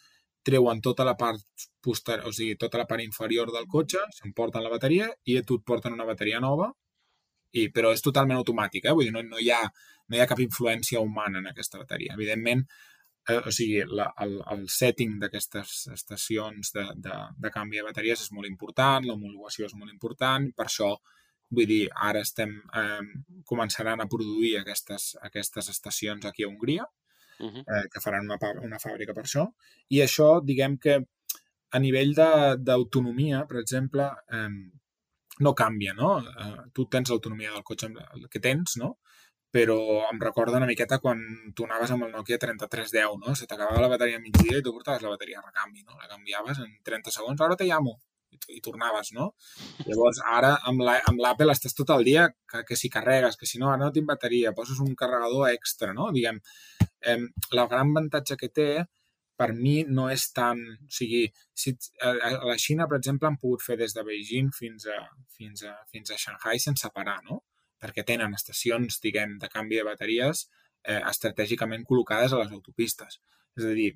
treuen 0.48 0.82
tota 0.84 1.06
la 1.08 1.16
part 1.20 1.68
posterior, 1.84 2.28
o 2.30 2.34
sigui, 2.36 2.58
tota 2.60 2.82
la 2.82 2.88
part 2.90 3.04
inferior 3.04 3.52
del 3.54 3.68
cotxe, 3.72 4.04
s'emporten 4.20 4.64
la 4.64 4.74
bateria 4.74 5.10
i 5.28 5.38
a 5.38 5.46
tu 5.48 5.60
et 5.60 5.66
porten 5.68 5.96
una 5.96 6.08
bateria 6.08 6.42
nova, 6.44 6.70
i, 7.54 7.68
però 7.74 7.94
és 7.96 8.04
totalment 8.04 8.40
automàtic, 8.40 8.86
eh? 8.86 8.96
vull 8.96 9.08
dir, 9.08 9.16
no, 9.16 9.24
no, 9.26 9.42
hi 9.42 9.52
ha, 9.56 9.62
no 10.08 10.18
hi 10.18 10.22
ha 10.24 10.30
cap 10.30 10.42
influència 10.44 11.02
humana 11.04 11.42
en 11.42 11.52
aquesta 11.52 11.82
bateria. 11.82 12.16
Evidentment, 12.18 12.64
eh, 13.30 13.40
o 13.40 13.54
sigui, 13.56 13.84
la, 14.00 14.10
el, 14.24 14.38
el 14.54 14.66
setting 14.72 15.18
d'aquestes 15.22 15.78
estacions 15.96 16.74
de, 16.76 16.88
de, 17.08 17.20
de 17.46 17.54
canvi 17.54 17.82
de 17.82 17.88
bateries 17.88 18.26
és 18.28 18.34
molt 18.36 18.50
important, 18.50 19.08
l'homologació 19.08 19.70
és 19.70 19.78
molt 19.80 19.94
important, 19.94 20.52
per 20.56 20.68
això 20.70 20.96
Vull 21.56 21.68
dir, 21.70 21.84
ara 22.04 22.22
estem, 22.26 22.50
eh, 22.76 23.04
començaran 23.48 24.02
a 24.04 24.08
produir 24.12 24.58
aquestes, 24.60 25.16
aquestes 25.24 25.70
estacions 25.72 26.26
aquí 26.28 26.44
a 26.44 26.50
Hongria, 26.50 26.88
uh 27.40 27.52
-huh. 27.52 27.64
eh, 27.68 27.86
que 27.92 28.02
faran 28.02 28.26
una, 28.26 28.38
una 28.64 28.80
fàbrica 28.80 29.14
per 29.14 29.24
això. 29.24 29.48
I 29.90 30.02
això, 30.02 30.42
diguem 30.44 30.78
que 30.78 31.00
a 31.70 31.80
nivell 31.80 32.14
d'autonomia, 32.16 33.46
per 33.46 33.58
exemple, 33.60 34.10
eh, 34.32 34.50
no 35.40 35.54
canvia, 35.54 35.94
no? 35.94 36.20
Eh, 36.20 36.70
tu 36.74 36.86
tens 36.86 37.10
l'autonomia 37.10 37.52
del 37.52 37.64
cotxe 37.64 37.90
que 38.30 38.40
tens, 38.40 38.78
no? 38.78 38.98
però 39.58 39.78
em 40.12 40.20
recorda 40.20 40.58
una 40.58 40.68
miqueta 40.68 41.00
quan 41.00 41.22
tu 41.56 41.66
anaves 41.66 41.92
amb 41.92 42.06
el 42.06 42.12
Nokia 42.12 42.38
3310, 42.38 43.16
no? 43.24 43.34
Se 43.36 43.48
t'acabava 43.48 43.82
la 43.82 43.90
bateria 43.94 44.20
a 44.20 44.22
migdia 44.22 44.60
i 44.60 44.64
tu 44.64 44.74
portaves 44.76 45.02
la 45.06 45.14
bateria 45.14 45.40
a 45.40 45.46
recanvi, 45.46 45.84
no? 45.84 45.96
La 46.02 46.10
canviaves 46.12 46.60
en 46.66 46.76
30 46.84 47.14
segons, 47.16 47.42
ara 47.42 47.56
te 47.56 47.66
llamo, 47.70 47.96
i, 48.34 48.40
i 48.58 48.62
tornaves, 48.62 49.14
no? 49.16 49.32
Llavors, 49.88 50.20
ara 50.34 50.54
amb 50.70 50.84
l'Apple 50.84 51.48
la, 51.48 51.56
estàs 51.56 51.78
tot 51.78 51.94
el 51.96 52.04
dia 52.08 52.28
que, 52.52 52.66
que 52.68 52.78
si 52.80 52.92
carregues, 52.94 53.40
que 53.40 53.50
si 53.50 53.62
no, 53.62 53.72
ara 53.72 53.86
no 53.86 53.92
tinc 53.96 54.10
bateria, 54.10 54.54
poses 54.58 54.84
un 54.84 54.94
carregador 55.00 55.50
extra, 55.54 55.94
no? 55.96 56.12
Diguem, 56.16 56.42
eh, 57.02 57.20
la 57.54 57.68
gran 57.68 57.92
avantatge 57.94 58.38
que 58.40 58.50
té 58.50 58.70
per 59.38 59.52
mi 59.54 59.84
no 59.88 60.08
és 60.10 60.26
tan... 60.34 60.64
O 60.88 60.94
sigui, 61.00 61.26
si, 61.54 61.76
a, 62.02 62.14
la 62.50 62.58
Xina, 62.58 62.88
per 62.90 62.98
exemple, 62.98 63.30
han 63.30 63.38
pogut 63.42 63.64
fer 63.66 63.78
des 63.80 63.94
de 63.94 64.04
Beijing 64.08 64.50
fins 64.56 64.88
a, 64.90 64.98
fins 65.38 65.64
a, 65.70 65.76
fins 65.94 66.12
a 66.12 66.18
Shanghai 66.18 66.62
sense 66.64 66.90
parar, 66.96 67.20
no? 67.30 67.44
Perquè 67.78 68.04
tenen 68.08 68.34
estacions, 68.34 68.98
diguem, 69.04 69.38
de 69.42 69.50
canvi 69.54 69.78
de 69.78 69.86
bateries 69.86 70.48
eh, 70.88 71.02
estratègicament 71.04 71.86
col·locades 71.86 72.34
a 72.34 72.42
les 72.42 72.54
autopistes. 72.56 73.20
És 73.58 73.68
a 73.70 73.76
dir, 73.78 73.92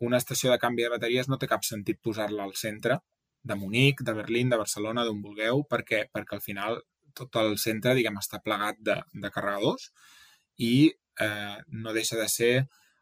una 0.00 0.20
estació 0.22 0.52
de 0.52 0.60
canvi 0.62 0.86
de 0.86 0.94
bateries 0.94 1.28
no 1.28 1.36
té 1.36 1.48
cap 1.50 1.66
sentit 1.68 2.00
posar-la 2.00 2.48
al 2.48 2.56
centre 2.56 3.02
de 3.42 3.56
Munic, 3.56 4.00
de 4.04 4.14
Berlín, 4.16 4.48
de 4.52 4.58
Barcelona, 4.60 5.04
d'on 5.04 5.20
vulgueu, 5.24 5.64
perquè, 5.68 6.06
perquè 6.12 6.36
al 6.36 6.44
final 6.44 6.80
tot 7.16 7.36
el 7.40 7.56
centre, 7.58 7.94
diguem, 7.98 8.16
està 8.20 8.40
plegat 8.44 8.80
de, 8.86 8.96
de 9.12 9.30
carregadors 9.34 9.90
i 10.60 10.90
eh, 11.20 11.56
no 11.84 11.94
deixa 11.96 12.18
de 12.18 12.26
ser 12.32 12.52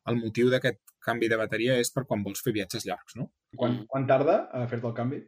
el 0.08 0.18
motiu 0.20 0.50
d'aquest 0.52 0.80
canvi 1.04 1.28
de 1.30 1.38
bateria 1.40 1.78
és 1.80 1.90
per 1.94 2.04
quan 2.08 2.22
vols 2.24 2.42
fer 2.44 2.54
viatges 2.56 2.86
llargs, 2.88 3.16
no? 3.16 3.30
Quan, 3.56 3.82
quan 3.88 4.06
tarda 4.08 4.42
a 4.52 4.66
fer-te 4.68 4.88
el 4.90 4.96
canvi? 4.96 5.22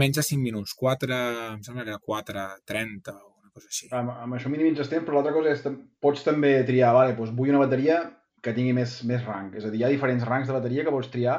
Menys 0.00 0.18
de 0.18 0.26
5 0.26 0.42
minuts, 0.42 0.74
4, 0.78 1.18
em 1.54 1.62
sembla 1.62 1.84
que 1.84 1.94
era 1.94 2.02
4, 2.02 2.44
30 2.66 3.14
o 3.14 3.30
una 3.44 3.52
cosa 3.52 3.70
així. 3.70 3.88
Amb, 3.94 4.10
amb 4.26 4.38
això 4.38 4.50
minimitzes 4.50 4.90
temps, 4.90 5.06
però 5.06 5.20
l'altra 5.20 5.34
cosa 5.36 5.54
és 5.54 5.62
pots 6.02 6.26
també 6.26 6.56
triar, 6.66 6.94
vale, 6.96 7.14
doncs 7.18 7.34
vull 7.36 7.52
una 7.54 7.62
bateria 7.62 8.00
que 8.42 8.52
tingui 8.56 8.74
més, 8.76 8.98
més 9.08 9.22
rang. 9.24 9.52
És 9.56 9.66
a 9.66 9.70
dir, 9.70 9.80
hi 9.80 9.86
ha 9.86 9.92
diferents 9.92 10.26
rangs 10.26 10.50
de 10.50 10.56
bateria 10.56 10.84
que 10.86 10.94
pots 10.94 11.12
triar 11.12 11.38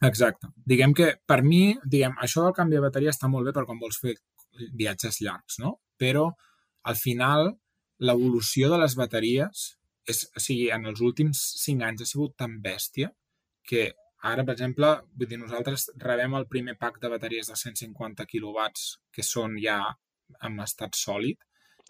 Exacte. 0.00 0.48
Diguem 0.64 0.94
que 0.96 1.10
per 1.28 1.42
mi, 1.44 1.74
diguem, 1.84 2.14
això 2.24 2.46
del 2.46 2.54
canvi 2.56 2.78
de 2.78 2.84
bateria 2.86 3.12
està 3.12 3.28
molt 3.28 3.48
bé 3.48 3.52
per 3.52 3.66
quan 3.68 3.80
vols 3.80 3.98
fer 4.00 4.14
viatges 4.76 5.20
llargs, 5.20 5.58
no? 5.60 5.76
Però 6.00 6.30
al 6.88 6.96
final 6.96 7.50
l'evolució 8.00 8.70
de 8.72 8.78
les 8.80 8.96
bateries 8.96 9.66
és, 10.10 10.22
o 10.36 10.42
sigui, 10.42 10.68
en 10.74 10.86
els 10.90 11.02
últims 11.06 11.40
cinc 11.62 11.84
anys 11.86 12.04
ha 12.04 12.08
sigut 12.10 12.36
tan 12.40 12.58
bèstia 12.64 13.10
que 13.70 13.90
ara, 14.30 14.44
per 14.44 14.54
exemple, 14.56 14.92
vull 15.16 15.30
dir, 15.30 15.40
nosaltres 15.40 15.88
rebem 16.04 16.36
el 16.38 16.48
primer 16.52 16.76
pack 16.80 17.00
de 17.02 17.12
bateries 17.12 17.52
de 17.52 17.58
150 17.58 18.26
quilowatts 18.30 18.88
que 19.14 19.26
són 19.26 19.56
ja 19.62 19.80
en 20.46 20.58
estat 20.62 20.98
sòlid. 20.98 21.38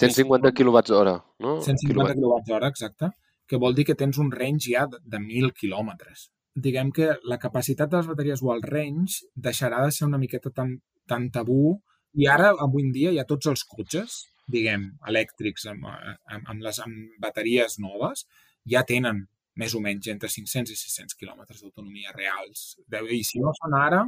150 0.00 0.52
quilowatts 0.56 0.92
hora, 0.96 1.16
no? 1.44 1.58
150 1.64 2.14
quilowatts 2.16 2.52
hora, 2.56 2.70
exacte, 2.70 3.10
que 3.50 3.58
vol 3.60 3.74
dir 3.76 3.84
que 3.88 3.98
tens 3.98 4.20
un 4.22 4.30
range 4.32 4.70
ja 4.70 4.86
de, 4.90 5.00
de 5.02 5.18
1.000 5.18 5.56
quilòmetres 5.58 6.30
diguem 6.54 6.90
que 6.90 7.12
la 7.30 7.38
capacitat 7.38 7.90
de 7.90 8.00
les 8.00 8.08
bateries 8.10 8.42
o 8.42 8.52
el 8.54 8.62
range 8.66 9.26
deixarà 9.34 9.84
de 9.84 9.92
ser 9.94 10.06
una 10.08 10.18
miqueta 10.18 10.50
tan, 10.50 10.76
tan 11.06 11.28
tabú 11.30 11.78
i 12.18 12.26
ara, 12.26 12.50
avui 12.58 12.84
en 12.86 12.92
dia, 12.92 13.12
hi 13.12 13.20
ha 13.22 13.28
tots 13.28 13.46
els 13.46 13.62
cotxes, 13.64 14.24
diguem, 14.52 14.86
elèctrics 15.10 15.66
amb, 15.72 15.86
amb, 15.86 16.48
amb 16.52 16.64
les 16.64 16.80
amb 16.84 17.20
bateries 17.22 17.78
noves, 17.82 18.26
ja 18.68 18.84
tenen 18.86 19.24
més 19.60 19.74
o 19.74 19.80
menys 19.82 20.08
entre 20.12 20.30
500 20.32 20.72
i 20.72 20.78
600 20.78 21.16
quilòmetres 21.20 21.62
d'autonomia 21.62 22.14
reals. 22.16 22.76
I 22.90 23.22
si 23.26 23.40
no 23.42 23.52
són 23.56 23.76
ara, 23.76 24.04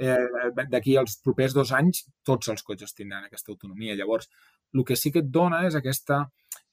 eh, 0.00 0.66
d'aquí 0.72 0.96
als 0.96 1.18
propers 1.24 1.54
dos 1.56 1.72
anys, 1.76 2.04
tots 2.26 2.50
els 2.52 2.64
cotxes 2.66 2.94
tindran 2.96 3.26
aquesta 3.26 3.52
autonomia. 3.54 3.96
Llavors, 3.96 4.30
el 4.74 4.84
que 4.84 4.96
sí 4.96 5.12
que 5.12 5.22
et 5.24 5.30
dona 5.30 5.64
és 5.68 5.76
aquesta 5.78 6.24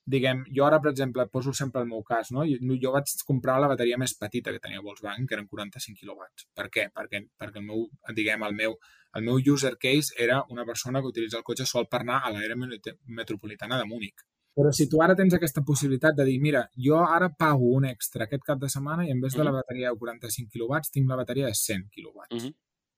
diguem, 0.08 0.44
jo 0.56 0.66
ara, 0.66 0.80
per 0.84 0.92
exemple, 0.94 1.26
poso 1.32 1.52
sempre 1.54 1.82
el 1.84 1.90
meu 1.90 2.04
cas, 2.08 2.32
no? 2.32 2.46
Jo, 2.48 2.78
jo 2.82 2.94
vaig 2.96 3.12
comprar 3.28 3.58
la 3.60 3.68
bateria 3.72 3.98
més 4.00 4.16
petita 4.16 4.54
que 4.56 4.62
tenia 4.64 4.84
Volkswagen, 4.86 5.28
que 5.28 5.36
eren 5.36 5.50
45 5.52 6.00
quilowatts. 6.00 6.48
Per 6.56 6.70
què? 6.72 6.88
Perquè, 6.96 7.26
perquè 7.38 7.60
el 7.62 7.68
meu, 7.68 7.84
diguem, 8.16 8.46
el 8.48 8.56
meu, 8.56 8.78
el 9.20 9.28
meu 9.28 9.42
user 9.54 9.76
case 9.82 10.16
era 10.24 10.40
una 10.54 10.66
persona 10.66 11.02
que 11.02 11.12
utilitza 11.12 11.42
el 11.42 11.46
cotxe 11.48 11.68
sol 11.68 11.90
per 11.92 12.02
anar 12.06 12.22
a 12.24 12.32
l'àrea 12.32 12.56
metropolitana 12.58 13.80
de 13.82 13.88
Múnich. 13.90 14.24
Però 14.58 14.72
si 14.74 14.88
tu 14.90 15.04
ara 15.06 15.14
tens 15.14 15.36
aquesta 15.38 15.62
possibilitat 15.62 16.16
de 16.18 16.26
dir, 16.26 16.38
mira, 16.42 16.64
jo 16.86 16.98
ara 17.04 17.28
pago 17.30 17.68
un 17.78 17.86
extra 17.86 18.26
aquest 18.26 18.46
cap 18.48 18.64
de 18.64 18.70
setmana 18.74 19.06
i 19.06 19.12
en 19.14 19.20
vez 19.22 19.36
de 19.38 19.44
la 19.46 19.54
bateria 19.54 19.92
de 19.92 20.00
45 20.00 20.50
quilowatts 20.56 20.96
tinc 20.96 21.12
la 21.12 21.20
bateria 21.20 21.52
de 21.52 21.60
100 21.60 21.84
quilowatts. 21.94 22.34
Uh 22.34 22.48
-huh. 22.48 22.56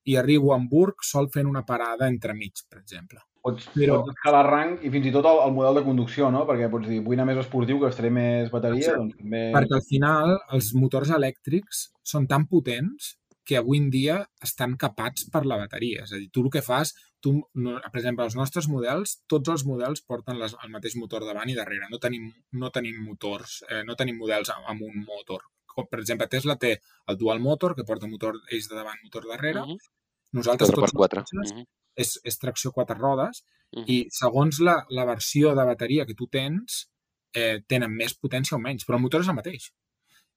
I 0.08 0.16
arribo 0.16 0.52
a 0.52 0.56
Hamburg 0.56 1.02
sol 1.02 1.28
fent 1.28 1.46
una 1.46 1.66
parada 1.66 2.08
entremig, 2.08 2.64
per 2.70 2.78
exemple. 2.78 3.20
Pots, 3.40 3.70
però... 3.72 4.00
pots 4.02 4.12
escalar 4.12 4.42
rang 4.44 4.74
i 4.84 4.90
fins 4.92 5.06
i 5.08 5.12
tot 5.14 5.24
el, 5.30 5.38
el 5.46 5.54
model 5.56 5.78
de 5.80 5.84
conducció, 5.86 6.28
no? 6.32 6.42
Perquè 6.48 6.68
pots 6.72 6.90
dir, 6.90 6.98
vull 7.04 7.16
anar 7.16 7.30
més 7.30 7.40
esportiu 7.40 7.80
que 7.80 7.88
estaré 7.88 8.10
més 8.12 8.50
bateria, 8.52 8.98
doncs 9.00 9.16
també... 9.16 9.46
Perquè 9.54 9.78
al 9.78 9.86
final 9.86 10.34
els 10.56 10.74
motors 10.76 11.12
elèctrics 11.16 11.86
són 12.12 12.28
tan 12.28 12.44
potents 12.50 13.14
que 13.48 13.56
avui 13.56 13.80
en 13.80 13.88
dia 13.90 14.18
estan 14.44 14.76
capats 14.82 15.24
per 15.32 15.42
la 15.48 15.56
bateria. 15.62 16.04
És 16.04 16.12
a 16.12 16.20
dir, 16.20 16.28
tu 16.34 16.44
el 16.44 16.52
que 16.52 16.62
fas, 16.62 16.92
tu, 17.24 17.32
no, 17.64 17.78
per 17.86 18.02
exemple, 18.02 18.28
els 18.28 18.36
nostres 18.38 18.68
models, 18.70 19.16
tots 19.32 19.54
els 19.56 19.64
models 19.66 20.04
porten 20.06 20.38
les, 20.38 20.54
el 20.60 20.70
mateix 20.76 20.98
motor 21.00 21.24
davant 21.24 21.48
i 21.48 21.56
darrere. 21.56 21.88
No 21.90 21.98
tenim, 22.02 22.28
no 22.60 22.70
tenim 22.76 23.00
motors, 23.08 23.62
eh, 23.70 23.80
no 23.88 23.96
tenim 23.96 24.20
models 24.20 24.52
amb 24.60 24.84
un 24.84 25.00
motor. 25.08 25.48
Com, 25.70 25.88
per 25.88 26.04
exemple, 26.04 26.28
Tesla 26.28 26.60
té 26.60 26.76
el 27.08 27.18
dual 27.18 27.40
motor, 27.40 27.74
que 27.74 27.88
porta 27.88 28.10
motor 28.10 28.36
eix 28.52 28.68
de 28.68 28.76
davant, 28.76 29.00
motor 29.02 29.26
darrere. 29.32 29.64
Uh 29.64 29.74
-huh. 29.74 29.92
Nosaltres 30.36 30.70
4 30.70 30.80
tots 30.84 30.98
4. 31.00 31.24
Uh 31.32 31.56
-huh 31.56 31.68
és, 31.96 32.18
és 32.24 32.38
tracció 32.38 32.72
quatre 32.72 32.98
rodes 32.98 33.42
-huh. 33.72 33.84
i 33.86 34.06
segons 34.14 34.60
la, 34.60 34.78
la 34.90 35.04
versió 35.08 35.54
de 35.54 35.66
bateria 35.66 36.06
que 36.06 36.16
tu 36.18 36.28
tens, 36.28 36.86
eh, 37.34 37.60
tenen 37.66 37.94
més 37.94 38.16
potència 38.18 38.56
o 38.56 38.60
menys, 38.62 38.86
però 38.86 38.98
el 38.98 39.06
motor 39.06 39.24
és 39.24 39.30
el 39.30 39.38
mateix. 39.38 39.70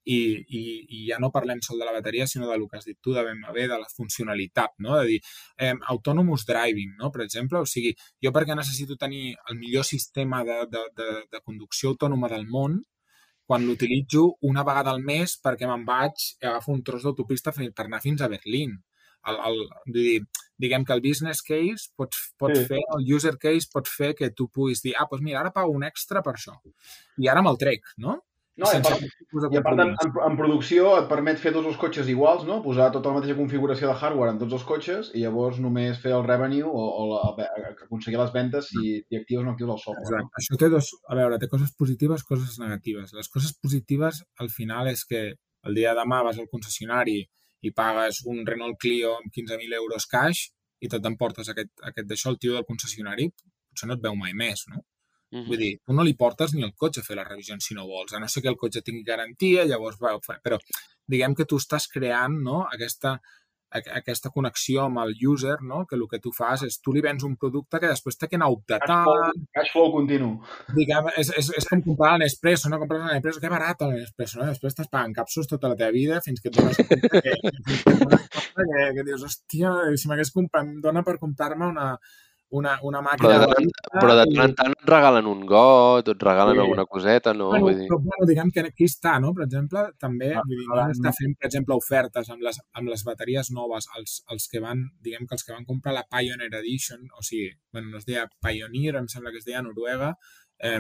I, 0.04 0.18
i, 0.60 0.62
i 0.92 0.98
ja 1.08 1.18
no 1.24 1.30
parlem 1.32 1.62
sol 1.64 1.80
de 1.80 1.86
la 1.88 1.94
bateria, 1.96 2.26
sinó 2.28 2.50
de 2.50 2.58
lo 2.60 2.68
que 2.68 2.76
has 2.76 2.86
dit 2.86 2.98
tu, 3.00 3.14
de 3.16 3.22
BMW, 3.24 3.70
de 3.72 3.78
la 3.80 3.88
funcionalitat, 3.88 4.74
no? 4.84 4.98
De 5.00 5.06
dir, 5.14 5.20
eh, 5.58 5.72
autonomous 5.94 6.44
driving, 6.50 6.98
no? 7.00 7.10
Per 7.12 7.24
exemple, 7.24 7.62
o 7.64 7.70
sigui, 7.70 7.94
jo 8.24 8.34
perquè 8.36 8.58
necessito 8.60 9.00
tenir 9.00 9.38
el 9.50 9.62
millor 9.62 9.88
sistema 9.88 10.44
de, 10.44 10.58
de, 10.74 10.82
de, 10.98 11.08
de 11.32 11.42
conducció 11.46 11.94
autònoma 11.94 12.28
del 12.34 12.44
món, 12.52 12.82
quan 13.48 13.64
l'utilitzo 13.68 14.26
una 14.50 14.64
vegada 14.68 14.92
al 14.92 15.02
mes 15.04 15.38
perquè 15.44 15.68
me'n 15.68 15.88
vaig, 15.88 16.20
agafo 16.42 16.72
un 16.76 16.84
tros 16.84 17.04
d'autopista 17.04 17.52
per 17.56 17.86
anar 17.86 18.04
fins 18.04 18.24
a 18.24 18.32
Berlín. 18.32 18.76
El, 19.30 19.40
el, 19.50 19.62
vull 19.88 20.00
dir, 20.00 20.18
diguem 20.60 20.86
que 20.88 20.94
el 20.96 21.02
business 21.04 21.42
case 21.46 21.90
pot, 21.98 22.18
pot 22.40 22.54
sí. 22.56 22.66
fer, 22.70 22.82
el 22.98 23.08
user 23.16 23.38
case 23.42 23.72
pot 23.72 23.90
fer 23.90 24.14
que 24.20 24.32
tu 24.36 24.50
puguis 24.52 24.84
dir, 24.84 24.94
ah, 25.00 25.08
doncs 25.10 25.24
mira, 25.26 25.42
ara 25.42 25.54
pago 25.56 25.74
un 25.74 25.88
extra 25.88 26.24
per 26.26 26.36
això. 26.38 26.58
I 27.22 27.32
ara 27.32 27.44
me'l 27.46 27.60
trec, 27.62 27.96
no? 27.98 28.20
No, 28.54 28.68
i 28.70 28.78
a 28.78 28.82
part, 28.86 29.02
i 29.02 29.58
a 29.58 29.62
part 29.66 29.80
en, 29.82 29.92
en, 29.98 30.10
en, 30.28 30.36
producció 30.38 30.92
et 31.00 31.08
permet 31.10 31.40
fer 31.42 31.56
tots 31.56 31.72
els 31.72 31.78
cotxes 31.82 32.10
iguals, 32.14 32.44
no? 32.46 32.60
Posar 32.62 32.92
tota 32.94 33.10
la 33.10 33.18
mateixa 33.18 33.38
configuració 33.40 33.88
de 33.90 33.96
hardware 33.98 34.36
en 34.36 34.42
tots 34.44 34.54
els 34.60 34.66
cotxes 34.70 35.10
i 35.18 35.24
llavors 35.24 35.58
només 35.64 35.98
fer 36.04 36.14
el 36.14 36.26
revenue 36.28 36.68
o, 36.70 36.84
o 37.02 37.08
la, 37.10 37.48
aconseguir 37.72 38.20
les 38.22 38.34
ventes 38.36 38.70
si, 38.70 39.00
si 39.02 39.18
actives 39.18 39.42
o 39.42 39.48
no 39.48 39.56
actives 39.56 39.74
el 39.74 39.82
software. 39.82 40.06
Exacte. 40.06 40.30
No? 40.30 40.44
Això 40.44 40.60
té 40.62 40.70
dos... 40.70 40.92
A 41.10 41.18
veure, 41.18 41.40
té 41.42 41.50
coses 41.50 41.74
positives, 41.80 42.26
coses 42.30 42.60
negatives. 42.62 43.16
Les 43.18 43.34
coses 43.34 43.58
positives, 43.58 44.22
al 44.46 44.54
final, 44.54 44.92
és 44.94 45.02
que 45.10 45.24
el 45.34 45.80
dia 45.80 45.96
de 45.96 46.04
demà 46.04 46.22
vas 46.28 46.38
al 46.38 46.52
concessionari 46.52 47.24
i 47.64 47.72
pagues 47.72 48.24
un 48.30 48.44
Renault 48.48 48.80
Clio 48.80 49.16
amb 49.18 49.32
15.000 49.34 49.80
euros 49.80 50.08
cash 50.12 50.50
i 50.84 50.90
tot 50.92 51.04
t'emportes 51.04 51.50
aquest, 51.50 51.72
aquest 51.90 52.10
d'això, 52.10 52.34
el 52.34 52.40
tio 52.44 52.58
del 52.58 52.68
concessionari 52.68 53.30
potser 53.74 53.90
no 53.90 53.98
et 53.98 54.04
veu 54.04 54.18
mai 54.20 54.34
més, 54.34 54.66
no? 54.70 54.84
Mm 55.34 55.40
-hmm. 55.40 55.48
Vull 55.48 55.58
dir, 55.58 55.74
tu 55.86 55.94
no 55.94 56.04
li 56.04 56.14
portes 56.14 56.54
ni 56.54 56.64
el 56.64 56.74
cotxe 56.82 57.00
a 57.02 57.04
fer 57.04 57.16
les 57.18 57.28
revisions 57.28 57.66
si 57.66 57.74
no 57.74 57.88
vols, 57.88 58.14
a 58.14 58.20
no 58.20 58.28
ser 58.28 58.44
que 58.44 58.50
el 58.50 58.58
cotxe 58.64 58.82
tingui 58.82 59.04
garantia, 59.04 59.66
llavors 59.66 59.98
va, 60.00 60.20
però 60.44 60.60
diguem 61.08 61.34
que 61.36 61.46
tu 61.46 61.56
estàs 61.58 61.88
creant 61.88 62.36
no, 62.48 62.68
aquesta, 62.76 63.20
aquesta 63.74 64.30
connexió 64.34 64.86
amb 64.86 65.02
el 65.04 65.14
user, 65.28 65.56
no? 65.62 65.84
que 65.90 65.96
el 65.98 66.06
que 66.10 66.20
tu 66.24 66.32
fas 66.36 66.64
és 66.68 66.78
tu 66.84 66.94
li 66.94 67.02
vens 67.02 67.24
un 67.26 67.36
producte 67.40 67.80
que 67.82 67.90
després 67.90 68.20
té 68.20 68.30
que 68.30 68.38
anar 68.40 68.52
optatant. 68.54 69.08
Cash, 69.10 69.46
cash 69.58 69.72
flow 69.74 69.92
continu. 69.96 70.32
Diguem, 70.78 71.10
és, 71.18 71.32
és, 71.42 71.50
és 71.58 71.70
com 71.70 71.82
comprar 71.86 72.16
l'Espresso, 72.22 72.70
no? 72.72 72.80
Compres 72.82 73.06
l'Espresso, 73.08 73.42
que 73.44 73.54
barat 73.54 73.86
l'Espresso, 73.90 74.40
no? 74.40 74.50
Després 74.52 74.76
estàs 74.76 74.92
pagant 74.92 75.16
capsos 75.18 75.50
tota 75.50 75.72
la 75.72 75.80
teva 75.80 75.96
vida 75.96 76.22
fins 76.26 76.44
que 76.44 76.52
et 76.52 76.60
dones 76.60 76.78
que, 76.78 77.00
que, 77.02 77.38
que, 78.54 78.92
que 78.98 79.08
dius, 79.08 79.26
hòstia, 79.26 79.74
si 79.98 80.12
m'hagués 80.12 80.34
comprat, 80.36 80.68
em 80.68 80.78
dona 80.84 81.04
per 81.06 81.18
comprar-me 81.22 81.72
una, 81.74 81.88
una, 82.60 82.76
una 82.86 83.02
màquina... 83.06 83.30
Però 83.30 83.40
de, 83.42 83.48
tant, 83.54 83.70
però 83.98 84.16
de 84.20 84.26
tant 84.30 84.44
en 84.44 84.56
tant 84.60 84.76
et 84.76 84.92
regalen 84.92 85.30
un 85.30 85.44
got, 85.50 86.12
et 86.14 86.26
regalen 86.28 86.58
sí. 86.58 86.64
alguna 86.64 86.86
coseta, 86.90 87.34
no? 87.38 87.50
Bueno, 87.54 87.68
vull 87.68 87.80
dir... 87.80 87.88
però, 87.90 88.00
bueno, 88.06 88.28
diguem 88.30 88.52
que 88.54 88.66
aquí 88.70 88.88
està, 88.90 89.16
no? 89.24 89.34
Per 89.38 89.46
exemple, 89.48 89.86
també 90.02 90.30
ah, 90.34 90.44
vull 90.46 90.62
dir, 90.62 90.68
no 90.70 90.86
està 90.94 91.16
fent, 91.18 91.34
per 91.40 91.50
exemple, 91.50 91.80
ofertes 91.82 92.30
amb 92.34 92.46
les, 92.46 92.62
amb 92.80 92.94
les 92.94 93.06
bateries 93.08 93.50
noves, 93.56 93.90
els, 93.98 94.20
els 94.36 94.48
que 94.52 94.62
van, 94.64 94.86
diguem 95.06 95.26
que 95.30 95.38
els 95.38 95.48
que 95.48 95.56
van 95.56 95.66
comprar 95.70 95.96
la 95.98 96.06
Pioneer 96.10 96.54
Edition, 96.62 97.10
o 97.18 97.26
sigui, 97.26 97.50
bueno, 97.74 97.94
no 97.94 98.02
es 98.04 98.08
deia 98.10 98.28
Pioneer, 98.46 99.00
em 99.02 99.10
sembla 99.12 99.34
que 99.34 99.42
es 99.42 99.50
deia 99.50 99.66
Noruega, 99.66 100.14
eh, 100.62 100.80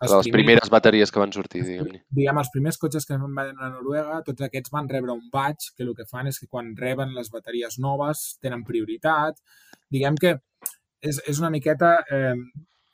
els 0.00 0.14
les 0.14 0.28
primers, 0.28 0.36
primeres 0.38 0.70
bateries 0.72 1.10
que 1.12 1.20
van 1.20 1.32
sortir, 1.34 1.60
diguem-ne. 1.66 1.98
Diguem, 2.16 2.38
els 2.40 2.50
primers 2.54 2.78
cotxes 2.80 3.04
que 3.04 3.18
van 3.20 3.34
vendre 3.36 3.66
a 3.66 3.72
Noruega, 3.74 4.20
tots 4.24 4.46
aquests 4.46 4.72
van 4.72 4.88
rebre 4.88 5.12
un 5.12 5.26
badge, 5.32 5.74
que 5.76 5.84
el 5.84 5.92
que 5.98 6.06
fan 6.08 6.30
és 6.30 6.40
que 6.40 6.48
quan 6.48 6.70
reben 6.78 7.12
les 7.16 7.28
bateries 7.32 7.76
noves 7.84 8.22
tenen 8.40 8.64
prioritat. 8.64 9.36
Diguem 9.92 10.16
que 10.22 10.38
és, 11.00 11.22
és 11.26 11.40
una 11.42 11.50
miqueta... 11.52 11.96
Eh, 12.10 12.34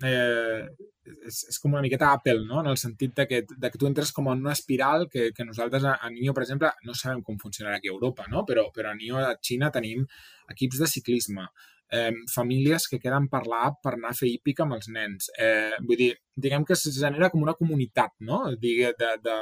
eh, 0.05 0.67
és, 1.07 1.39
és 1.53 1.59
com 1.63 1.75
una 1.75 1.83
miqueta 1.85 2.11
Apple, 2.13 2.43
no? 2.49 2.61
en 2.61 2.73
el 2.73 2.79
sentit 2.81 3.15
de 3.15 3.27
que, 3.31 3.43
de 3.47 3.71
que 3.71 3.79
tu 3.79 3.87
entres 3.87 4.11
com 4.15 4.27
en 4.33 4.43
una 4.43 4.57
espiral 4.57 5.07
que, 5.13 5.31
que 5.37 5.47
nosaltres 5.47 5.87
a, 5.87 5.97
a 6.03 6.11
NIO, 6.11 6.35
per 6.35 6.43
exemple, 6.43 6.73
no 6.87 6.97
sabem 6.99 7.23
com 7.27 7.39
funcionarà 7.39 7.79
aquí 7.79 7.91
a 7.91 7.95
Europa, 7.95 8.27
no? 8.33 8.43
però, 8.49 8.67
però 8.75 8.91
a 8.91 8.99
NIO, 8.99 9.21
a 9.23 9.37
Xina, 9.39 9.71
tenim 9.75 10.03
equips 10.51 10.83
de 10.83 10.89
ciclisme, 10.91 11.47
eh, 11.95 12.11
famílies 12.33 12.89
que 12.91 13.01
queden 13.03 13.29
per 13.33 13.45
l'app 13.47 13.79
per 13.85 13.95
anar 13.95 14.13
a 14.13 14.19
fer 14.19 14.33
hípica 14.33 14.67
amb 14.67 14.77
els 14.79 14.91
nens. 14.93 15.31
Eh, 15.39 15.79
vull 15.87 16.01
dir, 16.01 16.11
diguem 16.35 16.67
que 16.67 16.75
es 16.75 16.87
genera 16.99 17.31
com 17.31 17.47
una 17.47 17.55
comunitat, 17.59 18.17
no? 18.21 18.43
Digue, 18.63 18.93
de, 18.99 19.13
de, 19.23 19.37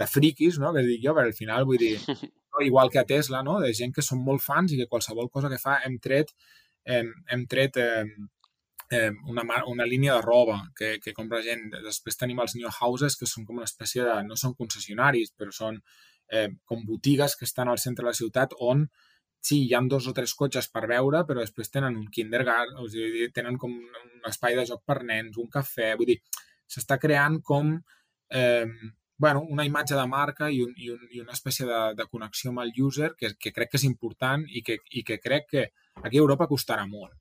de 0.00 0.08
friquis, 0.08 0.60
no? 0.60 0.74
Que 0.76 0.84
dic 0.86 1.02
jo, 1.04 1.16
perquè 1.16 1.32
al 1.32 1.38
final, 1.38 1.68
vull 1.68 1.80
dir, 1.80 1.96
igual 2.68 2.90
que 2.92 3.00
a 3.00 3.06
Tesla, 3.08 3.42
no? 3.46 3.60
De 3.64 3.72
gent 3.76 3.94
que 3.96 4.04
són 4.04 4.20
molt 4.24 4.44
fans 4.44 4.74
i 4.74 4.80
que 4.80 4.90
qualsevol 4.90 5.30
cosa 5.32 5.48
que 5.52 5.60
fa 5.62 5.80
hem 5.86 5.96
tret 6.02 6.34
hem, 6.84 7.10
hem 7.30 7.46
tret 7.50 7.76
eh, 7.80 8.04
eh, 8.90 9.10
una, 9.28 9.44
una 9.66 9.86
línia 9.86 10.16
de 10.16 10.22
roba 10.24 10.60
que, 10.76 10.98
que 11.02 11.14
compra 11.16 11.42
gent. 11.46 11.68
Després 11.84 12.18
tenim 12.20 12.40
els 12.42 12.56
new 12.58 12.70
houses, 12.70 13.16
que 13.16 13.28
són 13.28 13.46
com 13.48 13.60
una 13.62 13.68
espècie 13.70 14.06
de... 14.06 14.16
no 14.26 14.38
són 14.38 14.56
concessionaris, 14.58 15.34
però 15.38 15.54
són 15.54 15.80
eh, 16.30 16.48
com 16.64 16.84
botigues 16.86 17.36
que 17.36 17.48
estan 17.48 17.68
al 17.68 17.82
centre 17.82 18.04
de 18.04 18.10
la 18.10 18.18
ciutat 18.18 18.56
on 18.58 18.88
sí, 19.40 19.62
hi 19.64 19.74
han 19.74 19.88
dos 19.88 20.06
o 20.06 20.12
tres 20.12 20.34
cotxes 20.36 20.68
per 20.68 20.84
veure, 20.88 21.24
però 21.28 21.40
després 21.40 21.72
tenen 21.72 21.96
un 21.96 22.08
kindergarten, 22.12 22.76
o 22.82 22.88
sigui, 22.92 23.30
tenen 23.32 23.56
com 23.58 23.72
un 23.72 24.28
espai 24.28 24.56
de 24.58 24.66
joc 24.68 24.84
per 24.86 25.00
nens, 25.08 25.38
un 25.40 25.48
cafè, 25.52 25.94
vull 25.96 26.12
dir, 26.12 26.18
s'està 26.68 26.98
creant 27.00 27.40
com 27.42 27.72
eh, 28.36 28.66
bueno, 29.20 29.42
una 29.52 29.64
imatge 29.68 29.96
de 29.96 30.06
marca 30.08 30.48
i, 30.48 30.60
un, 30.64 30.74
i, 30.76 30.90
un, 30.92 31.00
i 31.12 31.20
una 31.20 31.34
espècie 31.36 31.66
de, 31.68 31.80
de 31.96 32.06
connexió 32.08 32.52
amb 32.52 32.62
el 32.62 32.72
user 32.80 33.10
que, 33.18 33.34
que 33.36 33.52
crec 33.52 33.72
que 33.72 33.80
és 33.80 33.88
important 33.88 34.46
i 34.48 34.62
que, 34.64 34.78
i 34.96 35.02
que 35.04 35.18
crec 35.20 35.48
que 35.50 35.64
aquí 36.02 36.18
a 36.18 36.24
Europa 36.24 36.48
costarà 36.50 36.86
molt, 36.88 37.14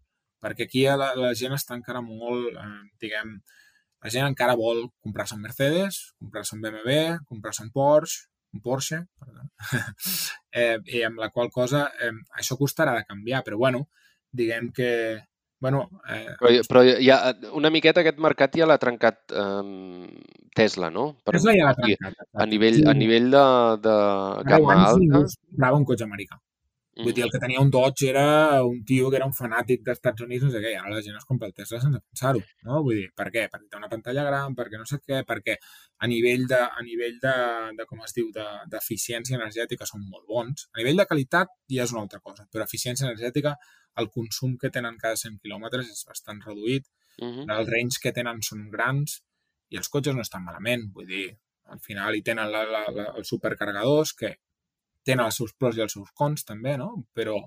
perquè 0.44 0.68
aquí 0.68 0.86
la, 0.88 1.14
la 1.18 1.34
gent 1.38 1.56
està 1.56 1.78
encara 1.78 2.02
molt, 2.06 2.54
eh, 2.56 2.82
diguem, 3.02 3.38
la 4.00 4.12
gent 4.14 4.30
encara 4.30 4.56
vol 4.60 4.86
comprar-se 5.04 5.36
un 5.36 5.44
Mercedes, 5.44 6.02
comprar-se 6.20 6.56
un 6.56 6.62
BMW, 6.64 7.00
comprar-se 7.28 7.66
un 7.66 7.72
Porsche, 7.76 8.28
un 8.56 8.62
Porsche, 8.66 9.04
perdó, 9.20 9.48
eh, 10.52 10.78
i 10.86 11.04
amb 11.06 11.20
la 11.22 11.30
qual 11.34 11.52
cosa 11.54 11.90
eh, 12.00 12.14
això 12.40 12.58
costarà 12.58 12.96
de 12.96 13.06
canviar, 13.10 13.44
però 13.46 13.60
bueno, 13.60 13.88
diguem 14.32 14.72
que, 14.76 14.92
bueno... 15.60 15.90
Eh... 16.08 16.36
Però, 16.40 16.54
però 16.72 16.84
ja, 17.04 17.20
una 17.60 17.72
miqueta 17.74 18.02
aquest 18.04 18.22
mercat 18.24 18.56
ja 18.56 18.70
l'ha 18.70 18.80
trencat 18.82 19.36
eh, 19.36 20.08
Tesla, 20.56 20.90
no? 20.94 21.12
Per, 21.24 21.36
Tesla 21.36 21.56
ja 21.58 21.68
l'ha 21.68 21.78
trencat. 21.78 22.24
A 22.34 22.48
nivell, 22.50 22.82
a 22.88 22.96
nivell 22.96 23.30
de, 23.36 23.48
de 23.84 23.98
gamma 24.48 24.80
alta... 24.88 25.26
Comprava 25.52 25.82
un 25.82 25.90
cotxe 25.92 26.08
americà. 26.08 26.40
Vull 27.00 27.14
dir, 27.16 27.24
el 27.26 27.32
que 27.32 27.40
tenia 27.42 27.62
un 27.64 27.70
Dodge 27.72 28.10
era 28.10 28.62
un 28.64 28.84
tio 28.86 29.10
que 29.10 29.18
era 29.20 29.28
un 29.30 29.36
fanàtic 29.36 29.84
dels 29.86 30.00
Estats 30.00 30.26
Units, 30.26 30.44
no 30.46 30.52
sé 30.54 30.62
què, 30.64 30.74
i 30.74 30.78
ara 30.80 30.92
la 30.92 31.02
gent 31.06 31.18
es 31.20 31.28
compra 31.30 31.48
el 31.48 31.56
Tesla 31.56 31.80
sense 31.84 32.02
pensar-ho, 32.02 32.42
no? 32.68 32.82
Vull 32.86 33.00
dir, 33.02 33.08
per 33.16 33.30
què? 33.34 33.46
Perquè 33.54 33.70
té 33.72 33.80
una 33.80 33.90
pantalla 33.92 34.26
gran, 34.28 34.56
perquè 34.58 34.82
no 34.82 34.88
sé 34.90 35.00
què, 35.04 35.22
perquè 35.30 35.56
a 36.04 36.10
nivell 36.12 36.46
de, 36.52 36.60
a 36.60 36.86
nivell 36.86 37.18
de, 37.24 37.36
de 37.80 37.88
com 37.90 38.04
es 38.06 38.16
diu, 38.18 38.30
d'eficiència 38.36 39.38
de, 39.38 39.42
energètica 39.42 39.88
són 39.90 40.06
molt 40.06 40.28
bons. 40.28 40.68
A 40.74 40.82
nivell 40.82 41.00
de 41.00 41.08
qualitat 41.10 41.56
ja 41.72 41.86
és 41.88 41.96
una 41.96 42.04
altra 42.06 42.20
cosa, 42.20 42.48
però 42.52 42.68
eficiència 42.68 43.08
energètica, 43.08 43.56
el 44.00 44.10
consum 44.14 44.56
que 44.60 44.72
tenen 44.74 45.00
cada 45.02 45.20
100 45.20 45.40
quilòmetres 45.44 45.90
és 45.92 46.06
bastant 46.08 46.44
reduït, 46.46 46.88
uh 47.20 47.28
-huh. 47.28 47.46
els 47.58 47.70
range 47.70 48.00
que 48.04 48.16
tenen 48.16 48.42
són 48.42 48.70
grans 48.70 49.22
i 49.70 49.78
els 49.78 49.90
cotxes 49.90 50.16
no 50.16 50.22
estan 50.22 50.44
malament, 50.44 50.90
vull 50.94 51.08
dir, 51.08 51.28
al 51.70 51.80
final 51.80 52.16
hi 52.16 52.24
tenen 52.26 52.52
la, 52.52 52.64
la, 52.66 52.84
la, 52.92 53.06
els 53.18 53.28
supercargadors 53.28 54.14
que 54.14 54.36
tenen 55.06 55.26
els 55.26 55.40
seus 55.42 55.56
pros 55.58 55.78
i 55.78 55.86
els 55.86 55.96
seus 55.96 56.12
cons 56.16 56.46
també, 56.48 56.76
no? 56.78 56.92
Però, 57.16 57.38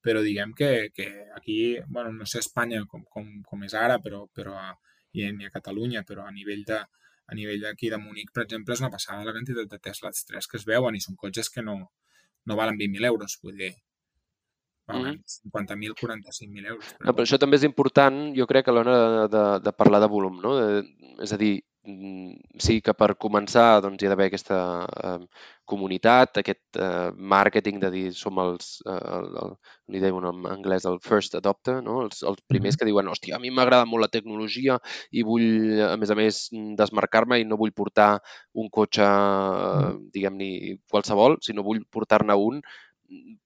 però 0.00 0.22
diguem 0.24 0.54
que, 0.56 0.90
que 0.94 1.08
aquí, 1.36 1.58
bueno, 1.88 2.12
no 2.12 2.26
sé 2.26 2.40
Espanya 2.40 2.84
com, 2.90 3.04
com, 3.10 3.28
com 3.46 3.66
és 3.66 3.74
ara, 3.74 3.98
però, 4.04 4.24
però 4.34 4.56
a, 4.58 4.72
i, 5.12 5.26
a, 5.26 5.34
a 5.48 5.52
Catalunya, 5.58 6.04
però 6.08 6.26
a 6.26 6.34
nivell 6.34 6.64
de 6.68 6.80
a 7.30 7.36
nivell 7.38 7.62
d'aquí 7.62 7.90
de 7.90 7.98
Munic, 8.02 8.32
per 8.34 8.42
exemple, 8.42 8.74
és 8.74 8.80
una 8.82 8.90
passada 8.90 9.22
la 9.22 9.34
quantitat 9.36 9.68
de 9.70 9.78
Tesla 9.78 10.10
3 10.10 10.48
que 10.50 10.58
es 10.58 10.66
veuen 10.66 10.96
i 10.98 11.02
són 11.04 11.14
cotxes 11.18 11.52
que 11.54 11.62
no, 11.62 11.76
no 12.50 12.56
valen 12.58 12.78
20.000 12.80 13.06
euros, 13.06 13.36
vull 13.44 13.60
dir, 13.60 13.70
valen 14.90 15.20
mm. 15.20 15.36
50.000, 15.52 15.94
45.000 16.00 16.72
euros. 16.72 16.88
Però... 16.96 17.06
No, 17.06 17.14
però 17.14 17.26
això 17.28 17.38
també 17.38 17.60
és 17.60 17.66
important, 17.68 18.18
jo 18.34 18.48
crec, 18.50 18.66
a 18.66 18.74
l'hora 18.74 18.96
de, 18.96 19.28
de, 19.36 19.44
de 19.68 19.74
parlar 19.78 20.02
de 20.02 20.10
volum, 20.10 20.40
no? 20.42 20.56
De, 20.58 20.82
és 21.22 21.34
a 21.36 21.38
dir, 21.40 21.52
sí 22.60 22.80
que 22.84 22.92
per 22.92 23.14
començar 23.16 23.80
doncs, 23.80 24.02
hi 24.02 24.06
ha 24.06 24.10
d'haver 24.12 24.26
aquesta 24.28 24.56
eh, 24.84 25.22
comunitat, 25.64 26.40
aquest 26.42 26.76
eh, 26.76 27.08
màrqueting 27.16 27.78
de 27.80 27.90
dir 27.94 28.02
som 28.16 28.36
els, 28.42 28.82
eh, 28.84 28.98
el, 29.16 29.30
el, 29.42 29.54
li 29.94 30.02
deien 30.02 30.26
en 30.28 30.44
anglès 30.50 30.84
el 30.90 30.98
first 31.00 31.38
adopter, 31.38 31.78
no? 31.86 32.02
els, 32.04 32.20
els 32.26 32.42
primers 32.52 32.76
que 32.76 32.88
diuen 32.88 33.08
hòstia, 33.08 33.38
a 33.38 33.40
mi 33.40 33.52
m'agrada 33.54 33.88
molt 33.88 34.04
la 34.04 34.12
tecnologia 34.12 34.76
i 35.10 35.24
vull, 35.24 35.80
a 35.86 35.96
més 35.96 36.12
a 36.12 36.18
més, 36.18 36.42
desmarcar-me 36.76 37.40
i 37.40 37.48
no 37.48 37.58
vull 37.60 37.72
portar 37.72 38.10
un 38.60 38.68
cotxe, 38.68 39.08
eh, 39.08 39.90
diguem-ne, 40.12 40.76
qualsevol, 40.92 41.40
sinó 41.46 41.64
vull 41.64 41.80
portar-ne 41.88 42.36
un 42.36 42.60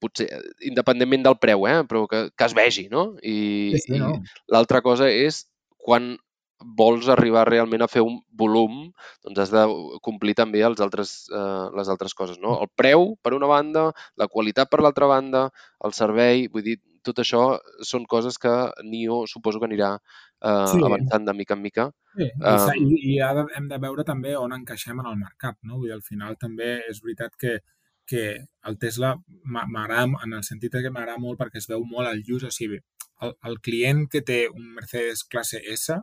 potser 0.03 0.27
independentment 0.67 1.23
del 1.25 1.39
preu, 1.41 1.65
eh? 1.71 1.79
però 1.89 2.03
que, 2.11 2.27
que 2.35 2.45
es 2.45 2.53
vegi, 2.53 2.89
no? 2.91 3.13
I, 3.23 3.39
sí, 3.79 3.85
sí, 3.87 3.99
no? 4.01 4.11
i 4.19 4.53
l'altra 4.53 4.83
cosa 4.85 5.07
és 5.09 5.45
quan 5.85 6.15
vols 6.59 7.09
arribar 7.11 7.45
realment 7.49 7.83
a 7.83 7.89
fer 7.91 8.01
un 8.05 8.19
volum, 8.39 8.89
doncs 9.25 9.43
has 9.43 9.53
de 9.53 9.65
complir 10.05 10.35
també 10.37 10.63
els 10.63 10.81
altres, 10.81 11.27
eh, 11.31 11.67
les 11.75 11.91
altres 11.91 12.13
coses. 12.13 12.39
No? 12.41 12.57
El 12.63 12.71
preu, 12.75 13.13
per 13.21 13.33
una 13.35 13.49
banda, 13.51 13.89
la 14.15 14.27
qualitat 14.31 14.71
per 14.71 14.81
l'altra 14.81 15.09
banda, 15.11 15.49
el 15.83 15.93
servei, 15.97 16.47
vull 16.51 16.65
dir, 16.65 16.79
tot 17.05 17.19
això 17.21 17.43
són 17.85 18.07
coses 18.09 18.39
que 18.41 18.51
NIO 18.83 19.25
suposo 19.29 19.59
que 19.61 19.67
anirà 19.67 19.91
eh, 19.93 20.65
sí. 20.71 20.81
avançant 20.81 21.27
de 21.27 21.35
mica 21.37 21.53
en 21.53 21.61
mica. 21.61 21.89
Sí, 22.17 22.31
i, 22.31 22.99
i 23.13 23.19
ha 23.21 23.33
de, 23.37 23.45
hem 23.59 23.69
de 23.69 23.77
veure 23.83 24.07
també 24.07 24.33
on 24.39 24.55
encaixem 24.55 24.99
en 25.03 25.11
el 25.11 25.19
mercat. 25.19 25.59
No? 25.61 25.77
Vull 25.77 25.91
dir, 25.91 25.97
al 25.99 26.05
final 26.07 26.39
també 26.41 26.79
és 26.89 27.03
veritat 27.03 27.37
que 27.37 27.59
que 28.05 28.37
el 28.69 28.77
Tesla 28.77 29.15
m'agrada 29.43 30.03
en 30.23 30.33
el 30.37 30.43
sentit 30.45 30.75
que 30.77 30.91
m'agrada 30.93 31.17
molt 31.21 31.39
perquè 31.39 31.57
es 31.57 31.65
veu 31.71 31.81
molt 31.89 32.09
el 32.11 32.21
use, 32.21 32.51
o 32.51 32.53
sigui, 32.53 32.77
el, 33.25 33.33
el 33.49 33.57
client 33.65 34.05
que 34.11 34.21
té 34.21 34.43
un 34.51 34.67
Mercedes 34.75 35.23
classe 35.31 35.61
S 35.73 35.97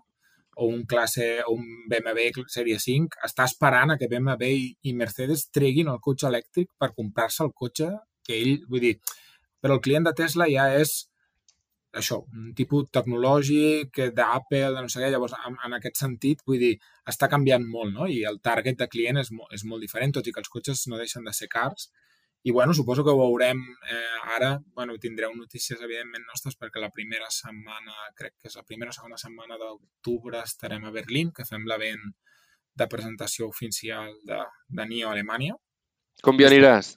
o 0.57 0.68
un 0.68 0.84
classe 0.86 1.26
o 1.46 1.55
un 1.57 1.64
BMW 1.88 2.44
Sèrie 2.53 2.78
5 2.82 3.22
està 3.28 3.46
esperant 3.48 3.92
a 3.92 3.98
que 4.00 4.09
BMW 4.11 4.50
i, 4.82 4.92
Mercedes 4.96 5.46
treguin 5.55 5.88
el 5.92 6.00
cotxe 6.05 6.28
elèctric 6.28 6.70
per 6.78 6.92
comprar-se 6.96 7.44
el 7.46 7.55
cotxe 7.57 7.88
que 8.26 8.36
ell, 8.38 8.61
vull 8.68 8.84
dir, 8.84 8.96
però 9.62 9.78
el 9.78 9.84
client 9.84 10.07
de 10.07 10.14
Tesla 10.18 10.46
ja 10.50 10.68
és 10.78 10.92
això, 11.92 12.22
un 12.32 12.53
tipus 12.57 12.86
tecnològic 12.96 13.98
d'Apple, 14.16 14.70
de 14.72 14.84
no 14.84 14.88
sé 14.92 15.03
què, 15.03 15.11
llavors 15.12 15.34
en, 15.36 15.59
en 15.66 15.76
aquest 15.76 16.00
sentit, 16.00 16.40
vull 16.48 16.61
dir, 16.62 16.72
està 17.09 17.28
canviant 17.32 17.66
molt, 17.68 17.92
no? 17.92 18.07
I 18.09 18.22
el 18.28 18.40
target 18.40 18.78
de 18.80 18.88
client 18.88 19.20
és, 19.20 19.28
és 19.53 19.64
molt 19.68 19.84
diferent, 19.84 20.14
tot 20.16 20.26
i 20.28 20.32
que 20.32 20.40
els 20.40 20.53
cotxes 20.53 20.86
no 20.88 21.00
deixen 21.00 21.28
de 21.28 21.34
ser 21.36 21.50
cars, 21.53 21.90
i 22.43 22.51
bueno, 22.51 22.74
suposo 22.74 23.05
que 23.05 23.11
ho 23.11 23.18
veurem 23.20 23.61
eh, 23.86 24.34
ara. 24.36 24.57
Bueno, 24.74 24.97
tindreu 24.99 25.34
notícies, 25.36 25.80
evidentment, 25.80 26.24
nostres, 26.26 26.57
perquè 26.59 26.82
la 26.82 26.90
primera 26.90 27.30
setmana, 27.30 27.95
crec 28.18 28.34
que 28.40 28.51
és 28.51 28.59
la 28.59 28.66
primera 28.66 28.90
o 28.90 28.97
segona 28.97 29.20
setmana 29.20 29.59
d'octubre, 29.61 30.43
estarem 30.43 30.84
a 30.84 30.95
Berlín, 30.95 31.30
que 31.36 31.47
fem 31.47 31.68
l'event 31.70 32.03
de 32.74 32.88
presentació 32.88 33.47
oficial 33.47 34.11
de, 34.26 34.40
de 34.68 34.88
NIO 34.90 35.11
a 35.11 35.14
Alemanya. 35.14 35.55
Com 36.26 36.40
hi 36.40 36.49
aniràs? 36.49 36.97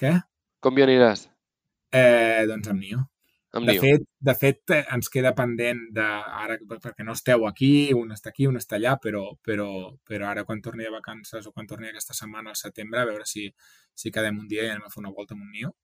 Què? 0.00 0.16
Com 0.64 0.78
hi 0.78 0.86
aniràs? 0.86 1.26
Eh, 1.92 2.46
doncs 2.48 2.72
amb 2.72 2.80
Nio. 2.80 3.04
Amb 3.52 3.66
De 3.66 3.74
Nio. 3.74 3.82
fet, 3.82 4.06
de 4.30 4.34
fet, 4.38 4.60
eh, 4.70 4.84
ens 4.94 5.10
queda 5.10 5.34
pendent 5.34 5.82
de, 5.94 6.06
ara, 6.42 6.56
perquè 6.70 7.02
no 7.02 7.16
esteu 7.18 7.48
aquí, 7.48 7.90
un 7.96 8.14
està 8.14 8.30
aquí, 8.30 8.46
un 8.46 8.60
està 8.60 8.78
allà, 8.78 8.94
però, 9.02 9.24
però, 9.42 9.68
però 10.06 10.28
ara 10.30 10.44
quan 10.46 10.62
torni 10.62 10.86
de 10.86 10.94
vacances 10.94 11.48
o 11.48 11.52
quan 11.52 11.66
torni 11.66 11.90
aquesta 11.90 12.14
setmana 12.14 12.54
al 12.54 12.60
setembre, 12.60 13.02
a 13.02 13.08
veure 13.10 13.26
si, 13.26 13.48
si 13.94 14.12
quedem 14.14 14.38
un 14.38 14.46
dia 14.46 14.68
i 14.68 14.74
anem 14.74 14.86
a 14.86 14.92
fer 14.92 15.02
una 15.02 15.14
volta 15.16 15.34
amb 15.34 15.48
un 15.48 15.50
Nio. 15.50 15.74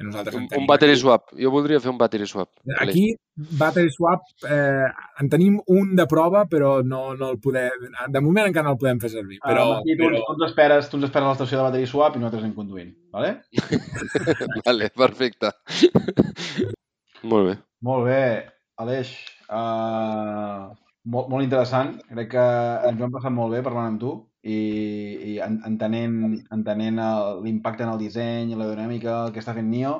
I 0.00 0.04
nosaltres 0.06 0.34
en 0.34 0.46
Un, 0.46 0.62
un 0.62 0.66
battery 0.66 0.94
aquí. 0.94 1.00
swap. 1.02 1.28
Jo 1.36 1.50
voldria 1.52 1.80
fer 1.84 1.90
un 1.90 1.98
battery 2.00 2.26
swap. 2.26 2.48
Aquí, 2.80 3.10
Battery 3.36 3.90
Swap, 3.92 4.24
eh, 4.48 4.88
en 5.20 5.28
tenim 5.28 5.58
un 5.74 5.94
de 5.96 6.06
prova, 6.08 6.46
però 6.48 6.80
no, 6.82 7.14
no 7.14 7.30
el 7.34 7.38
podem... 7.40 7.86
De 8.08 8.20
moment 8.24 8.48
encara 8.48 8.68
no 8.68 8.74
el 8.76 8.80
podem 8.80 9.00
fer 9.00 9.12
servir. 9.12 9.38
Però, 9.44 9.66
uh, 9.66 9.74
Martí, 9.76 9.96
tu, 9.96 10.06
però, 10.06 10.22
tu, 10.24 10.36
ens 10.38 10.46
esperes, 10.48 10.88
tu 10.88 10.96
ens 10.96 11.08
esperes 11.10 11.28
a 11.28 11.34
l'estació 11.34 11.60
de 11.60 11.66
Battery 11.68 11.88
Swap 11.90 12.16
i 12.16 12.22
nosaltres 12.22 12.44
anem 12.46 12.56
conduint, 12.56 12.94
vale? 13.12 13.34
vale, 14.66 14.92
perfecte. 14.96 15.52
Molt 17.22 17.46
bé. 17.50 17.54
Molt 17.84 18.04
bé, 18.06 18.20
Aleix. 18.80 19.10
Uh, 19.50 20.70
molt, 21.10 21.28
molt 21.32 21.44
interessant. 21.44 21.94
Crec 22.10 22.30
que 22.34 22.44
ens 22.88 23.00
ho 23.00 23.06
hem 23.06 23.14
passat 23.16 23.32
molt 23.34 23.52
bé 23.54 23.62
parlant 23.66 23.90
amb 23.92 24.00
tu 24.00 24.12
i, 24.42 24.58
i 25.32 25.38
en- 25.44 25.60
entenent, 25.68 26.14
entenent 26.56 27.00
el- 27.04 27.42
l'impacte 27.44 27.84
en 27.84 27.90
el 27.94 27.98
disseny, 28.00 28.54
la 28.56 28.68
dinàmica, 28.70 29.16
el 29.26 29.32
que 29.34 29.40
està 29.42 29.54
fent 29.56 29.68
Nio. 29.68 29.94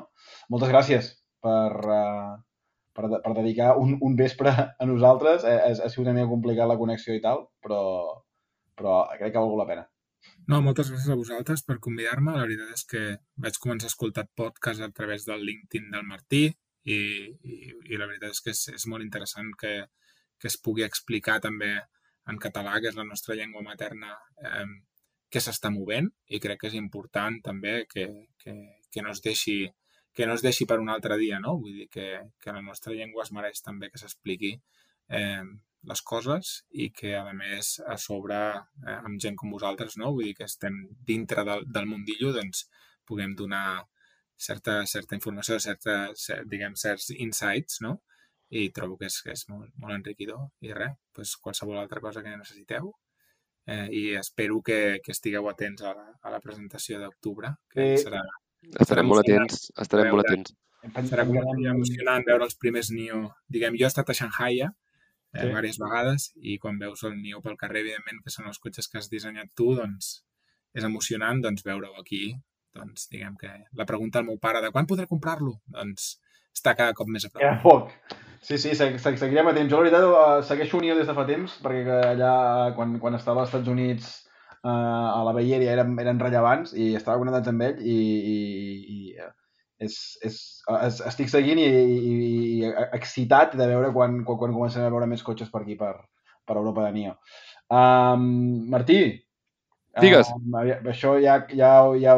Moltes 0.53 0.73
gràcies 0.73 1.11
per, 1.45 1.73
uh, 1.85 2.37
per, 2.97 3.11
per 3.25 3.35
dedicar 3.37 3.75
un, 3.81 3.97
un 4.01 4.17
vespre 4.17 4.53
a 4.79 4.87
nosaltres. 4.89 5.45
Ha, 5.45 5.57
ha, 5.69 5.71
ha 5.73 5.89
sigut 5.93 6.07
una 6.09 6.17
mica 6.17 6.31
complicat 6.33 6.69
la 6.69 6.79
connexió 6.81 7.15
i 7.17 7.21
tal, 7.25 7.47
però, 7.65 7.83
però 8.77 9.03
crec 9.19 9.33
que 9.33 9.39
ha 9.39 9.45
valgut 9.45 9.61
la 9.65 9.69
pena. 9.73 9.87
no, 10.49 10.59
moltes 10.61 10.89
gràcies 10.91 11.13
a 11.13 11.17
vosaltres 11.17 11.63
per 11.65 11.79
convidar-me. 11.81 12.33
La 12.37 12.43
veritat 12.49 12.73
és 12.75 12.85
que 12.89 13.03
vaig 13.41 13.57
començar 13.63 13.89
a 13.89 13.93
escoltar 13.95 14.27
podcast 14.37 14.81
a 14.85 14.91
través 14.91 15.25
del 15.29 15.45
LinkedIn 15.47 15.91
del 15.93 16.05
Martí 16.09 16.43
i, 16.85 16.99
i, 17.45 17.57
i 17.93 17.99
la 18.01 18.07
veritat 18.09 18.37
és 18.37 18.45
que 18.45 18.55
és, 18.55 18.67
és 18.77 18.87
molt 18.91 19.05
interessant 19.05 19.51
que, 19.61 19.75
que 20.41 20.49
es 20.49 20.59
pugui 20.61 20.87
explicar 20.87 21.41
també 21.45 21.75
en 22.31 22.39
català, 22.41 22.79
que 22.81 22.91
és 22.93 22.99
la 22.99 23.07
nostra 23.09 23.37
llengua 23.37 23.65
materna, 23.67 24.15
eh, 24.45 24.67
què 25.31 25.43
s'està 25.43 25.71
movent 25.73 26.11
i 26.29 26.41
crec 26.43 26.63
que 26.63 26.71
és 26.71 26.79
important 26.79 27.39
també 27.45 27.85
que, 27.91 28.07
que, 28.43 28.57
que 28.91 29.05
no 29.05 29.13
es 29.15 29.23
deixi 29.25 29.63
que 30.13 30.27
no 30.27 30.35
es 30.35 30.43
deixi 30.43 30.67
per 30.67 30.81
un 30.83 30.91
altre 30.91 31.17
dia, 31.21 31.39
no? 31.39 31.55
Vull 31.63 31.77
dir 31.83 31.89
que, 31.89 32.07
que 32.43 32.53
la 32.53 32.63
nostra 32.67 32.95
llengua 32.97 33.23
es 33.23 33.31
mereix 33.33 33.63
també 33.63 33.93
que 33.93 34.01
s'expliqui 34.01 34.57
eh, 35.19 35.45
les 35.91 36.03
coses 36.03 36.51
i 36.85 36.91
que, 36.97 37.15
a 37.17 37.33
més, 37.37 37.77
a 37.87 37.97
sobre, 37.97 38.41
eh, 38.85 38.97
amb 38.97 39.21
gent 39.23 39.39
com 39.39 39.55
vosaltres, 39.55 39.97
no? 40.03 40.11
Vull 40.17 40.33
dir 40.33 40.35
que 40.41 40.49
estem 40.51 40.81
dintre 41.07 41.47
del, 41.47 41.63
del 41.77 41.87
mundillo, 41.93 42.35
doncs 42.37 42.67
puguem 43.07 43.37
donar 43.39 43.85
certa, 44.41 44.79
certa 44.89 45.15
informació, 45.19 45.59
certa, 45.61 45.99
cert, 46.17 46.47
diguem, 46.49 46.75
certs 46.81 47.11
insights, 47.17 47.81
no? 47.85 47.99
I 48.51 48.71
trobo 48.75 48.97
que 48.99 49.07
és, 49.07 49.21
que 49.23 49.35
és 49.37 49.45
molt, 49.53 49.71
molt 49.79 49.95
enriquidor. 49.95 50.49
I 50.67 50.73
res, 50.75 50.97
doncs 51.15 51.37
qualsevol 51.45 51.79
altra 51.79 52.01
cosa 52.03 52.23
que 52.25 52.33
necessiteu. 52.35 52.89
Eh, 53.71 53.87
I 53.95 54.03
espero 54.19 54.59
que, 54.67 54.99
que 55.05 55.13
estigueu 55.15 55.47
atents 55.51 55.85
a 55.87 55.93
la, 55.95 56.07
a 56.23 56.33
la 56.33 56.41
presentació 56.43 56.99
d'octubre, 56.99 57.53
que 57.71 57.93
Sí. 57.97 58.05
serà, 58.09 58.25
Estarem 58.81 59.07
molt 59.09 59.23
atents. 59.23 59.71
Estarem 59.81 60.11
molt 60.13 60.27
atents. 60.27 60.51
serà 61.09 61.25
molt 61.29 61.63
emocionant 61.71 62.25
veure 62.27 62.45
els 62.45 62.57
primers 62.57 62.91
Nio. 62.91 63.21
Diguem, 63.49 63.77
jo 63.79 63.87
he 63.87 63.89
estat 63.93 64.11
a 64.11 64.17
Shanghai 64.17 64.59
eh, 64.65 64.69
Sí. 65.37 65.47
diverses 65.47 65.79
vegades, 65.79 66.33
i 66.43 66.59
quan 66.59 66.79
veus 66.81 67.05
el 67.05 67.15
Nio 67.23 67.41
pel 67.45 67.57
carrer, 67.57 67.85
evidentment, 67.87 68.19
que 68.25 68.31
són 68.35 68.49
els 68.51 68.59
cotxes 68.59 68.89
que 68.89 68.99
has 68.99 69.09
dissenyat 69.13 69.53
tu, 69.55 69.75
doncs 69.77 70.25
és 70.75 70.85
emocionant 70.85 71.41
doncs, 71.43 71.63
veure-ho 71.65 71.95
aquí. 72.01 72.35
Doncs 72.77 73.09
diguem 73.11 73.37
que 73.41 73.51
la 73.75 73.87
pregunta 73.87 74.21
al 74.21 74.27
meu 74.29 74.39
pare 74.39 74.61
de 74.63 74.71
quan 74.71 74.87
podré 74.87 75.07
comprar-lo? 75.11 75.57
Doncs 75.67 76.13
està 76.55 76.75
cada 76.79 76.95
cop 76.95 77.09
més 77.11 77.25
a 77.27 77.31
prop. 77.33 77.43
Queda 77.43 77.61
poc. 77.63 77.91
Sí, 78.41 78.57
sí, 78.59 78.75
se- 78.75 78.99
se- 78.99 79.17
seguirem 79.21 79.49
a 79.51 79.55
temps. 79.55 79.71
Jo, 79.71 79.83
la 79.83 79.91
veritat, 79.91 80.05
eh, 80.07 80.43
segueixo 80.49 80.81
Nio 80.81 80.95
des 80.97 81.07
de 81.07 81.15
fa 81.15 81.27
temps, 81.27 81.59
perquè 81.63 81.99
allà, 82.15 82.75
quan, 82.77 82.99
quan 83.03 83.15
estava 83.19 83.43
als 83.43 83.51
Estats 83.53 83.69
Units, 83.69 84.07
eh, 84.65 84.69
a 84.69 85.21
la 85.27 85.35
Area, 85.35 85.59
eren, 85.75 85.99
eren 85.99 86.19
rellevants 86.23 86.73
i 86.75 86.95
estava 86.95 87.19
connectats 87.19 87.49
amb 87.53 87.63
ell 87.63 87.83
i, 87.83 87.99
i, 88.35 88.39
i 88.97 89.17
és, 89.81 89.95
és, 90.23 90.39
es, 90.83 91.01
estic 91.09 91.29
seguint 91.33 91.59
i, 91.59 91.65
i, 91.65 92.15
i 92.61 92.73
excitat 92.93 93.55
de 93.57 93.67
veure 93.67 93.93
quan, 93.93 94.23
quan, 94.25 94.39
quan 94.39 94.53
comencem 94.53 94.85
a 94.85 94.91
veure 94.93 95.07
més 95.09 95.23
cotxes 95.25 95.49
per 95.51 95.63
aquí, 95.63 95.77
per, 95.77 95.95
per 96.47 96.57
Europa 96.57 96.85
de 96.87 96.93
Nio. 96.93 97.15
Um, 97.71 98.69
Martí, 98.71 99.01
Digues. 99.99 100.29
Um, 100.31 100.55
això 100.93 101.17
ja, 101.19 101.41
ja, 101.51 101.71
ja, 101.99 102.15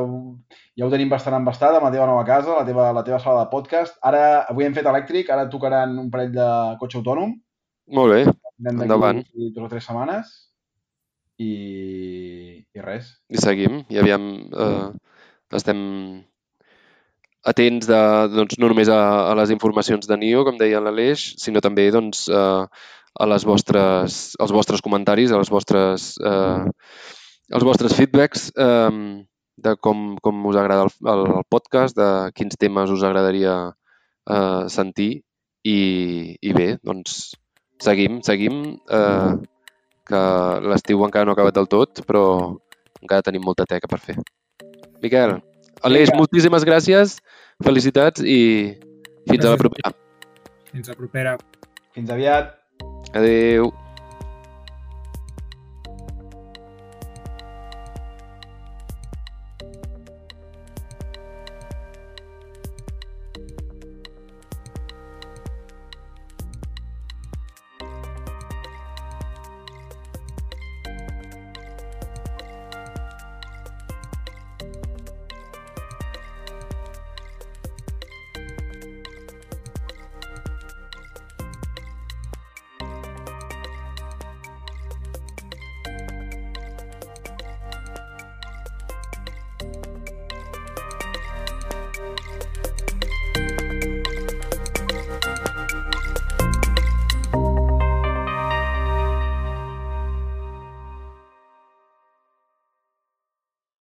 ja 0.76 0.86
ho 0.86 0.90
tenim 0.92 1.12
bastant 1.12 1.38
embastat 1.38 1.78
amb 1.78 1.86
la 1.86 1.92
teva 1.94 2.08
nova 2.10 2.24
casa, 2.28 2.58
la 2.58 2.66
teva, 2.68 2.90
la 2.92 3.04
teva 3.06 3.20
sala 3.22 3.46
de 3.46 3.52
podcast. 3.52 3.96
Ara, 4.04 4.42
avui 4.52 4.68
hem 4.68 4.76
fet 4.76 4.88
elèctric, 4.90 5.30
ara 5.32 5.48
tocaran 5.52 5.94
un 6.02 6.10
parell 6.12 6.34
de 6.34 6.48
cotxe 6.82 7.00
autònom. 7.00 7.32
Molt 7.96 8.12
bé. 8.12 8.24
Endavant. 8.68 9.22
dues 9.32 9.64
o 9.64 9.70
tres 9.72 9.88
setmanes. 9.88 10.34
I, 11.40 11.54
i 12.60 12.84
res. 12.84 13.16
I 13.32 13.40
seguim. 13.40 13.82
I 13.90 14.02
aviam... 14.02 14.28
Eh, 14.52 14.90
estem 15.52 15.80
atents 17.44 17.88
de, 17.90 18.00
doncs, 18.32 18.56
no 18.62 18.70
només 18.70 18.88
a, 18.92 19.00
a 19.28 19.32
les 19.36 19.50
informacions 19.52 20.08
de 20.08 20.16
NIO, 20.16 20.44
com 20.46 20.58
deia 20.60 20.80
l'Aleix, 20.80 21.32
sinó 21.42 21.60
també 21.64 21.88
doncs, 21.92 22.28
eh, 22.30 22.64
a 23.12 23.28
les 23.28 23.44
vostres, 23.44 24.20
als 24.40 24.54
vostres 24.54 24.80
comentaris, 24.84 25.32
a 25.32 25.40
les 25.40 25.50
vostres, 25.52 26.14
eh, 26.22 26.70
als 27.52 27.66
vostres 27.66 27.94
feedbacks 27.98 28.48
eh, 28.56 29.24
de 29.62 29.76
com, 29.84 30.16
com 30.24 30.46
us 30.50 30.56
agrada 30.56 30.86
el, 30.88 30.92
el, 31.12 31.24
el 31.38 31.46
podcast, 31.52 31.96
de 31.96 32.32
quins 32.36 32.58
temes 32.58 32.90
us 32.90 33.04
agradaria 33.06 33.54
eh, 33.70 34.64
sentir 34.72 35.12
i, 35.62 35.78
i 36.40 36.52
bé, 36.56 36.76
doncs 36.82 37.36
seguim, 37.82 38.20
seguim, 38.26 38.62
eh, 38.90 39.32
que 40.08 40.22
l'estiu 40.66 41.04
encara 41.06 41.28
no 41.28 41.34
ha 41.34 41.38
acabat 41.38 41.56
del 41.58 41.70
tot, 41.70 42.02
però 42.08 42.24
encara 43.02 43.26
tenim 43.26 43.44
molta 43.44 43.66
teca 43.68 43.90
per 43.90 44.00
fer. 44.02 44.18
Miquel, 45.02 45.38
Aleix, 45.82 46.12
moltíssimes 46.14 46.62
gràcies, 46.66 47.16
felicitats 47.66 48.22
i 48.22 48.40
fins 49.26 49.44
a 49.44 49.54
la 49.54 49.56
Gràcies. 49.56 49.62
propera. 49.64 49.94
Fins 50.72 50.88
la 50.88 50.98
propera. 50.98 51.36
Fins 51.94 52.10
aviat. 52.10 52.54
Adéu. 53.12 53.72